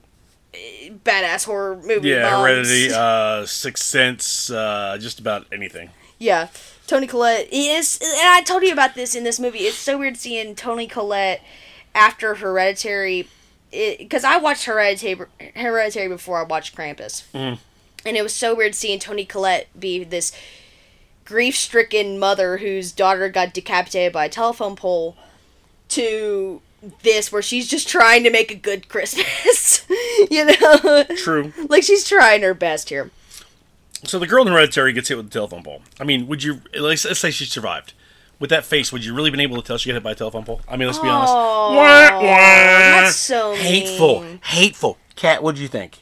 [1.04, 2.10] Badass Horror Movie.
[2.10, 2.42] Yeah, Moms.
[2.42, 5.90] Heredity, uh, Sixth Sense, uh, just about anything.
[6.20, 6.48] Yeah,
[6.88, 9.60] Toni Collette is, and I told you about this in this movie.
[9.60, 11.42] It's so weird seeing Toni Collette
[11.94, 13.28] after Hereditary,
[13.72, 17.60] because I watched Hereditary Hereditary before I watched Krampus, Mhm.
[18.06, 20.32] and it was so weird seeing Toni Collette be this
[21.26, 25.18] grief-stricken mother whose daughter got decapitated by a telephone pole,
[25.90, 26.62] to
[27.02, 29.86] this where she's just trying to make a good Christmas,
[30.32, 31.52] you know, True.
[31.70, 33.12] like she's trying her best here.
[34.04, 35.82] So the girl in Hereditary gets hit with the telephone pole.
[36.00, 37.94] I mean, would you let's, let's say she survived?
[38.40, 40.16] With that face, would you really been able to tell she got hit by a
[40.16, 40.62] telephone pole?
[40.68, 41.34] I mean, let's be honest.
[41.36, 42.22] Oh, Wah, wah.
[42.22, 44.40] that's so hateful, mean.
[44.44, 45.00] hateful.
[45.16, 45.98] Cat, what do you think?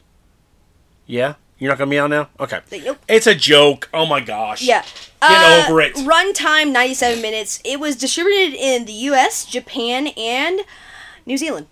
[1.05, 2.29] Yeah, you're not gonna meow now.
[2.39, 2.97] Okay, Nope.
[3.07, 3.89] it's a joke.
[3.93, 4.61] Oh my gosh.
[4.61, 4.83] Yeah.
[5.21, 5.95] Get over it.
[5.95, 7.59] Runtime 97 minutes.
[7.63, 10.61] It was distributed in the US, Japan, and
[11.25, 11.67] New Zealand.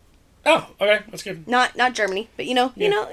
[0.45, 1.47] Oh, okay, that's good.
[1.47, 2.83] Not not Germany, but you know, Yeah.
[2.85, 3.03] you know,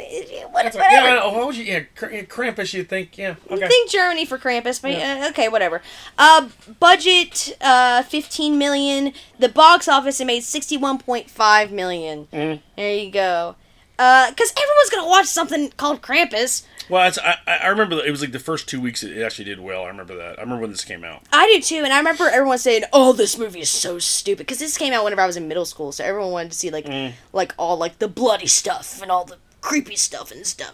[0.50, 0.78] what- whatever.
[0.80, 1.62] Yeah, what would you?
[1.64, 2.72] Yeah, Krampus.
[2.74, 3.16] You think?
[3.16, 3.34] Yeah.
[3.48, 3.68] Okay.
[3.68, 5.22] Think Germany for Krampus, but Yeah.
[5.26, 5.80] uh, okay, whatever.
[6.18, 6.48] Uh,
[6.80, 9.12] budget uh, 15 million.
[9.38, 12.26] The box office it made 61.5 million.
[12.32, 12.60] Mm.
[12.76, 13.54] There you go.
[14.00, 16.62] Uh, cause everyone's gonna watch something called Krampus.
[16.88, 19.60] Well, it's, I I remember it was like the first two weeks it actually did
[19.60, 19.84] well.
[19.84, 20.38] I remember that.
[20.38, 21.22] I remember when this came out.
[21.32, 24.58] I do too, and I remember everyone saying, "Oh, this movie is so stupid," because
[24.58, 26.86] this came out whenever I was in middle school, so everyone wanted to see like,
[26.86, 27.12] Mm.
[27.34, 30.72] like all like the bloody stuff and all the creepy stuff and stuff.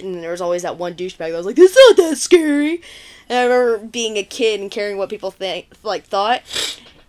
[0.00, 2.82] And there was always that one douchebag that was like, "It's not that scary."
[3.28, 6.42] And I remember being a kid and caring what people think, like thought,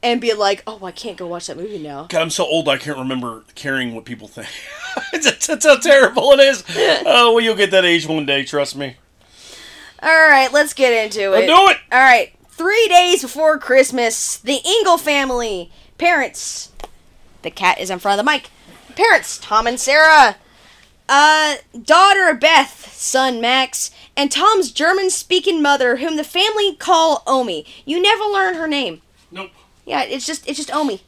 [0.03, 2.69] and be like, "Oh, I can't go watch that movie now." God, I'm so old
[2.69, 4.49] I can't remember caring what people think.
[5.11, 6.63] that's, that's how terrible it is.
[7.05, 8.43] Oh, well, you'll get that age one day.
[8.43, 8.97] Trust me.
[10.01, 11.47] All right, let's get into I'll it.
[11.47, 11.77] do it.
[11.91, 16.71] All right, three days before Christmas, the Engel family, parents,
[17.41, 18.49] the cat is in front of the mic.
[18.95, 20.35] Parents, Tom and Sarah,
[21.07, 27.65] uh, daughter Beth, son Max, and Tom's German-speaking mother, whom the family call Omi.
[27.85, 29.01] You never learn her name.
[29.31, 29.51] Nope.
[29.85, 31.01] Yeah, it's just it's just Omi.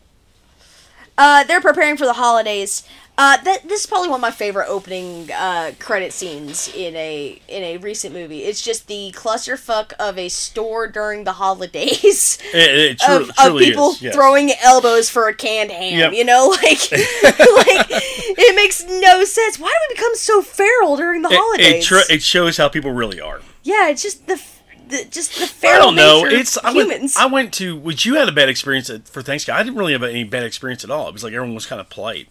[1.17, 2.87] Uh, they're preparing for the holidays.
[3.17, 7.39] Uh, that this is probably one of my favorite opening uh, credit scenes in a
[7.47, 8.39] in a recent movie.
[8.43, 13.57] It's just the clusterfuck of a store during the holidays It, it tru- of, of
[13.57, 14.01] people is.
[14.01, 14.13] yes.
[14.13, 15.97] throwing elbows for a canned ham.
[15.97, 16.11] Yep.
[16.13, 19.57] You know, like like it makes no sense.
[19.57, 21.85] Why do we become so feral during the It, holidays?
[21.85, 23.39] it, tr- it shows how people really are.
[23.63, 24.41] yeah, it's just the,
[24.89, 26.25] the just the I don't know.
[26.25, 27.15] It's I humans.
[27.15, 29.59] went, I went to which you had a bad experience at, for Thanksgiving.
[29.59, 31.07] I didn't really have any bad experience at all.
[31.07, 32.27] It was like everyone was kind of polite.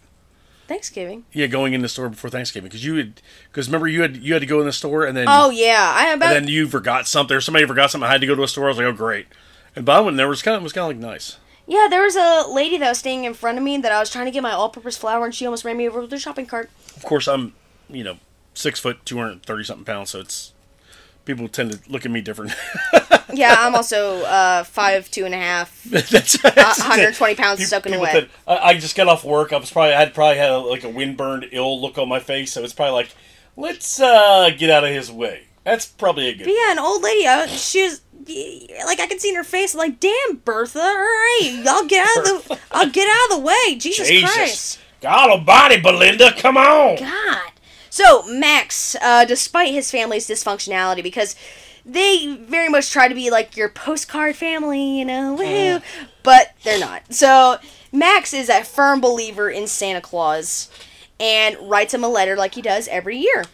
[0.67, 1.25] Thanksgiving.
[1.33, 4.33] Yeah, going in the store before Thanksgiving because you had because remember you had you
[4.33, 6.69] had to go in the store and then Oh yeah, I about and then you
[6.69, 8.09] forgot something or somebody forgot something.
[8.09, 8.65] I had to go to a store.
[8.65, 9.27] I was like, oh great.
[9.77, 11.37] And but I went there was kind of was kind of like nice.
[11.67, 14.11] Yeah, there was a lady that was standing in front of me that I was
[14.11, 16.45] trying to get my all-purpose flour, and she almost ran me over with her shopping
[16.45, 16.71] cart.
[16.97, 17.55] Of course, I'm
[17.89, 18.19] you know
[18.55, 20.54] six foot, two hundred thirty something pounds, so it's
[21.25, 22.55] people tend to look at me different.
[23.33, 27.65] Yeah, I'm also uh, five, two and a half, that's, uh, that's 120 pounds Pe-
[27.65, 28.13] soaking people wet.
[28.13, 29.53] said- I, I just got off work.
[29.53, 32.21] I was probably I had probably had a, like a windburned, ill look on my
[32.21, 32.53] face.
[32.53, 33.09] So it's probably like,
[33.57, 35.49] let's uh, get out of his way.
[35.65, 36.47] That's probably a good.
[36.47, 37.27] Yeah, an old lady.
[37.27, 38.03] I, she was
[38.87, 39.75] like, I could see in her face.
[39.75, 40.79] Like, damn, Bertha.
[40.79, 42.59] All right, I'll get out of the.
[42.71, 43.75] I'll get out of the way.
[43.77, 44.79] Jesus, Jesus, Christ.
[45.01, 46.97] God Almighty, Belinda, come on.
[46.99, 47.43] God.
[47.95, 51.37] So Max, uh, despite his family's dysfunctionality, because
[51.87, 55.81] they very much try to be like your postcard family, you know, woohoo,
[56.25, 57.15] but they're not.
[57.15, 57.59] So
[57.93, 60.69] Max is a firm believer in Santa Claus,
[61.21, 63.45] and writes him a letter like he does every year.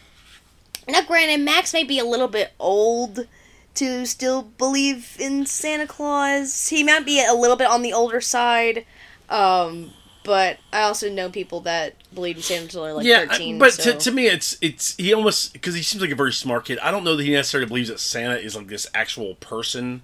[0.87, 3.27] Now, granted, Max may be a little bit old
[3.75, 6.69] to still believe in Santa Claus.
[6.69, 8.87] He might be a little bit on the older side.
[9.29, 9.91] Um,
[10.23, 13.59] but I also know people that believe in Santa until they're like yeah, I- 13.
[13.59, 13.91] but so.
[13.91, 16.79] to, to me, it's it's he almost because he seems like a very smart kid.
[16.79, 20.03] I don't know that he necessarily believes that Santa is like this actual person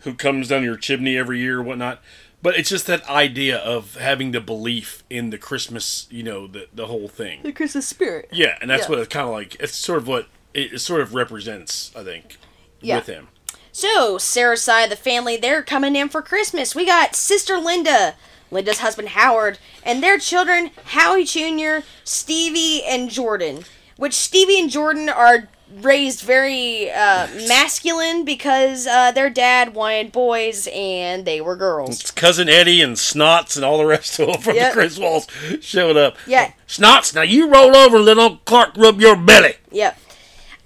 [0.00, 2.00] who comes down your chimney every year or whatnot.
[2.40, 6.68] But it's just that idea of having the belief in the Christmas, you know, the
[6.72, 7.40] the whole thing.
[7.42, 8.28] the Christmas spirit.
[8.30, 8.90] Yeah, and that's Yeah.
[8.90, 9.56] what it's kind of like.
[9.58, 12.36] It's sort of what it, it sort of represents, I think,
[12.80, 12.96] Yeah.
[12.98, 13.28] with him.
[13.72, 16.74] So, Sarah's side of the family, they're coming in for Christmas.
[16.76, 18.14] We got Sister Linda,
[18.50, 23.64] Linda's husband Howard, and their children, Howie Jr., Stevie, and Jordan.
[23.96, 25.48] Which Stevie and Jordan are
[25.80, 32.00] raised very uh, masculine because uh, their dad wanted boys and they were girls.
[32.00, 34.72] It's cousin Eddie and Snots and all the rest of them from Yep.
[34.74, 36.16] the Griswolds showed up.
[36.26, 36.52] Yeah.
[36.66, 39.56] Snots, now you roll over and let Uncle Clark rub your belly.
[39.72, 39.98] Yep.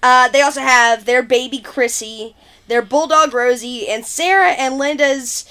[0.03, 2.37] Uh, they also have their baby Chrissy,
[2.69, 5.45] their bulldog Rosie, and Sarah and Linda's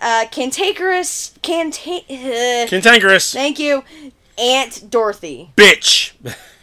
[0.00, 3.84] uh, cantankerous, canta- uh, Cantankerous Thank you,
[4.38, 5.50] Aunt Dorothy.
[5.56, 6.12] bitch.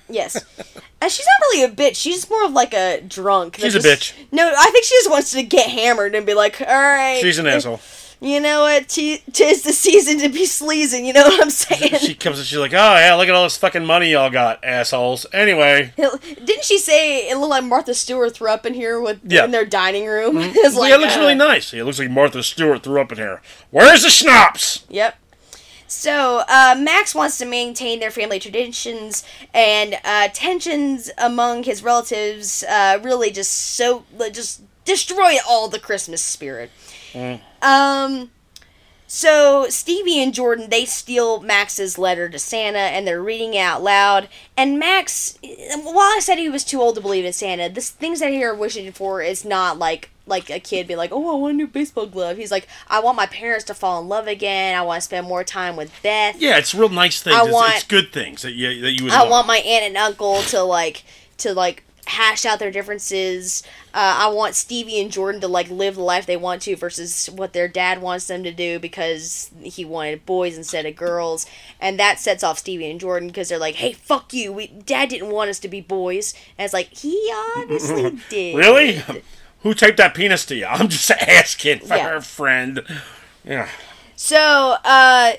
[0.10, 0.44] Yes.
[1.04, 1.98] Uh, she's not really a bitch.
[1.98, 3.58] She's more of like a drunk.
[3.60, 4.14] She's a bitch.
[4.32, 7.20] No, I think she just wants to get hammered and be like, all right.
[7.20, 7.82] She's an asshole.
[8.24, 8.88] You know what?
[8.88, 11.05] T- tis the season to be sleazing.
[11.05, 11.95] You know what I'm saying?
[11.99, 14.63] She comes and she's like, "Oh yeah, look at all this fucking money y'all got,
[14.63, 19.19] assholes." Anyway, Didn't she say it looked like Martha Stewart threw up in here with
[19.26, 19.43] Yeah.
[19.43, 20.38] in their dining room?
[20.39, 21.74] it's yeah, it looks uh, really nice.
[21.74, 23.41] It looks like Martha Stewart threw up in here.
[23.71, 24.86] Where's the schnapps?
[24.89, 25.17] Yep.
[25.88, 32.63] So uh, Max wants to maintain their family traditions, and uh, tensions among his relatives
[32.63, 36.71] uh, really just so just destroy all the Christmas spirit.
[37.61, 38.32] Um.
[39.05, 43.84] So Stevie and Jordan they steal Max's letter to Santa and they're reading it out
[43.84, 44.28] loud.
[44.57, 48.22] And Max, while I said he was too old to believe in Santa, the things
[48.22, 51.38] that he are wishing for is not like like a kid being like, "Oh, I
[51.38, 54.26] want a new baseball glove." He's like, "I want my parents to fall in love
[54.26, 54.76] again.
[54.76, 56.38] I want to spend more time with Beth.
[56.39, 57.36] Yeah, it's real nice things.
[57.36, 59.14] I it's, want- it's good things that you that you would.
[59.14, 59.30] I want.
[59.30, 61.03] want my aunt and uncle to like
[61.39, 63.64] to like hash out their differences.
[63.93, 67.28] Uh, I want Stevie and Jordan to like live the life they want to versus
[67.28, 71.45] what their dad wants them to do because he wanted boys instead of girls,
[71.80, 74.51] and that sets off Stevie and Jordan because they're like, "Hey, fuck you!
[74.51, 78.56] We, dad didn't want us to be boys." And it's like he honestly did.
[78.58, 79.01] Really?
[79.62, 80.66] Who taped that penis to you?
[80.70, 82.18] I'm just asking for Yeah.
[82.18, 82.82] a friend.
[83.45, 83.70] Yeah.
[84.16, 85.34] So, uh,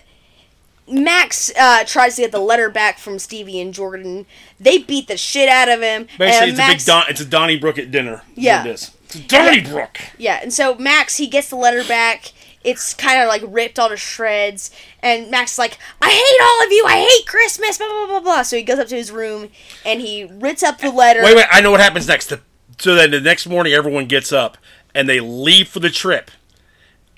[0.86, 4.26] Max uh, tries to get the letter back from Stevie and Jordan.
[4.60, 6.06] They beat the shit out of him.
[6.18, 7.04] Basically, it's Max, a big Don.
[7.08, 8.22] It's a Donnybrook at dinner.
[8.34, 8.64] Yeah.
[8.64, 8.90] it is.
[9.04, 9.98] It's a Donnybrook.
[10.18, 12.32] Yeah, and so Max he gets the letter back.
[12.62, 14.70] It's kind of like ripped all to shreds,
[15.02, 16.84] and Max is like, "I hate all of you.
[16.86, 18.42] I hate Christmas." Blah blah blah blah.
[18.42, 19.50] So he goes up to his room
[19.84, 21.22] and he rips up the letter.
[21.22, 21.46] Wait, wait.
[21.50, 22.26] I know what happens next.
[22.28, 22.40] The,
[22.78, 24.56] so then the next morning, everyone gets up
[24.94, 26.30] and they leave for the trip,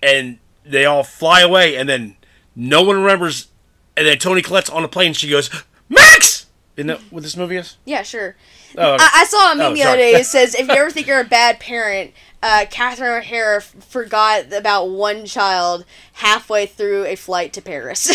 [0.02, 2.16] and they all fly away, and then
[2.54, 3.48] no one remembers.
[3.96, 5.08] And then Toni Collette's on the plane.
[5.08, 5.50] And she goes,
[5.88, 7.78] "Max." Isn't that what this movie is?
[7.86, 8.36] Yeah, sure.
[8.76, 10.12] Oh, I, I saw a meme Oh, the other day.
[10.12, 14.52] It says, "If you ever think you're a bad parent." Uh, Catherine O'Hara f- forgot
[14.52, 18.04] about one child halfway through a flight to Paris.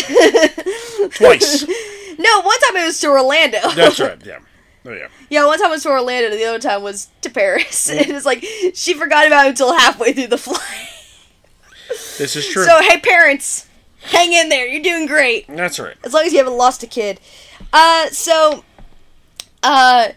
[1.14, 1.66] twice.
[2.18, 3.58] no, one time it was to Orlando.
[3.74, 4.18] That's right.
[4.24, 4.38] Yeah.
[4.84, 5.08] Oh yeah.
[5.28, 7.88] Yeah, one time was to Orlando, and the other time was to Paris.
[7.90, 10.60] And it's like she forgot about it until halfway through the flight.
[12.18, 12.64] This is true.
[12.64, 13.66] So hey parents,
[14.04, 14.66] hang in there.
[14.66, 15.46] You're doing great.
[15.48, 15.96] That's right.
[16.04, 17.20] As long as you haven't lost a kid.
[17.72, 18.64] Uh so
[19.62, 20.08] uh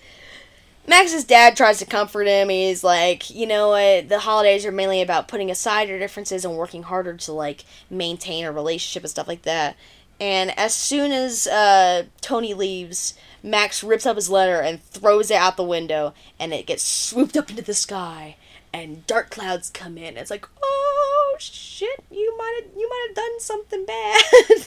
[0.87, 2.49] Max's dad tries to comfort him.
[2.49, 6.55] He's like, you know what, the holidays are mainly about putting aside your differences and
[6.55, 9.75] working harder to like maintain a relationship and stuff like that.
[10.19, 15.37] And as soon as uh, Tony leaves, Max rips up his letter and throws it
[15.37, 18.37] out the window, and it gets swooped up into the sky,
[18.73, 20.15] and dark clouds come in.
[20.15, 20.94] It's like, oh
[21.39, 24.23] shit, you might have you might have done something bad.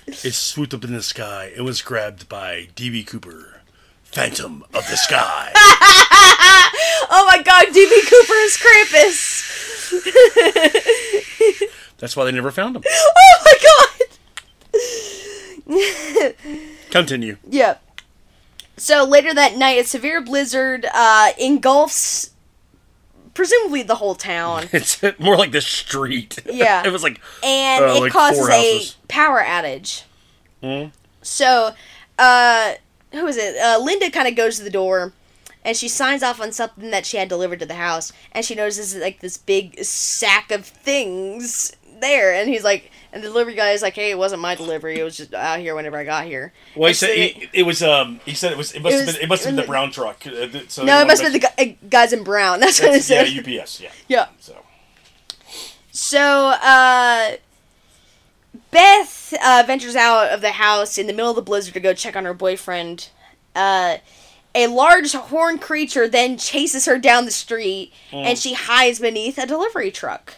[0.24, 1.52] It swooped up in the sky.
[1.54, 3.04] It was grabbed by D.B.
[3.04, 3.60] Cooper,
[4.02, 5.52] Phantom of the Sky.
[5.54, 9.44] oh my god, DB Cooper is Krampus.
[11.98, 12.82] That's why they never found him.
[12.86, 13.54] oh my
[15.68, 16.34] god.
[16.90, 17.36] Continue.
[17.48, 17.76] Yeah.
[18.76, 22.30] So later that night, a severe blizzard uh, engulfs
[23.38, 26.40] presumably the whole town, It's more like the street.
[26.44, 26.82] Yeah.
[26.84, 30.02] it was like and Uh, it like causes a power outage.
[30.60, 30.90] Mhm.
[31.22, 31.72] So,
[32.18, 32.72] uh,
[33.12, 33.56] who is it?
[33.56, 35.12] Uh, Linda kind of goes to the door,
[35.64, 38.56] and she signs off on something that she had delivered to the house, and she
[38.56, 43.70] notices like this big sack of things there, and he's like, and the delivery guy
[43.72, 44.98] is like, "Hey, it wasn't my delivery.
[44.98, 47.82] It was just out here whenever I got here." Well, he said it, it was.
[47.82, 48.72] Um, he said it was.
[48.72, 49.24] It must It have was- been.
[49.24, 50.26] It must have been the brown truck.
[50.26, 52.60] uh, So no, it must have been the uh, guys in brown.
[52.60, 53.28] That's what it said.
[53.28, 53.80] Yeah, UPS.
[53.80, 53.90] Yeah.
[54.08, 54.26] yeah.
[54.40, 54.56] So
[55.90, 56.20] So,
[56.62, 57.32] uh,
[58.70, 61.94] Beth uh, ventures out of the house in the middle of the blizzard to go
[61.94, 63.08] check on her boyfriend.
[63.54, 63.98] Uh,
[64.54, 69.46] a large horned creature then chases her down the street, and she hides beneath a
[69.46, 70.34] delivery truck.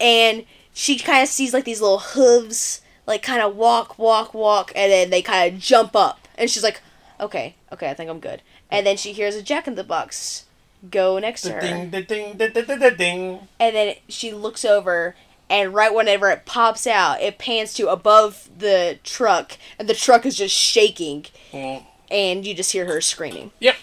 [0.00, 0.44] And
[0.74, 4.90] she kind of sees like these little hooves, like kind of walk, walk, walk, and
[4.92, 6.26] then they kind of jump up.
[6.38, 6.80] And she's like,
[7.20, 10.44] "Okay, okay, I think I'm good." And then she hears a Jack in the Box
[10.90, 11.60] go next to her.
[11.60, 13.46] ding, ding, the ding.
[13.60, 15.14] and then she looks over
[15.48, 20.26] and right whenever it pops out it pans to above the truck and the truck
[20.26, 21.84] is just shaking Mm.
[22.10, 23.76] and you just hear her screaming Yep.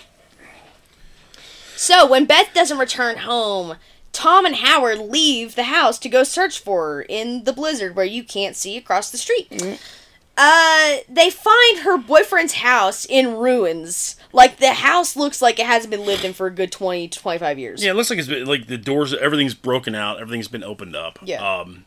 [1.76, 3.78] so when beth doesn't return home
[4.12, 8.06] tom and howard leave the house to go search for her in the blizzard where
[8.06, 9.48] you can't see across the street
[10.38, 15.92] uh they find her boyfriend's house in ruins like the house looks like it hasn't
[15.92, 18.28] been lived in for a good 20 to 25 years Yeah, it looks like it's
[18.28, 19.14] been like the doors.
[19.14, 20.22] Everything's broken out.
[20.22, 21.20] Everything's been opened up.
[21.24, 21.42] Yeah.
[21.62, 21.86] Um.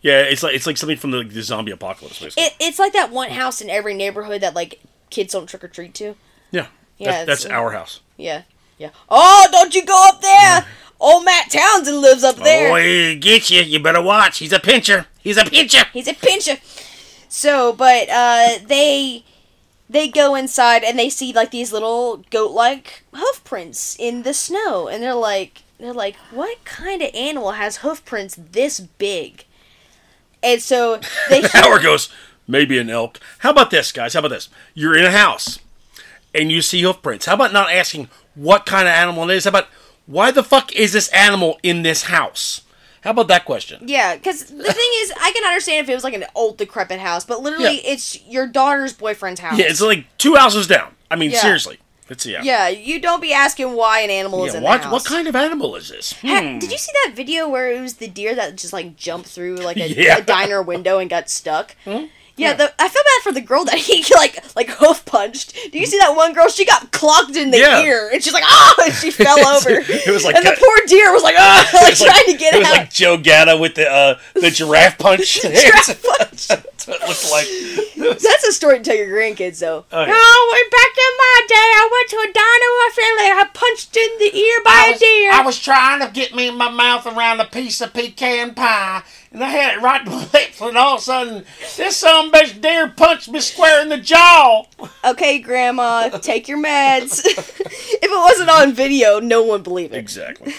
[0.00, 2.20] Yeah, it's like it's like something from the, the zombie apocalypse.
[2.20, 2.44] Basically.
[2.44, 5.68] It, it's like that one house in every neighborhood that like kids don't trick or
[5.68, 6.14] treat to.
[6.52, 6.68] yeah.
[6.96, 8.00] Yeah, That's, that's our house.
[8.18, 8.42] Yeah,
[8.78, 8.90] yeah.
[9.08, 10.66] Oh, don't you go up there!
[11.00, 12.72] Old Matt Townsend lives up there.
[12.72, 13.62] Oh, he get you.
[13.62, 14.38] You better watch.
[14.38, 15.06] He's a pincher.
[15.20, 15.84] He's a pincher.
[15.92, 16.56] He's a pincher.
[17.28, 19.24] So, but uh, they
[19.88, 24.88] they go inside and they see like these little goat-like hoof prints in the snow,
[24.88, 29.44] and they're like, they're like, what kind of animal has hoof prints this big?
[30.42, 32.08] And so they Howard goes,
[32.46, 33.18] maybe an elk.
[33.38, 34.14] How about this, guys?
[34.14, 34.48] How about this?
[34.74, 35.58] You're in a house
[36.34, 37.26] and you see hoof prints.
[37.26, 39.44] How about not asking what kind of animal it is?
[39.44, 39.68] How about
[40.10, 42.62] why the fuck is this animal in this house?
[43.02, 43.82] How about that question?
[43.86, 47.00] Yeah, because the thing is, I can understand if it was like an old decrepit
[47.00, 47.92] house, but literally, Yeah.
[47.92, 49.58] it's your daughter's boyfriend's house.
[49.58, 50.94] Yeah, it's like two houses down.
[51.10, 51.40] I mean, Yeah.
[51.40, 51.78] seriously.
[52.10, 52.42] It's yeah.
[52.42, 54.92] yeah, you don't be asking why an animal is in what the house.
[54.92, 56.12] what kind of animal is this?
[56.20, 56.58] Ha- Hmm.
[56.58, 59.56] Did you see that video where it was the deer that just like jumped through
[59.58, 60.16] like a, Yeah.
[60.16, 60.22] Hmm?
[60.22, 61.76] a diner window and got stuck?
[62.40, 65.54] Yeah, the, I feel bad for the girl that he like like hoof punched.
[65.72, 66.48] Do you see that one girl?
[66.48, 67.82] She got clogged in the Yeah.
[67.82, 69.70] ear, and she's like, "Ah!" and she fell over.
[69.70, 72.58] It was like and the poor deer was like, "Ah!" like trying to get it
[72.58, 72.76] was out.
[72.76, 75.42] like Joe Gatta with the uh, the giraffe punch.
[75.42, 76.48] Giraffe punch.
[76.48, 77.89] That's what it looked like.
[78.22, 79.84] That's a story to tell your grandkids, though.
[79.92, 80.06] Oh, yeah.
[80.06, 83.40] Way back in my day, I went to a diner with my family.
[83.40, 85.32] I punched in the ear by I a was, deer.
[85.32, 89.02] I was trying to get me in my mouth around a piece of pecan pie,
[89.32, 91.44] and I had it right to my lips, and all of a sudden,
[91.76, 94.64] this some bitch deer punched me square in the jaw.
[95.04, 97.22] okay, Grandma, take your meds.
[97.26, 97.60] if
[98.02, 99.98] it wasn't on video, no one would believe it.
[99.98, 100.54] Exactly.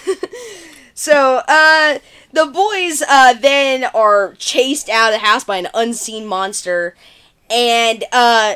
[0.93, 1.97] So, uh,
[2.31, 6.95] the boys uh, then are chased out of the house by an unseen monster,
[7.51, 8.55] and uh,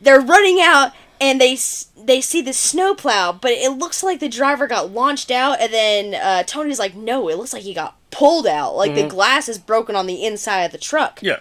[0.00, 1.56] they're running out, and they
[1.96, 6.14] they see the snowplow, but it looks like the driver got launched out, and then
[6.14, 8.76] uh, Tony's like, "No, it looks like he got pulled out.
[8.76, 11.38] Like the glass is broken on the inside of the truck." Yeah.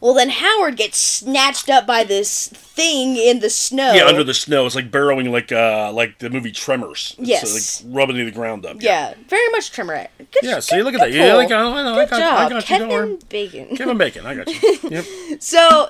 [0.00, 3.92] Well, then Howard gets snatched up by this thing in the snow.
[3.94, 4.66] Yeah, under the snow.
[4.66, 7.14] It's like burrowing like uh like the movie Tremors.
[7.18, 7.82] It's, Yes.
[7.84, 8.76] uh, like rubbing the ground up.
[8.80, 10.06] Yeah, very much trimmer.
[10.18, 11.12] Good, Yeah, see, good- look at that.
[11.12, 13.18] Yeah, like, I I I Good got- job, I got you, Kevin.
[13.28, 13.76] Bacon.
[13.76, 14.78] Kevin Bacon, I got you.
[14.90, 15.04] Yep.
[15.40, 15.88] So,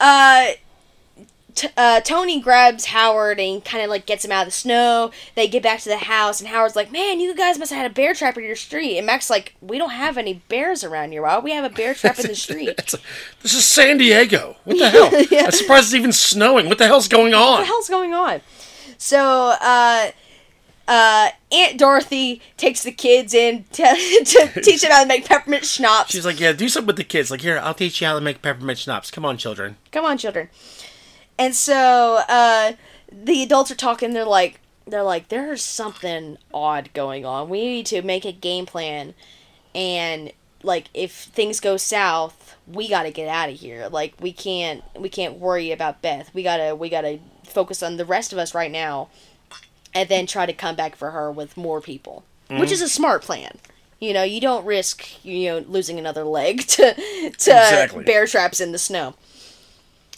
[0.00, 0.46] uh,
[1.54, 5.10] t- uh, Tony grabs Howard and kind of like gets him out of the snow.
[5.34, 7.90] They get back to the house, and Howard's like, "Man, you guys must have had
[7.90, 11.12] a bear trap in your street." And Mac's like, "We don't have any bears around
[11.12, 11.22] here.
[11.22, 12.94] Why would we have a bear trap in the street?" It's-
[13.42, 14.56] this is San Diego.
[14.64, 15.10] What the hell?
[15.30, 15.44] Yeah.
[15.46, 16.68] I'm surprised it's even snowing.
[16.68, 17.52] What the hell's going on?
[17.52, 18.40] What the hell's going on?
[18.98, 20.10] So, uh.
[20.86, 23.84] Uh, Aunt Dorothy takes the kids in to,
[24.26, 26.10] to teach them how to make peppermint schnapps.
[26.10, 27.30] She's like, yeah, do something with the kids.
[27.30, 29.10] Like, here, I'll teach you how to make peppermint schnapps.
[29.10, 29.78] Come on, children.
[29.92, 30.50] Come on, children.
[31.38, 32.72] And so uh,
[33.10, 34.12] the adults are talking.
[34.12, 37.48] They're like, they're like, there's something odd going on.
[37.48, 39.14] We need to make a game plan,
[39.74, 40.32] and
[40.62, 43.88] like, if things go south, we got to get out of here.
[43.88, 46.32] Like, we can't, we can't worry about Beth.
[46.34, 49.08] We gotta, we gotta focus on the rest of us right now,
[49.94, 53.22] and then try to come back for her with more people, which is a smart
[53.22, 53.58] plan.
[54.00, 58.04] You know, you don't risk you know losing another leg to to Exactly.
[58.04, 59.14] bear traps in the snow.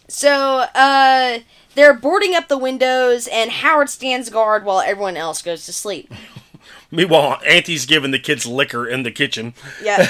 [0.08, 1.40] So, uh,
[1.74, 6.12] they're boarding up the windows, and Howard stands guard while everyone else goes to sleep.
[6.90, 9.54] Meanwhile, Auntie's giving the kids liquor in the kitchen.
[9.82, 10.06] Yeah.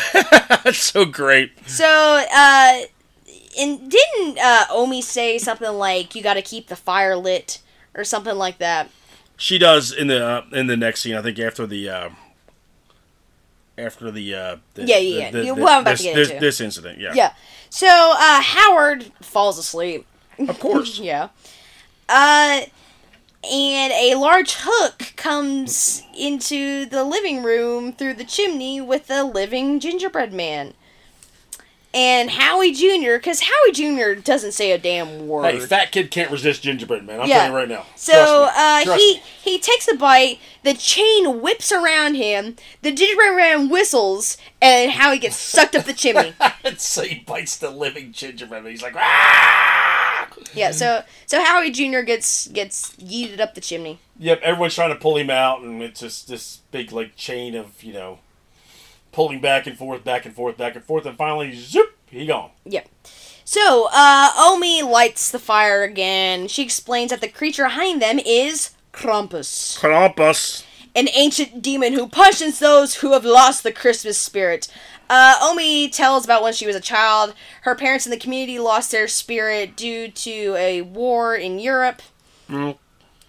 [0.63, 1.53] That's so great.
[1.69, 2.81] so, uh,
[3.59, 7.61] and didn't uh, Omi say something like "you got to keep the fire lit"
[7.95, 8.91] or something like that?
[9.39, 11.15] She does in the uh, in the next scene.
[11.17, 12.11] I think after the uh,
[13.79, 15.31] after the, uh, the Yeah, yeah, yeah.
[15.31, 16.41] the- Yeah, the- well, I'm about to get this, into.
[16.41, 16.99] this incident.
[17.01, 17.33] Yeah, Yeah.
[17.77, 20.07] So, uh, Howard falls asleep.
[20.39, 20.99] of course.
[21.03, 21.29] Yeah.
[22.09, 22.63] Uh,
[23.45, 29.79] and a large hook comes into the living room through the chimney with a living
[29.79, 30.73] gingerbread man.
[31.97, 34.21] And Howie Jr., because Howie Jr.
[34.21, 35.47] doesn't say a damn word.
[35.47, 37.21] Hey, fat kid can't resist gingerbread man.
[37.23, 37.37] I'm Yeah.
[37.37, 37.87] telling you right now.
[37.97, 39.23] So uh, he me.
[39.43, 40.39] he takes a bite.
[40.63, 42.57] The chain whips around him.
[42.83, 46.35] The gingerbread man whistles, and Howie gets sucked up the chimney.
[46.77, 48.73] so he bites the living gingerbread man.
[48.73, 50.29] He's like, ah!
[50.53, 50.73] Yeah.
[50.73, 52.01] So so Howie Jr.
[52.01, 54.01] gets gets yeeted up the chimney.
[54.19, 57.83] Yep, everyone's trying to pull him out, and it's just this big like chain of
[57.83, 58.19] you know
[59.17, 62.51] pulling back and forth, back and forth, back and forth, and finally, zoop, he gone.
[62.67, 62.85] Yeah.
[63.47, 66.49] So, uh, Omi lights the fire again.
[66.49, 70.67] She explains that the creature behind them is Krampus, Krampus.
[70.95, 74.69] an ancient demon who punishes those who have lost the Christmas spirit.
[75.09, 77.35] Uh, Omi tells about when she was a child.
[77.63, 82.03] Her parents in the community lost their spirit due to a war in Europe.
[82.51, 82.77] Mm.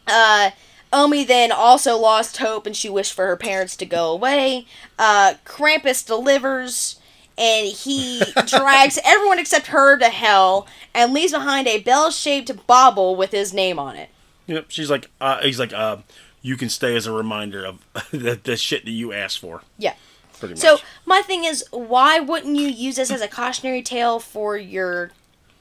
[0.05, 0.49] Uh,
[0.97, 4.65] Omi then also lost hope and she wished for her parents to go away.
[4.97, 6.99] Uh, Krampus delivers
[7.37, 13.15] and he drags everyone except her to hell and leaves behind a bell shaped bauble
[13.15, 14.09] with his name on it.
[14.47, 15.97] Yep, she's like, uh, he's like, uh,
[16.41, 19.61] you can stay as a reminder of the, the shit that you asked for.
[19.77, 19.93] Yeah.
[20.39, 20.61] Pretty much.
[20.61, 25.11] So my thing is, why wouldn't you use this as a cautionary tale for your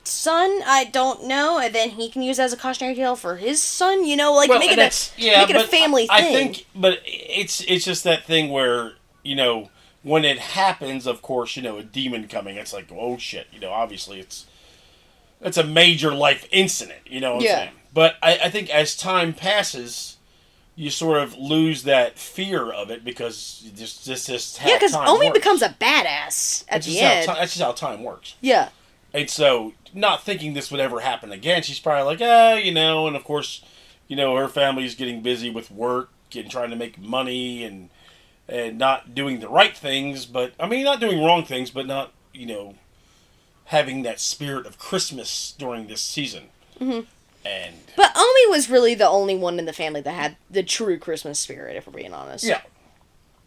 [0.07, 0.61] son?
[0.67, 3.63] I don't know, and then he can use it as a cautionary tale for his
[3.63, 4.05] son.
[4.05, 6.31] You know, like Well, make it a yeah, make it a family I, thing.
[6.31, 8.93] I think, but it's it's just that thing where
[9.23, 9.71] you know
[10.03, 12.57] when it happens, of course, you know a demon coming.
[12.57, 13.71] It's like oh shit, you know.
[13.73, 14.47] Obviously, it's
[15.41, 17.01] it's a major life incident.
[17.07, 17.53] You know what Yeah.
[17.53, 17.71] I'm saying?
[17.93, 20.17] But I, I think as time passes,
[20.75, 24.77] you sort of lose that fear of it because you just this is how yeah,
[24.77, 25.39] because time Omi works.
[25.39, 27.27] becomes a badass at That's the end.
[27.27, 28.35] ti- that's just how time works.
[28.43, 28.69] yeah,
[29.17, 33.07] And so, not thinking this would ever happen again, she's probably like, ah, you know,
[33.07, 33.65] and of course,
[34.09, 37.89] you know, her family's getting busy with work and trying to make money and
[38.47, 42.13] and not doing the right things, but I mean, not doing wrong things, but not,
[42.35, 42.75] you know,
[43.65, 46.51] having that spirit of Christmas during this season.
[46.79, 47.01] Mm-hmm.
[47.47, 50.99] And but Omi was really the only one in the family that had the true
[50.99, 51.75] Christmas spirit.
[51.75, 52.61] If we're being honest, yeah,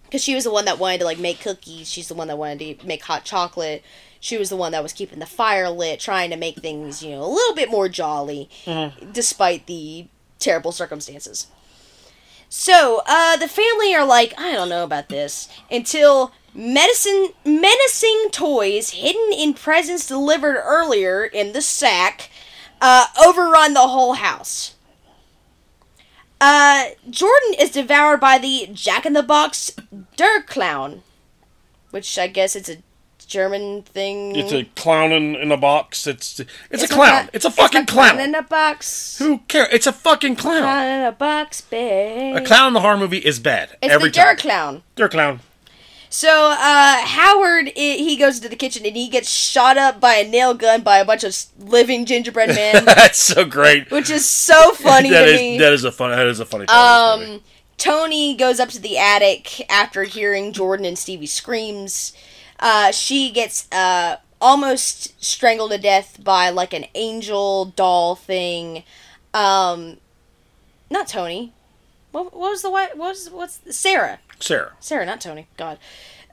[0.05, 1.91] because she was the one that wanted to like make cookies.
[1.91, 3.84] She's the one that wanted to make hot chocolate.
[4.20, 7.11] She was the one that was keeping the fire lit, trying to make things you
[7.11, 8.49] know a little bit more jolly,
[9.13, 10.07] despite the
[10.39, 11.47] terrible circumstances.
[12.49, 18.89] So uh, the family are like, I don't know about this until medicine menacing toys
[18.89, 22.32] hidden in presents delivered earlier in the sack
[22.82, 24.76] uh, overrun the whole house.
[26.41, 29.72] Uh, Jordan is devoured by the Jack in the Box
[30.15, 31.03] Der Clown,
[31.91, 32.78] which I guess it's a
[33.30, 34.36] German thing.
[34.36, 36.05] it's a clown in, in a box.
[36.07, 37.30] It's it's, a clown.
[37.32, 38.19] it's a fucking a clown.
[38.19, 39.17] in a box.
[39.19, 39.69] Who cares?
[39.71, 40.63] It's a fucking clown.
[40.63, 42.36] Clown in a box, babe.
[42.36, 44.36] A clown in the horror movie is bad It's every the time.
[44.38, 44.84] Clown.
[44.95, 45.39] Der clown.
[46.11, 50.27] So uh, Howard, he goes into the kitchen and he gets shot up by a
[50.27, 53.91] nail gun by a bunch of living gingerbread men, That's so great.
[53.91, 55.57] which is so funny That to is me.
[55.59, 57.36] that is a fun that is a funny part of this movie.
[57.38, 57.43] Um,
[57.77, 62.11] Tony goes up to the attic after hearing Jordan and Stevie screams.
[62.60, 68.84] Uh, she gets uh, almost strangled to death by like an angel doll thing.
[69.34, 69.97] Um,
[70.89, 71.53] not Tony.
[72.12, 74.20] What, what was the what was what's Sarah?
[74.39, 74.74] Sarah.
[74.80, 75.47] Sarah, not Tony.
[75.57, 75.78] God.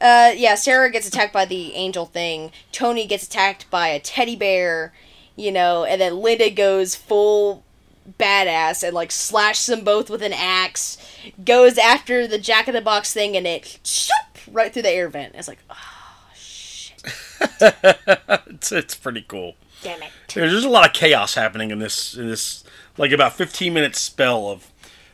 [0.00, 2.52] Uh, yeah, Sarah gets attacked by the angel thing.
[2.70, 4.92] Tony gets attacked by a teddy bear,
[5.36, 7.64] you know, and then Linda goes full
[8.18, 10.98] badass and like slashes them both with an axe.
[11.44, 14.12] Goes after the Jack in the Box thing and it shoop,
[14.52, 15.34] right through the air vent.
[15.34, 15.95] It's like, oh
[18.48, 19.54] It's it's pretty cool.
[19.82, 20.10] damn it.
[20.34, 22.64] There's, there's a lot of chaos happening in this in this
[22.96, 24.70] like about 15 minute spell of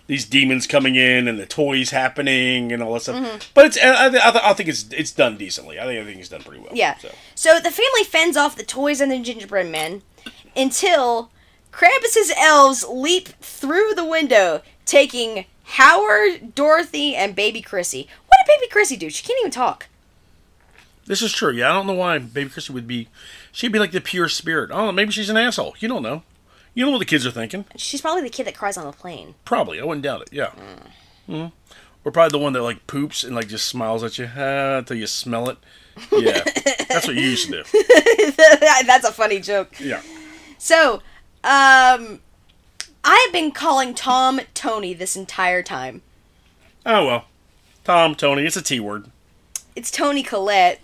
[0.07, 3.17] these demons coming in and the toys happening and all that stuff.
[3.17, 3.51] Mm-hmm.
[3.55, 5.79] But it's I, I, I think it's it's done decently.
[5.81, 6.71] I think everything's done pretty well.
[6.73, 6.97] Yeah.
[6.99, 7.11] So.
[7.35, 10.03] So the family fends off the toys and the gingerbread men
[10.57, 11.31] until
[11.73, 18.09] Krampus's elves leap through the window, taking Howard, Dorothy, and baby Chrissy.
[18.27, 19.11] What did baby Chrissy do?
[19.11, 19.89] She can't even talk.
[21.07, 21.53] This is true.
[21.53, 23.09] Yeah, I don't know why Baby Chrissy would be.
[23.51, 24.71] She'd be like the pure spirit.
[24.71, 24.93] I don't know.
[24.93, 25.75] Maybe she's an asshole.
[25.81, 26.23] You don't know.
[26.75, 27.65] You know what the kids are thinking.
[27.77, 29.35] She's probably the kid that cries on the plane.
[29.45, 29.81] Probably.
[29.81, 30.29] I wouldn't doubt it.
[30.33, 30.53] Yeah.
[31.29, 31.53] Mm.
[32.05, 34.97] Or probably the one that like poops and like just smiles at you ah, until
[34.97, 35.59] you smell it.
[36.11, 36.43] Yeah,
[36.89, 37.65] that's what you used to do.
[38.87, 39.79] That's a funny joke.
[39.79, 40.01] Yeah.
[40.57, 41.03] So,
[41.45, 42.21] um,
[43.05, 46.03] I've been calling Tom Tony this entire time.
[46.87, 47.25] Oh well.
[47.85, 49.11] Tom, Tony, it's a T word.
[49.75, 50.81] It's Toni Collette.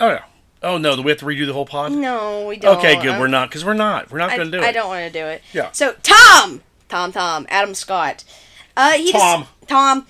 [0.00, 0.24] Oh yeah.
[0.62, 1.92] Oh no, do we have to redo the whole pod?
[1.92, 2.78] No, we don't.
[2.78, 3.10] Okay, good.
[3.12, 4.10] I'm- We're not because we're not.
[4.10, 4.68] We're not going to do I it.
[4.68, 5.42] I don't want to do it.
[5.52, 5.70] Yeah.
[5.72, 8.24] So Tom, Tom, Tom, Adam Scott,
[8.76, 9.46] uh, he des- Tom.
[9.66, 10.06] Tom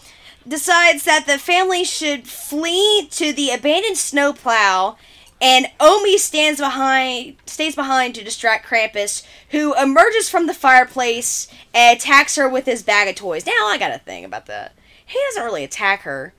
[0.47, 4.97] decides that the family should flee to the abandoned snowplow,
[5.41, 11.97] and Omi stands behind, stays behind to distract Krampus, who emerges from the fireplace and
[11.99, 13.45] attacks her with his bag of toys.
[13.47, 14.75] Now I got a thing about that.
[15.05, 16.33] He doesn't really attack her.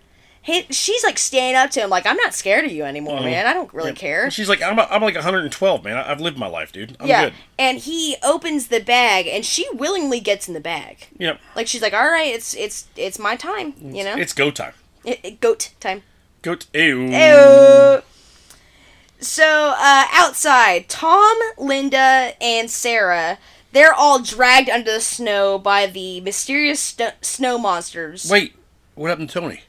[0.45, 3.47] He, she's like standing up to him, like I'm not scared of you anymore, man.
[3.47, 4.29] I don't really care.
[4.29, 5.97] She's like, I'm, I'm like 112, man.
[5.97, 6.95] I- I've lived my life, dude.
[6.99, 7.33] I'm yeah, good.
[7.57, 11.07] and he opens the bag, and she willingly gets in the bag.
[11.17, 11.39] Yep.
[11.55, 14.15] Like she's like, "All right, it's it's it's my time," you know.
[14.15, 14.73] It's go time.
[15.03, 16.03] It- it- goat time.
[16.43, 16.67] Goat.
[16.75, 17.05] Ew.
[17.07, 18.01] Ew.
[19.19, 23.39] So uh, outside, Tom, Linda, and Sarah.
[23.71, 28.29] They're all dragged under the snow by the mysterious st- snow monsters.
[28.29, 28.55] Wait,
[28.93, 29.61] what happened to Tony?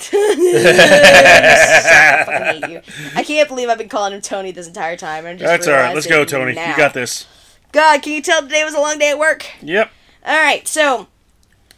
[0.12, 2.82] I fucking hate you.
[3.14, 5.24] I can't believe I've been calling him Tony this entire time.
[5.38, 5.94] Just That's all right.
[5.94, 6.54] Let's go, Tony.
[6.54, 6.70] now.
[6.70, 7.26] You got this.
[7.72, 9.46] God, can you tell today was a long day at work?
[9.62, 9.90] Yep.
[10.24, 11.06] All right, so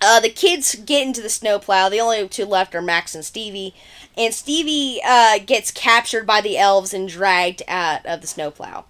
[0.00, 1.88] uh, the kids get into the snowplow.
[1.88, 3.74] The only two left are Max and Stevie,
[4.16, 8.84] and Stevie uh, gets captured by the elves and dragged out of the snowplow.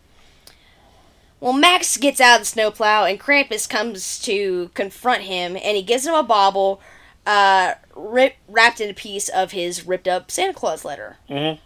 [1.39, 5.83] Well, Max gets out of the snowplow, and Krampus comes to confront him, and he
[5.83, 6.81] gives him a bauble
[7.27, 11.17] uh, rip, wrapped in a piece of his ripped up Santa Claus letter.
[11.29, 11.59] Mhm.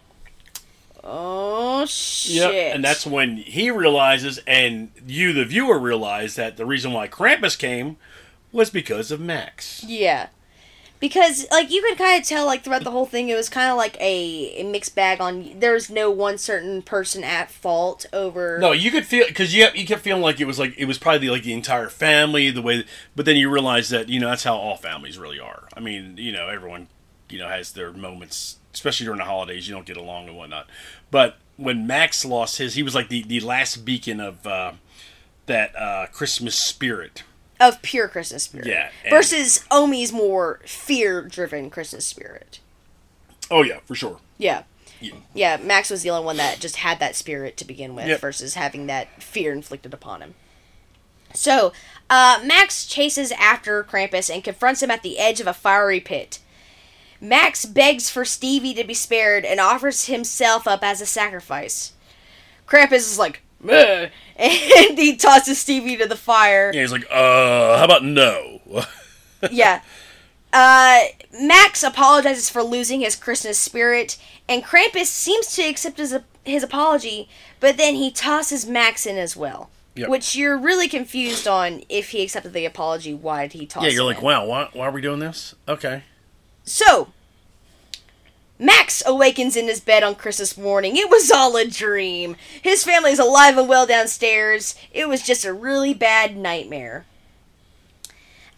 [1.09, 2.75] Oh, shit.
[2.75, 7.57] And that's when he realizes, and you, the viewer, realize that the reason why Krampus
[7.57, 7.97] came
[8.51, 9.85] was because of Max.
[9.85, 10.29] Yeah.
[10.99, 13.71] Because, like, you could kind of tell, like, throughout the whole thing, it was kind
[13.71, 15.59] of like a, a mixed bag on.
[15.59, 18.59] There's no one certain person at fault over.
[18.59, 20.99] No, you could feel because you you kept feeling like it was like it was
[20.99, 22.85] probably like the entire family the way,
[23.15, 25.69] but then you realize that you know that's how all families really are.
[25.77, 26.89] I mean, you know, everyone
[27.29, 29.69] you know has their moments, especially during the holidays.
[29.69, 30.67] You don't get along and whatnot.
[31.11, 34.73] But when Max lost his, he was like the the last beacon of uh,
[35.47, 37.23] that uh, Christmas spirit.
[37.59, 38.67] Of pure Christmas spirit.
[38.67, 42.61] Yeah, Versus Omi's more fear driven Christmas spirit.
[43.51, 44.19] Oh yeah, for sure.
[44.39, 44.65] Yeah.
[45.01, 45.15] Yeah.
[45.35, 48.21] Yeah, Max was the only one that just had that spirit to begin with Yep.
[48.21, 50.35] versus having that fear inflicted upon him.
[51.35, 51.73] So,
[52.09, 56.39] uh, Max chases after Krampus and confronts him at the edge of a fiery pit.
[57.21, 61.93] Max begs for Stevie to be spared and offers himself up as a sacrifice.
[62.67, 63.43] Krampus is like,
[64.37, 66.71] and he tosses Stevie to the fire.
[66.75, 68.61] Yeah, he's like, uh, how about no?
[69.51, 69.83] yeah.
[70.53, 71.01] Uh,
[71.41, 74.17] Max apologizes for losing his Christmas spirit,
[74.49, 77.29] and Krampus seems to accept his, his apology,
[77.61, 79.71] but then he tosses Max in as well.
[79.97, 80.11] Yep.
[80.11, 83.91] Which you're really confused on if he accepted the apology, why did he toss yeah,
[83.91, 84.25] you're like, in?
[84.25, 85.55] wow, why, why are we doing this?
[85.67, 86.03] Okay.
[86.65, 87.09] So,
[88.59, 90.97] Max awakens in his bed on Christmas morning.
[90.97, 92.37] It was all a dream.
[92.63, 94.75] His family's alive and well downstairs.
[94.93, 97.05] It was just a really bad nightmare.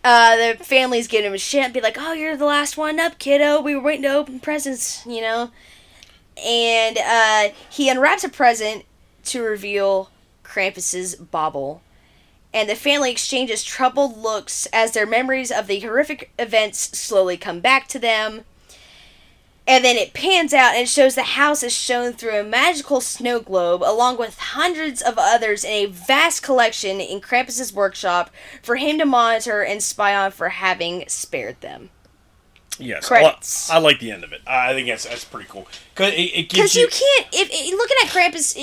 [0.05, 3.01] Uh, the family's giving him a shit and be like, oh, you're the last one
[3.01, 3.61] up, kiddo.
[3.61, 5.51] We were waiting to open presents, you know?
[6.42, 8.84] And uh, he unwraps a present
[9.24, 10.11] to reveal
[10.44, 11.82] Krampus's bauble.
[12.55, 17.61] And the family exchanges troubled looks as their memories of the horrific events slowly come
[17.61, 18.44] back to them.
[19.68, 23.38] And then it pans out and shows the house is shown through a magical snow
[23.38, 28.30] globe, along with hundreds of others in a vast collection in Krampus's workshop
[28.62, 31.90] for him to monitor and spy on for having spared them.
[32.78, 33.06] Yes.
[33.06, 33.68] Credits.
[33.70, 34.40] I, I like the end of it.
[34.46, 35.66] I think that's that's pretty cool.
[35.94, 38.56] Cause it, it gives Because you, you can't, if, if looking at Krampus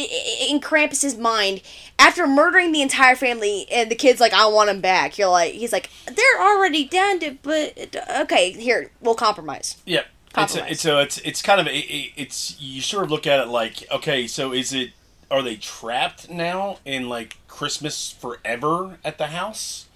[0.49, 1.61] in Krampus's mind,
[1.99, 5.53] after murdering the entire family, and the kid's like, "I want him back," you're like,
[5.53, 10.03] he's like, "They're already down to, but okay, here we'll compromise." Yeah.
[10.37, 13.39] It's a, it's a, it's it's kind of a, it's you sort of look at
[13.39, 14.91] it like okay so is it
[15.29, 19.87] are they trapped now in like Christmas forever at the house?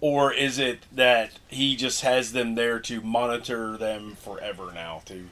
[0.00, 5.14] Or is it that he just has them there to monitor them forever now to,
[5.14, 5.28] to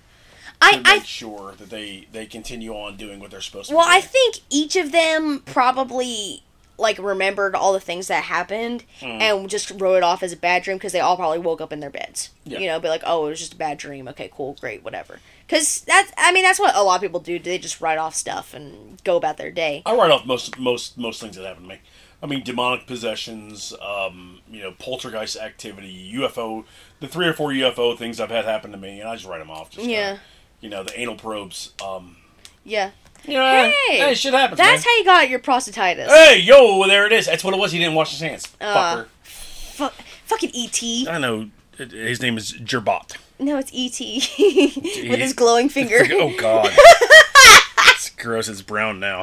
[0.61, 3.87] I, make I sure that they they continue on doing what they're supposed to Well,
[3.89, 6.45] I think each of them probably
[6.81, 9.07] like remembered all the things that happened Hmm.
[9.21, 11.73] and just wrote it off as a bad dream because they all probably woke up
[11.73, 12.31] in their beds.
[12.45, 12.59] Yeah.
[12.59, 15.21] You know, be like, "Oh, it was just a bad dream." Okay, cool, great, whatever.
[15.47, 17.39] Because that's, I mean, that's what a lot of people do.
[17.39, 19.83] They just write off stuff and go about their day.
[19.85, 21.79] I write off most most most things that happen to me.
[22.23, 26.65] I mean, demonic possessions, um, you know, poltergeist activity, UFO,
[27.01, 29.39] the three or four UFO things I've had happen to me, and I just write
[29.39, 29.71] them off.
[29.71, 30.07] Just Yeah.
[30.07, 30.21] kinda,
[30.61, 31.71] you know, the anal probes.
[31.83, 32.17] Um,
[32.65, 32.91] Yeah.
[33.25, 34.59] Yeah, Hey, hey, shit happens.
[34.59, 34.93] That's man.
[34.93, 36.07] how you got your prostatitis.
[36.09, 37.27] Hey, yo, there it is.
[37.27, 37.73] That's what it was.
[37.73, 38.49] He didn't wash his hands.
[38.61, 39.05] Uh.
[39.05, 39.07] Fucker.
[39.23, 41.09] Fu- fucking ET.
[41.15, 41.49] I know.
[41.79, 43.17] His name is Gerbot.
[43.39, 43.99] No, it's ET
[45.09, 46.01] with his glowing finger.
[46.13, 46.69] Oh God.
[47.87, 48.49] it's gross.
[48.49, 49.23] It's brown now.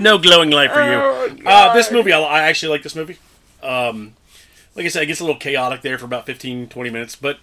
[0.00, 1.46] no glowing light for Oh, you.
[1.46, 3.18] Uh, this movie, I, I actually like this movie.
[3.62, 4.14] Um,
[4.74, 7.38] like I said, it gets a little chaotic there for about 15, 20 minutes, but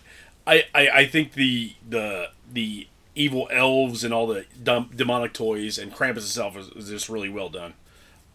[0.45, 5.77] I, I, I think the the the evil elves and all the dumb, demonic toys
[5.77, 7.73] and Krampus itself is, is just really well done.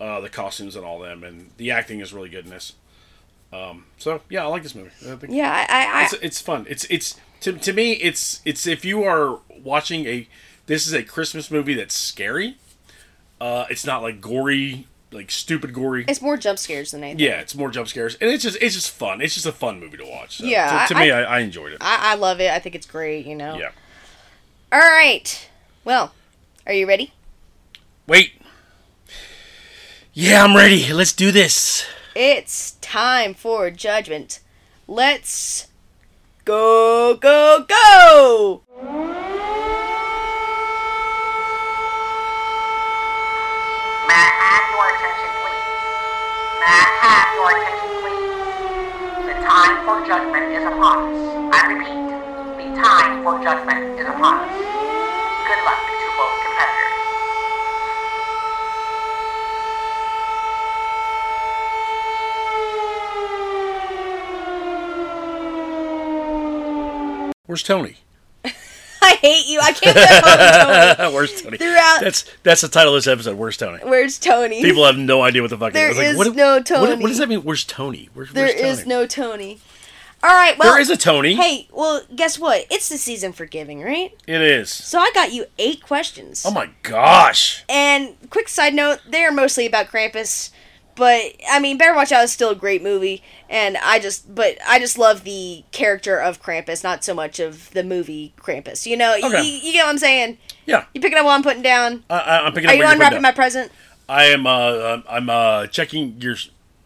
[0.01, 2.75] Uh, the costumes and all them, and the acting is really good in this.
[3.53, 4.91] Um, so yeah, I like this movie.
[5.11, 6.67] I think Yeah, I, I, it's, it's fun.
[6.69, 10.29] It's it's to, to me it's it's if you are watching a
[10.67, 12.59] this is a Christmas movie that's scary.
[13.41, 16.05] Uh, it's not like gory, like stupid gory.
[16.07, 17.25] it's more jump scares than anything.
[17.27, 19.21] yeah, it's more jump scares, and it's just it's just fun.
[19.21, 20.39] It's just a fun movie to watch.
[20.39, 21.79] So, Yeah, to, to I- me, I, I enjoyed it.
[21.81, 22.51] I, I love it.
[22.53, 23.27] I think it's great.
[23.27, 23.57] You know.
[23.59, 23.71] yeah.
[24.70, 25.49] All right.
[25.85, 26.12] Well,
[26.66, 27.12] are you ready?
[28.07, 28.32] Wait.
[30.12, 30.93] Yeah, I'm ready.
[30.93, 31.86] Let's do this.
[32.15, 34.40] It's time for judgment.
[34.86, 35.69] Let's
[36.45, 38.62] go, go, go!
[44.09, 45.69] May I have your attention, please?
[46.61, 49.28] May I have your attention, please?
[49.28, 51.20] The time for judgment is upon us.
[51.53, 52.07] I repeat, the
[52.79, 54.55] time for judgment is upon us.
[55.49, 56.99] Good luck to both competitors.
[67.47, 67.97] Where's Tony?
[69.03, 69.59] I hate you.
[69.61, 71.15] I can't get Tony.
[71.15, 71.57] Where's Tony?
[71.57, 73.37] Throughout that's that's the title of this episode.
[73.37, 73.81] Where's Tony?
[73.83, 74.63] Where's Tony?
[74.63, 75.73] People have no idea what the fuck.
[75.73, 75.99] There it is.
[75.99, 76.91] is like, what, no Tony.
[76.91, 77.43] What, what, does that mean?
[77.43, 78.09] Where's Tony?
[78.15, 78.69] Where, there where's Tony?
[78.69, 79.59] is no Tony.
[80.23, 80.59] All right.
[80.59, 81.35] Well, There is a Tony.
[81.35, 82.66] Hey, well, guess what?
[82.70, 84.12] It's the season for giving, right?
[84.27, 84.70] It is.
[84.70, 86.45] So I got you eight questions.
[86.45, 87.65] Oh my gosh.
[87.69, 90.51] And quick side note, they are mostly about Krampus.
[90.97, 94.59] But I mean, Better Watch Out is still a great movie, and I just, but
[94.66, 98.85] I just love the character of Krampus, not so much of the movie Krampus.
[98.85, 99.40] You know, Okay.
[99.45, 100.39] you, you get what I'm saying?
[100.66, 100.86] Yeah.
[100.93, 102.03] You picking up what I'm putting down?
[102.11, 103.70] I, I, I'm picking Are up you unwrapping my present?
[104.09, 104.45] I am.
[104.45, 106.35] Uh, I'm- I'm uh, checking your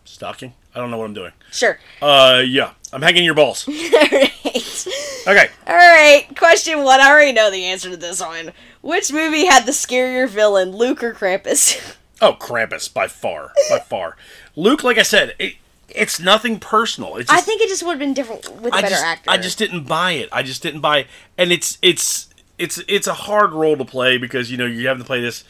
[0.05, 0.53] stocking.
[0.75, 1.33] I don't know what I'm doing.
[1.51, 1.79] Sure.
[2.03, 2.73] Uh, yeah.
[2.93, 3.67] I'm hanging your balls.
[3.69, 4.87] All right.
[5.27, 5.49] Okay.
[5.67, 6.27] All right.
[6.37, 7.01] Question one.
[7.01, 8.53] I already know the answer to this one.
[8.83, 11.97] Which movie had the scarier villain, Luke or Krampus?
[12.25, 14.17] Oh, Krampus by far, by far.
[14.55, 15.57] Luke, like I said, it,
[15.89, 17.17] it's nothing personal.
[17.17, 19.29] It's I think it just would have been different with a I better just, actor.
[19.31, 20.29] I just didn't buy it.
[20.31, 21.07] I just didn't buy it.
[21.37, 24.99] And it's it's it's it's a hard role to play because you know you have
[24.99, 25.43] to play this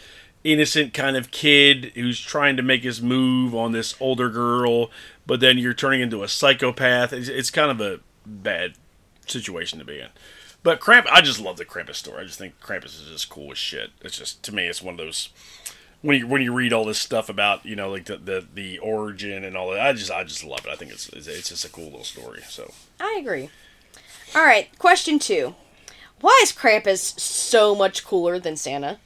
[0.44, 4.90] innocent kind of kid who's trying to make his move on this older girl,
[5.26, 7.12] but then you're turning into a psychopath.
[7.12, 8.74] It's, it's kind of a bad
[9.26, 10.08] situation to be in.
[10.62, 12.22] But Kramp, I just love the Krampus story.
[12.22, 13.90] I just think Krampus is just cool as shit.
[14.00, 15.30] It's just to me, it's one of those
[16.02, 18.78] when you when you read all this stuff about you know like the the, the
[18.78, 19.80] origin and all that.
[19.80, 20.70] I just I just love it.
[20.70, 22.42] I think it's it's, just a cool little story.
[22.48, 22.72] So.
[23.00, 23.50] I agree.
[24.34, 25.54] All right, question two.
[26.20, 28.98] Why is Krampus so much cooler than Santa?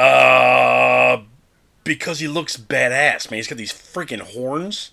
[0.00, 1.22] Uh,
[1.84, 3.38] because he looks badass, man.
[3.38, 4.92] He's got these freaking horns,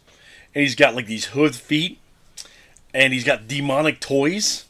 [0.53, 1.99] and he's got like these hood feet,
[2.93, 4.65] and he's got demonic toys,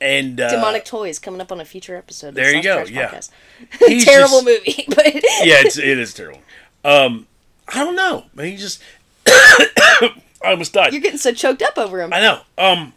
[0.00, 2.28] and uh, Demonic Toys coming up on a future episode.
[2.28, 3.20] of the there you go, yeah.
[3.78, 6.40] Terrible just- movie, but yeah, it's it is terrible.
[6.84, 7.26] Um,
[7.68, 8.46] I don't know, man.
[8.46, 8.82] He just
[9.26, 10.12] I
[10.42, 10.92] almost died.
[10.92, 12.12] you're getting so choked up over him.
[12.12, 12.40] I know.
[12.58, 12.92] Um,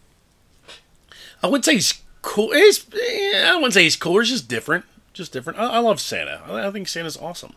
[1.41, 2.51] I wouldn't say he's cool.
[2.53, 4.19] He's I wouldn't say he's cool.
[4.19, 4.85] He's just different.
[5.17, 5.57] Just different.
[5.59, 6.41] I, I love Santa.
[6.47, 7.53] I, I think Santa's awesome.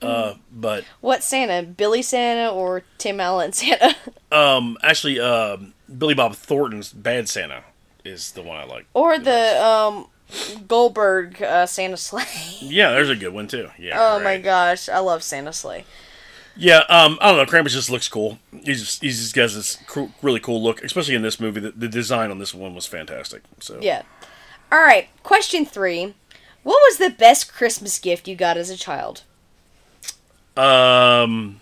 [0.00, 1.66] Uh, but What Santa?
[1.66, 3.94] Billy Santa or Tim Allen Santa?
[4.32, 7.64] Um, actually, um, Billy Bob Thornton's Bad Santa
[8.04, 8.86] is the one I like.
[8.94, 10.06] or the um,
[10.68, 12.22] Goldberg uh, Santa's Slay?
[12.60, 13.68] Yeah, there's a good one too.
[13.76, 13.96] Yeah.
[13.98, 15.84] Oh my gosh, I love Santa's Slay.
[16.56, 16.84] Yeah.
[16.88, 17.44] Um, I don't know.
[17.46, 18.38] Krampus just looks cool.
[18.62, 21.58] He's just, he's just got this cool, really cool look, especially in this movie.
[21.60, 23.42] The, the design on this one was fantastic.
[23.58, 24.02] So Yeah.
[24.70, 26.14] All right, question three.
[26.62, 29.22] What was the best Christmas gift you got as a child?
[30.56, 31.60] Um,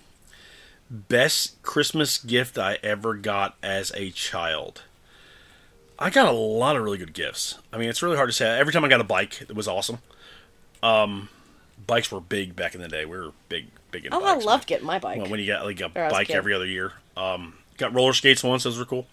[0.91, 4.83] best Christmas gift I ever got as a child.
[5.99, 7.59] I got a lot of really good gifts.
[7.73, 8.59] I mean, it's really hard to say.
[8.59, 9.99] Every time I got a bike, it was awesome.
[10.83, 11.29] Um,
[11.87, 13.05] bikes were big back in the day.
[13.05, 14.45] We were big, big in Oh, bikes.
[14.45, 15.19] I loved getting my bike.
[15.19, 16.93] Well, when you got like a Or was a bike every other year.
[17.16, 19.07] Um, got roller skates once; those were cool.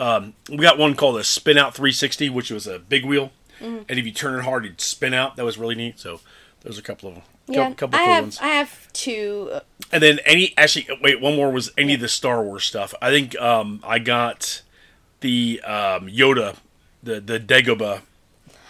[0.00, 3.30] Um, we got one called a Spin Out 360, which was a big wheel,
[3.60, 3.82] Mm-hmm.
[3.88, 5.36] and if you turn it hard, it'd spin out.
[5.36, 5.98] That was really neat.
[6.00, 6.20] So
[6.62, 8.38] those are a couple of yeah, couple, couple I cool have ones.
[8.40, 9.50] I have two.
[9.52, 9.60] uh,
[9.92, 12.94] And then any actually wait, one more was any of the Star Wars stuff.
[13.02, 14.62] I think um, I got
[15.20, 16.56] the um, Yoda,
[17.02, 18.00] the the Dagobah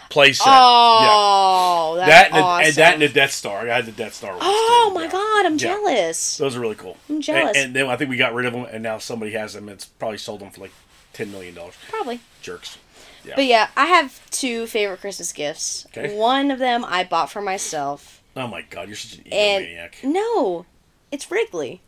[0.09, 0.43] playset.
[0.45, 2.05] Oh, yeah.
[2.05, 2.65] that's That and, awesome.
[2.67, 3.69] and that and the Death Star.
[3.69, 4.31] I had the Death Star.
[4.31, 4.95] Ones oh too.
[4.95, 5.11] my Yeah.
[5.11, 5.57] god, I'm Yeah.
[5.57, 6.37] jealous.
[6.37, 6.97] Those are really cool.
[7.09, 7.55] I'm jealous.
[7.57, 9.67] And, and then I think we got rid of them, and now somebody has them.
[9.69, 10.71] It's probably sold them for like
[11.13, 11.75] ten million dollars.
[11.89, 12.19] Probably.
[12.41, 12.77] Jerks.
[13.25, 13.33] Yeah.
[13.35, 15.85] But yeah, I have two favorite Christmas gifts.
[15.95, 16.15] Okay.
[16.15, 20.03] One of them I bought for myself, oh my god, you're such an egomaniac.
[20.03, 20.65] no,
[21.11, 21.81] it's Wrigley.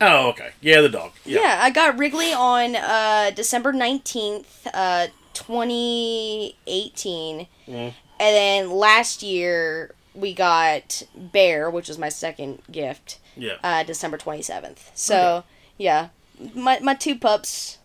[0.00, 0.50] Oh okay.
[0.60, 1.12] Yeah, the dog.
[1.24, 1.40] Yeah.
[1.40, 1.58] Yeah.
[1.62, 7.46] I got Wrigley on uh, December 19th, uh, 2018.
[7.66, 7.66] Mhm.
[7.66, 7.94] And
[8.36, 13.54] then last year we got Bear, which was my second gift, Yeah.
[13.64, 14.90] uh, December 27th.
[14.94, 15.42] So,
[15.76, 16.08] yeah,
[16.54, 17.78] my, my two pups,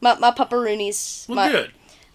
[0.00, 1.72] my, my pupperoonies, well, my, good.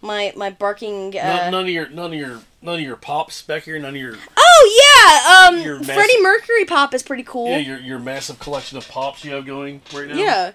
[0.08, 1.12] My, my barking.
[1.12, 3.78] None, Uh, none of your none of your none of your pops back here.
[3.78, 5.52] None of your oh, yeah!
[5.64, 7.50] Your Um, massive- Freddie Mercury pop is pretty cool.
[7.50, 10.16] yeah your your massive collection of pops you have going right now.
[10.16, 10.52] Yeah.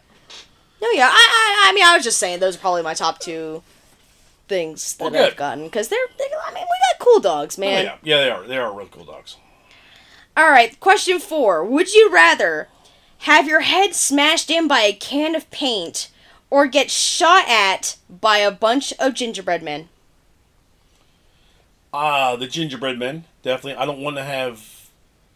[0.80, 1.08] No, yeah.
[1.12, 3.62] I, I, I mean, I was just saying those are probably my top two
[4.48, 5.24] things that Well.
[5.26, 7.68] I've gotten because they're, they I mean, we got cool dogs, man.
[7.72, 7.98] Oh, man.
[8.02, 8.16] yeah.
[8.16, 8.46] Yeah, they are.
[8.48, 9.36] They are real cool dogs.
[10.36, 12.68] All right, question four: Would you rather
[13.18, 16.08] have your head smashed in by a can of paint
[16.52, 19.88] or get shot at by a bunch of gingerbread men?
[21.94, 23.74] Ah, the gingerbread men definitely.
[23.74, 24.90] I don't want to have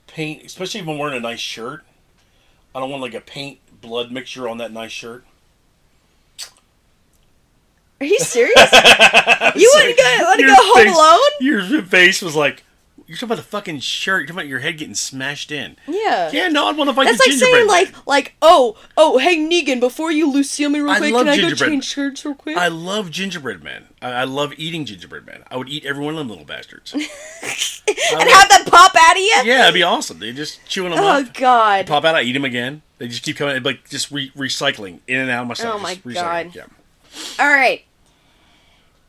[0.06, 1.84] paint, especially if I'm wearing a nice shirt.
[2.74, 5.24] I don't want like a paint blood mixture on that nice shirt.
[7.98, 8.54] Are you serious?
[9.56, 11.70] you wouldn't go, want to go home face- alone?
[11.70, 12.62] Your face was like,
[13.06, 14.20] you're talking about the fucking shirt.
[14.20, 15.76] You're talking about your head getting smashed in.
[15.86, 16.30] Yeah.
[16.32, 17.94] Yeah, no, I'd want to fight That's the like gingerbread saying man.
[17.94, 21.28] like like oh oh hey Negan before you Lucille me real I quick love can
[21.28, 21.70] I go gingerbread.
[21.70, 22.56] change shirts real quick?
[22.56, 23.84] I love gingerbread man.
[24.02, 25.44] I, I love eating gingerbread man.
[25.50, 26.92] I would eat every one of them little bastards.
[26.94, 27.08] and have
[28.48, 29.42] that pop out of you?
[29.44, 30.18] yeah, it'd be awesome.
[30.18, 31.04] They just chewing them up.
[31.04, 31.34] Oh up.
[31.34, 31.86] God.
[31.86, 32.14] Pop out.
[32.14, 32.82] I eat them again.
[32.98, 35.74] They just keep coming, like just re- recycling in and out of my stomach.
[35.76, 36.54] Oh my just recycling.
[36.54, 36.54] God.
[36.54, 36.64] Yeah.
[37.38, 37.84] All right.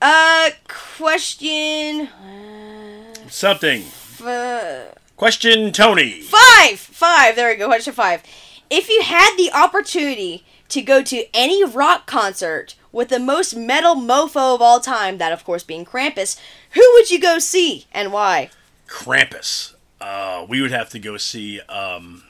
[0.02, 2.08] Uh, question
[3.30, 3.84] Something.
[4.26, 4.86] uh,
[5.16, 6.22] Question, Tony.
[6.22, 6.80] five.
[6.80, 7.36] Five.
[7.36, 7.68] There we go.
[7.68, 8.24] Question five.
[8.70, 13.96] If you had the opportunity to go to any rock concert with the most metal
[13.96, 16.38] mofo of all time, that of course being Krampus,
[16.72, 18.50] who would you go see and why?
[18.88, 19.74] Krampus.
[20.02, 21.62] Uh, we would have to go see.
[21.62, 22.24] Um,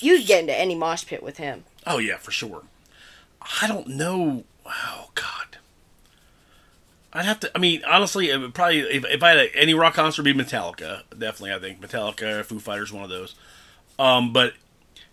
[0.00, 1.64] You'd get into any mosh pit with him.
[1.86, 2.62] oh yeah, for sure.
[3.62, 4.44] I don't know.
[4.66, 5.49] Oh God.
[7.12, 7.50] I'd have to.
[7.54, 10.36] I mean, honestly, it would probably if, if I had a, any rock concert, it'd
[10.36, 11.02] be Metallica.
[11.10, 13.34] Definitely, I think Metallica, Foo Fighters, one of those.
[13.98, 14.54] Um, but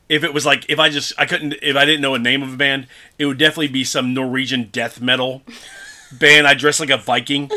[0.10, 2.44] if it was like if I just I couldn't if I didn't know a name
[2.44, 2.88] of a band,
[3.18, 5.42] it would definitely be some Norwegian death metal
[6.12, 6.48] band.
[6.48, 7.50] I dress like a Viking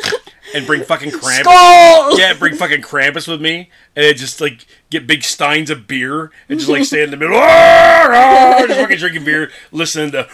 [0.55, 1.41] and bring fucking Krampus.
[1.41, 2.19] Skull!
[2.19, 6.31] Yeah, bring fucking Krampus with me, and it just like get big steins of beer
[6.49, 10.29] and just like stand in the middle, "Ah, ah," just fucking drinking beer, listening to.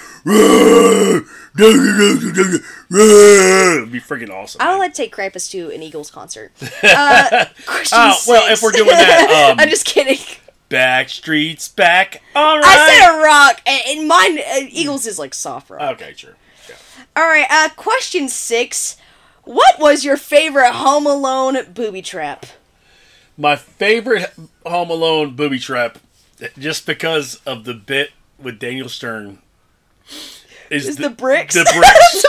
[2.88, 4.60] It'd be freaking awesome.
[4.60, 6.52] I would like to take Krampus to an Eagles concert.
[6.82, 10.18] Uh, question Oh, well, if we're doing that, um, I'm just kidding.
[10.70, 12.22] Backstreet's back.
[12.34, 12.64] All right.
[12.64, 15.92] I said a rock, and, and mine uh, Eagles is like soft rock.
[16.00, 16.36] Okay, sure.
[16.68, 16.76] Yeah.
[17.16, 17.46] All right.
[17.50, 18.96] Uh, question six.
[19.44, 22.46] What was your favorite Home Alone booby trap?
[23.38, 24.32] My favorite
[24.64, 25.98] Home Alone booby trap,
[26.58, 28.10] just because of the bit
[28.42, 29.38] with Daniel Stern,
[30.70, 31.54] is, Is the, bricks?
[31.54, 32.22] The bricks.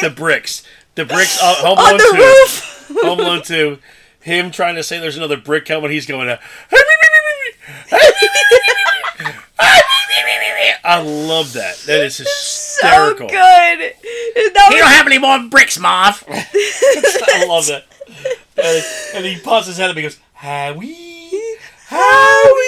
[0.00, 0.62] The bricks.
[0.94, 1.42] The bricks.
[1.42, 2.16] Uh, Home On Alone the two.
[2.18, 3.02] roof.
[3.04, 3.78] Home Alone two.
[4.20, 5.90] Him trying to say there's another brick coming.
[5.90, 6.38] He's going to.
[10.82, 11.76] I love that.
[11.86, 13.28] That is so hysterical.
[13.28, 13.36] good.
[13.36, 13.94] That
[14.34, 16.24] You was- don't have any more bricks, Marv.
[16.28, 17.84] I love that.
[19.14, 21.28] And, he pauses his head up and he goes, Howie,
[21.88, 22.66] Howie.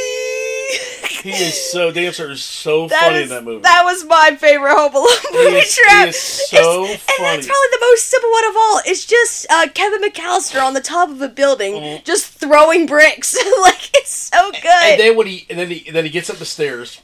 [1.23, 3.63] He is so, Daniel Stern is so That funny is- in that movie.
[3.63, 6.09] that was my favorite Home Alone movie is- he trap.
[6.09, 7.29] is so It's- funny.
[7.31, 8.81] And that's probably the most simple one of all.
[8.85, 12.05] It's just uh, Kevin McCallister on the top of a building, Mhm.
[12.05, 13.35] just throwing bricks.
[13.63, 14.65] like it's so good.
[14.67, 17.01] And then when he and then he and then he gets up the stairs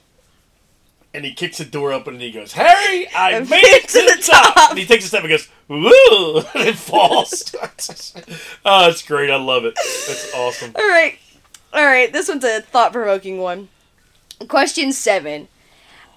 [1.18, 3.98] and he kicks the door open and he goes, Harry, I I made it to
[4.00, 4.70] the top.
[4.70, 7.54] And he takes a step and goes, Woo and it falls.
[8.64, 9.30] oh, it's great.
[9.30, 9.74] I love it.
[9.76, 10.72] It's awesome.
[10.74, 11.18] all right,
[11.72, 12.12] all right.
[12.12, 13.68] This one's a thought-provoking one.
[14.48, 15.48] Question seven.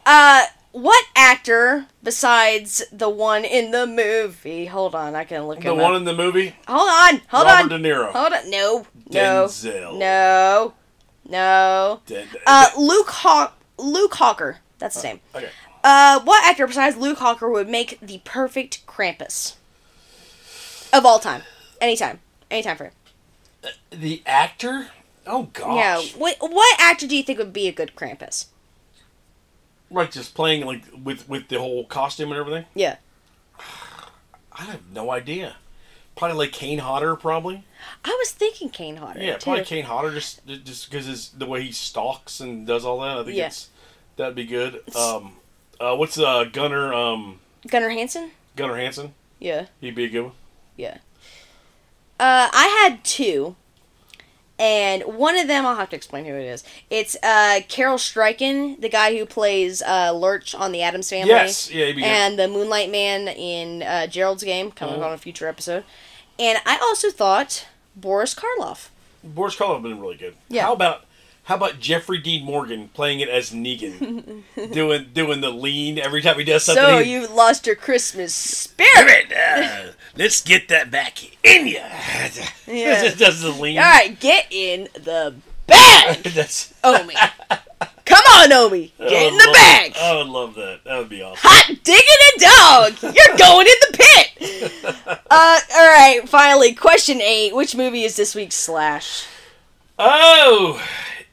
[0.06, 4.66] Uh, what actor besides the one in the movie?
[4.68, 5.98] Hold on, I can look The him one up.
[6.00, 8.12] in the movie, Hold on, hold Robert on, De Niro.
[8.12, 8.50] hold on.
[8.50, 9.98] No, no, Denzel.
[9.98, 10.74] no,
[11.28, 12.00] no.
[12.06, 14.60] Den- Uh, Luke Haw- Luke Hawker.
[14.82, 15.20] That's his name.
[15.34, 15.50] okay.
[15.84, 19.56] Uh, what actor besides Luke Hawker would make the perfect Krampus
[20.94, 21.42] of all time?
[21.80, 22.20] Anytime,
[22.52, 22.92] anytime for him.
[23.90, 24.88] The actor?
[25.26, 25.76] Oh gosh.
[26.14, 26.20] Yeah.
[26.20, 28.48] What what actor do you think would be a good Krampus?
[29.90, 32.66] Like just playing like with with the whole costume and everything.
[32.76, 32.98] Yeah.
[34.52, 35.56] I have no idea.
[36.16, 37.64] Probably like Kane Hodder, probably.
[38.06, 39.22] I was thinking Kane Hodder.
[39.22, 39.46] Yeah, too.
[39.46, 43.18] probably Kane Hodder, just just because the way he stalks and does all that.
[43.18, 43.48] I think Yeah.
[43.48, 43.70] it's
[44.22, 44.82] that'd be good.
[44.96, 45.34] Um,
[45.80, 46.94] uh, what's uh Gunnar?
[46.94, 48.32] um Gunnar Hansen.
[48.56, 49.14] Gunnar Hansen?
[49.40, 49.66] Yeah.
[49.80, 50.32] He'd be a good one.
[50.78, 50.98] Yeah.
[52.20, 53.56] Uh, I had two,
[54.60, 56.64] and one of them I'll have to explain who it is.
[56.90, 61.30] It's uh Carel Struycken, the guy who plays uh Lurch on the Addams Family.
[61.30, 62.08] Yes, yeah, he'd be good.
[62.08, 65.06] and the Moonlight Man in uh, Gerald's Game, coming Mhm.
[65.06, 65.84] on a future episode.
[66.38, 67.66] And I also thought
[67.96, 68.90] Boris Karloff.
[69.24, 70.36] Boris Karloff would been really good.
[70.48, 70.64] Yeah.
[70.64, 71.06] How about
[71.44, 74.44] how about Jeffrey Dean Morgan playing it as Negan,
[74.74, 76.84] doing doing the lean every time he does something.
[76.84, 79.34] So he- you lost your Christmas spirit.
[79.34, 81.82] uh, let's get that back in you.
[82.68, 83.04] Yeah.
[83.04, 83.78] Just does the lean.
[83.80, 85.36] All right, get in the
[85.68, 86.74] bag, That's.
[86.84, 87.16] Omi.
[88.06, 89.94] Come on, Omi, get in the bag.
[90.00, 90.84] I would love that.
[90.86, 91.40] That would be awesome.
[91.44, 92.04] Hot digging
[92.36, 93.16] a dog!
[93.16, 95.08] You're going in the pit!
[95.30, 97.54] Uh, alright, finally, question eight.
[97.56, 99.26] Which movie is this week's Slash?
[100.00, 100.82] Oh,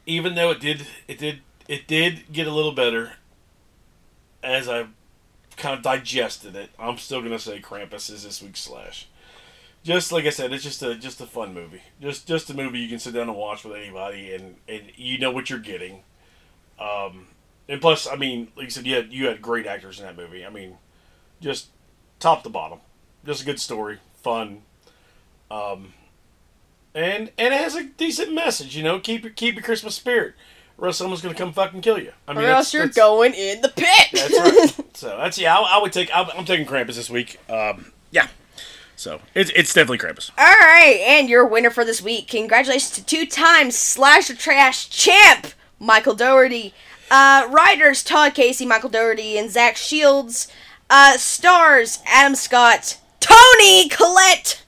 [0.08, 3.12] even though it did, it did, it did get a little better
[4.42, 4.86] as I
[5.56, 6.70] kind of digested it.
[6.78, 9.06] I'm still gonna say Krampus is this week's slash.
[9.84, 11.82] Just like I said, it's just a just a fun movie.
[12.00, 15.18] Just just a movie you can sit down and watch with anybody, and and you
[15.18, 16.02] know what you're getting.
[16.80, 17.28] Um,
[17.68, 20.16] and plus, I mean, like you said, you had you had great actors in that
[20.16, 20.44] movie.
[20.44, 20.78] I mean,
[21.40, 21.68] just
[22.18, 22.80] top to bottom,
[23.26, 24.62] just a good story, fun.
[25.50, 25.92] Um,
[26.94, 28.76] and and it has a decent message.
[28.76, 30.34] You know, keep your keep your Christmas spirit,
[30.76, 32.12] or else someone's gonna come fucking kill you.
[32.26, 34.08] I Or mean, else you're that's- going in the pit.
[34.12, 34.38] That's
[34.78, 34.86] right.
[34.96, 35.56] so that's yeah.
[35.56, 36.10] I, I would take.
[36.14, 37.38] I, I'm taking Krampus this week.
[37.50, 38.28] Um, yeah.
[38.96, 40.30] So it's it's definitely Krampus.
[40.36, 42.26] All right, and your winner for this week.
[42.28, 45.48] Congratulations to two times Slash or Trash champ
[45.78, 46.74] Michael Dougherty.
[47.10, 50.48] Uh, writers Todd Casey, Michael Dougherty, and Zach Shields.
[50.90, 54.62] Uh, stars Adam Scott, Toni Collette,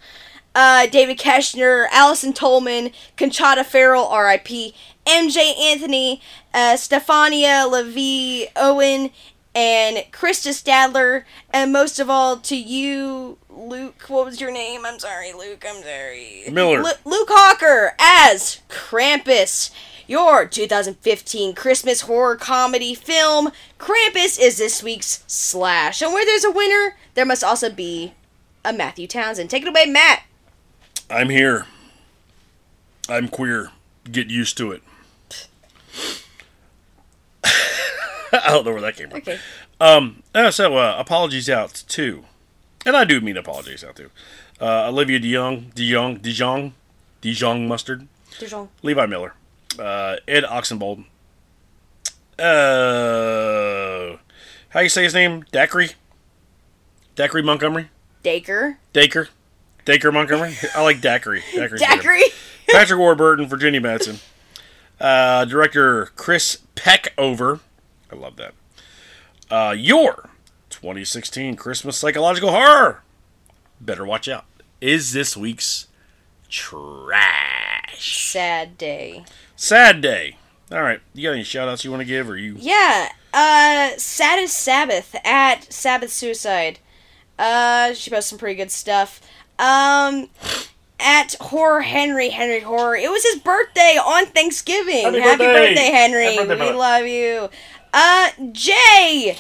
[0.55, 4.75] uh, David Koechner, Allison Tolman, Conchata Ferrell, R.I.P.,
[5.07, 6.21] Emjay Anthony,
[6.53, 9.11] uh, Stefania LaVie Owen,
[9.55, 14.03] and Krista Stadler, and most of all to you, Luke.
[14.09, 14.87] What was your name?
[14.87, 15.65] I'm sorry, Luke.
[15.69, 16.45] I'm sorry.
[16.51, 16.83] Miller.
[16.83, 19.71] Lu- Luke Hawker as Krampus.
[20.07, 26.03] Your 2015 Christmas horror comedy film, Krampus, is this week's slash.
[26.03, 28.15] And where there's a winner, there must also be
[28.65, 29.51] a Matthew Townsend.
[29.51, 30.25] Take it away, Matt.
[31.11, 31.67] I'm here.
[33.09, 33.71] I'm queer.
[34.11, 34.83] Get used to it.
[38.33, 39.19] I don't know where that came from.
[39.19, 39.39] Okay.
[39.81, 40.23] Um.
[40.35, 42.25] uh, so uh, apologies out too,
[42.87, 44.11] and I do mean apologies out too.
[44.61, 46.75] Uh, Olivia DeJonge, DeJonge, Dijon,
[47.21, 48.07] Dijon mustard.
[48.39, 48.69] Dijon.
[48.83, 49.35] Levi Miller,
[49.79, 51.05] uh, Ed Oxenbould.
[52.39, 54.17] Uh,
[54.71, 55.45] how you say his name?
[55.53, 55.95] Dacry.
[57.17, 57.91] Dacry Montgomery.
[58.23, 58.79] Dacre.
[58.93, 59.29] Dacre.
[59.91, 60.55] Dacre Montgomery.
[60.73, 61.41] I like Dacre.
[61.53, 61.77] Better.
[61.77, 62.17] Dacre.
[62.71, 64.23] Patrick Warburton, Virginia Madsen.
[65.01, 67.59] Uh, director Chris Peckover.
[68.13, 68.55] I love that.
[69.51, 70.31] Uh, your
[70.69, 73.03] 2016 Christmas psychological horror.
[73.81, 74.45] Better watch out.
[74.81, 75.89] Is this week's
[76.49, 78.31] trash?
[78.31, 79.25] Sad day.
[79.57, 80.37] Sad day.
[80.71, 81.01] All right.
[81.15, 82.55] You got any shout outs you want to give or you?
[82.61, 83.09] Yeah.
[83.35, 86.79] Uh, Saddest Sabbath at Sabbath Suicide.
[87.41, 89.21] Uh, she posts some pretty good stuff.
[89.61, 90.29] Um,
[90.99, 92.97] at Horror Henry, Henry Horror.
[92.97, 95.05] It was his birthday on Thanksgiving.
[95.05, 95.69] Happy Happy birthday.
[95.75, 96.35] birthday, Henry.
[96.35, 97.49] Happy birthday, we love you.
[97.93, 99.37] Uh, Jay.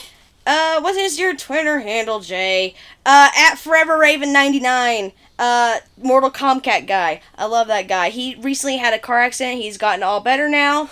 [0.46, 2.74] Uh, what is your Twitter handle, Jay?
[3.04, 5.12] Uh, at Forever Raven 99.
[5.38, 7.20] Uh, Mortal Comcat guy.
[7.36, 8.10] I love that guy.
[8.10, 9.60] He recently had a car accident.
[9.62, 10.90] He's gotten all better now.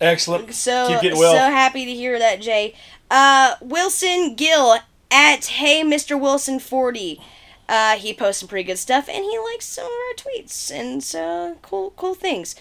[0.00, 0.52] Excellent.
[0.54, 1.32] So Keep getting well.
[1.32, 2.74] so happy to hear that, Jay.
[3.10, 4.76] Uh, Wilson Gill
[5.10, 6.20] at Hey Mr.
[6.20, 7.20] Wilson forty.
[7.68, 11.02] Uh, he posts some pretty good stuff, and he likes some of our tweets and
[11.04, 12.54] so cool cool things.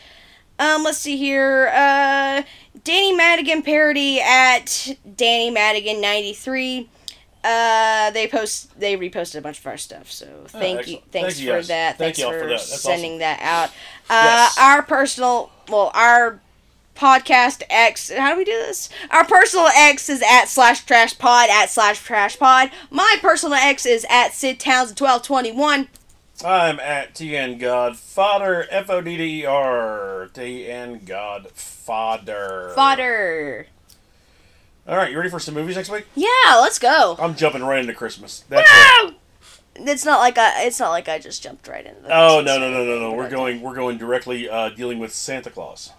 [0.60, 1.72] Um, let's see here.
[1.74, 2.44] Uh,
[2.84, 6.90] Danny Madigan parody at Danny Madigan ninety three.
[7.44, 11.48] Uh, they post they reposted a bunch of our stuff, so thank you, thanks Thank
[11.48, 11.68] for guys.
[11.70, 11.98] that.
[11.98, 12.60] Thank thanks for, for that.
[12.60, 13.70] Sending that out.
[14.10, 14.58] Uh, Yes.
[14.58, 16.42] our personal, well, our
[16.98, 18.12] podcast X.
[18.12, 18.90] How do we do this?
[19.12, 22.72] Our personal X is at slash trash pod at slash trash pod.
[22.90, 25.88] My personal X is at Syd Townsend twelve twenty one.
[26.46, 28.68] I'm at TN Godfather.
[28.70, 30.30] F O D D E R.
[30.34, 32.74] TN Godfather.
[32.76, 33.68] Fodder.
[34.88, 35.12] All right.
[35.12, 36.06] You ready for some movies next week?
[36.16, 36.28] Yeah,
[36.62, 37.16] let's go.
[37.20, 38.44] I'm jumping right into Christmas.
[38.50, 39.16] That's it.
[39.80, 40.64] It's not like I.
[40.64, 42.02] It's not like I just jumped right into.
[42.02, 43.14] the Oh Christmas no no no no no!
[43.14, 45.92] We're going we're going directly uh, dealing with Santa Claus.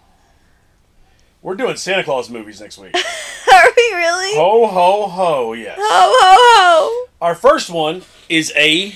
[1.41, 2.93] We're doing Santa Claus movies next week.
[3.53, 4.35] Are we really?
[4.35, 5.53] ho ho ho!
[5.53, 5.77] Yes.
[5.79, 7.09] Ho ho ho!
[7.21, 8.93] Our first one is a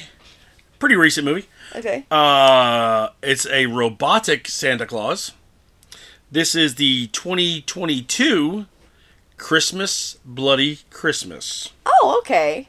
[0.78, 1.46] pretty recent movie.
[1.76, 2.06] Okay.
[2.12, 5.32] Uh, it's a robotic Santa Claus.
[6.32, 8.66] This is the 2022
[9.38, 11.70] Christmas Bloody Christmas.
[11.86, 12.68] Oh okay.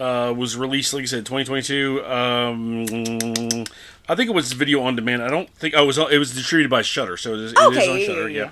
[0.00, 2.04] Uh, was released, like I said, 2022.
[2.04, 3.64] Um,
[4.08, 5.22] I think it was video on demand.
[5.22, 5.98] I don't think oh, it was.
[5.98, 8.28] It was distributed by Shudder, so it is, it is on Shudder.
[8.28, 8.50] yeah, Yeah, yeah.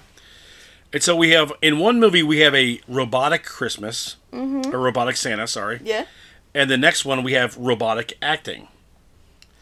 [0.93, 4.37] And so we have in one movie we have a robotic Christmas, a
[4.77, 5.47] robotic Santa.
[5.47, 6.07] Sorry, Yeah.
[6.55, 8.67] and the next one we have robotic acting.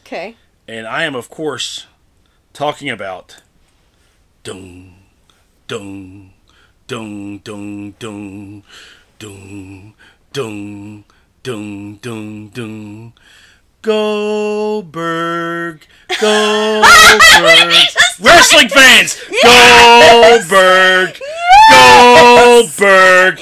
[0.06, 0.36] Okay.
[0.66, 1.86] And I am, of course,
[2.54, 3.42] talking about
[4.42, 4.94] dung,
[5.66, 6.32] dung,
[6.86, 8.62] dung, dung, dung,
[9.18, 9.94] dung,
[10.32, 11.04] dung,
[11.42, 13.12] dung, dung, dung.
[13.82, 15.86] Goldberg,
[16.20, 17.72] Goldberg.
[18.20, 21.18] Wrestling fans, Goldberg,
[21.70, 23.38] Goldberg.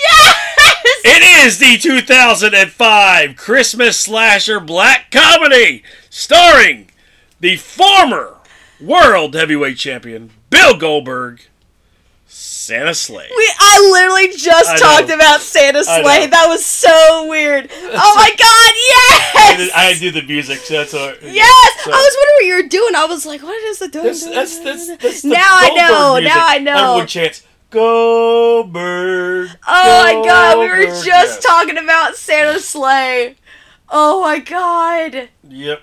[1.05, 6.91] It is the 2005 Christmas slasher black comedy starring
[7.41, 8.35] the former
[8.81, 11.41] world heavyweight champion Bill Goldberg,
[12.39, 13.31] Santa's Slay.
[13.35, 15.15] We, I literally just I talked know.
[15.15, 16.27] about Santa's Slay.
[16.27, 17.71] That was so weird.
[17.73, 19.57] Oh my god, I yes!
[19.57, 21.85] did, I do the music, so that's a, yes!
[21.85, 22.95] so- I was wondering what you were doing.
[22.95, 24.05] I was like, what is the doing?
[24.05, 26.15] That's, that's, that's, that's now I know.
[26.15, 26.35] music.
[26.35, 26.89] Now I know.
[26.91, 29.51] Everyone chants Goldberg.
[29.67, 31.43] Oh my god, we were Goldberg," just yes.
[31.43, 33.37] talking about Santa's Slay.
[33.89, 35.31] Oh my god.
[35.49, 35.83] Yep.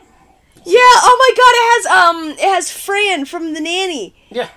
[0.65, 0.79] Yeah.
[1.01, 1.53] Oh my god!
[1.55, 4.13] It has um, it has Fran from the nanny.
[4.29, 4.49] Yeah.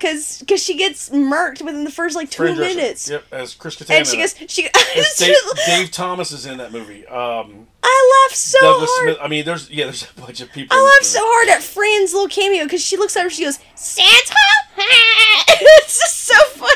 [0.00, 2.74] Cause, cause she gets murked within the first like two Fran Drescher.
[2.76, 3.90] minutes, Yep, as Chris Kattan.
[3.98, 4.62] and she goes, she.
[5.18, 5.34] Dave,
[5.66, 7.06] Dave Thomas is in that movie.
[7.06, 9.08] Um, I laughed so Douglas hard.
[9.08, 9.18] Smith.
[9.22, 10.76] I mean, there's yeah, there's a bunch of people.
[10.76, 13.58] I laughed so hard at Fran's little cameo because she looks at her, she goes,
[13.74, 14.34] Santa.
[14.78, 16.70] it's just so fun.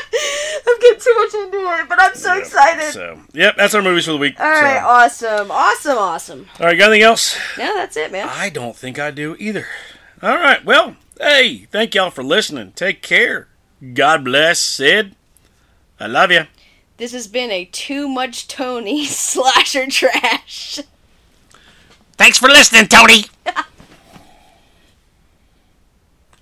[0.67, 2.93] I'm getting too much into it, but I'm so Yeah, excited.
[2.93, 4.39] So, yep, that's our movies for the week.
[4.39, 4.79] All right,
[5.15, 5.27] so.
[5.27, 6.47] awesome, awesome, awesome.
[6.59, 7.37] All right, got anything else?
[7.57, 8.27] No, that's it, man.
[8.29, 9.67] I don't think I do either.
[10.21, 12.71] All right, well, hey, thank y'all for listening.
[12.75, 13.47] Take care.
[13.93, 15.15] God bless, Syd.
[15.99, 16.45] I love you.
[16.97, 20.79] This has been a too much Tony slasher trash.
[22.13, 23.25] Thanks for listening, Tony.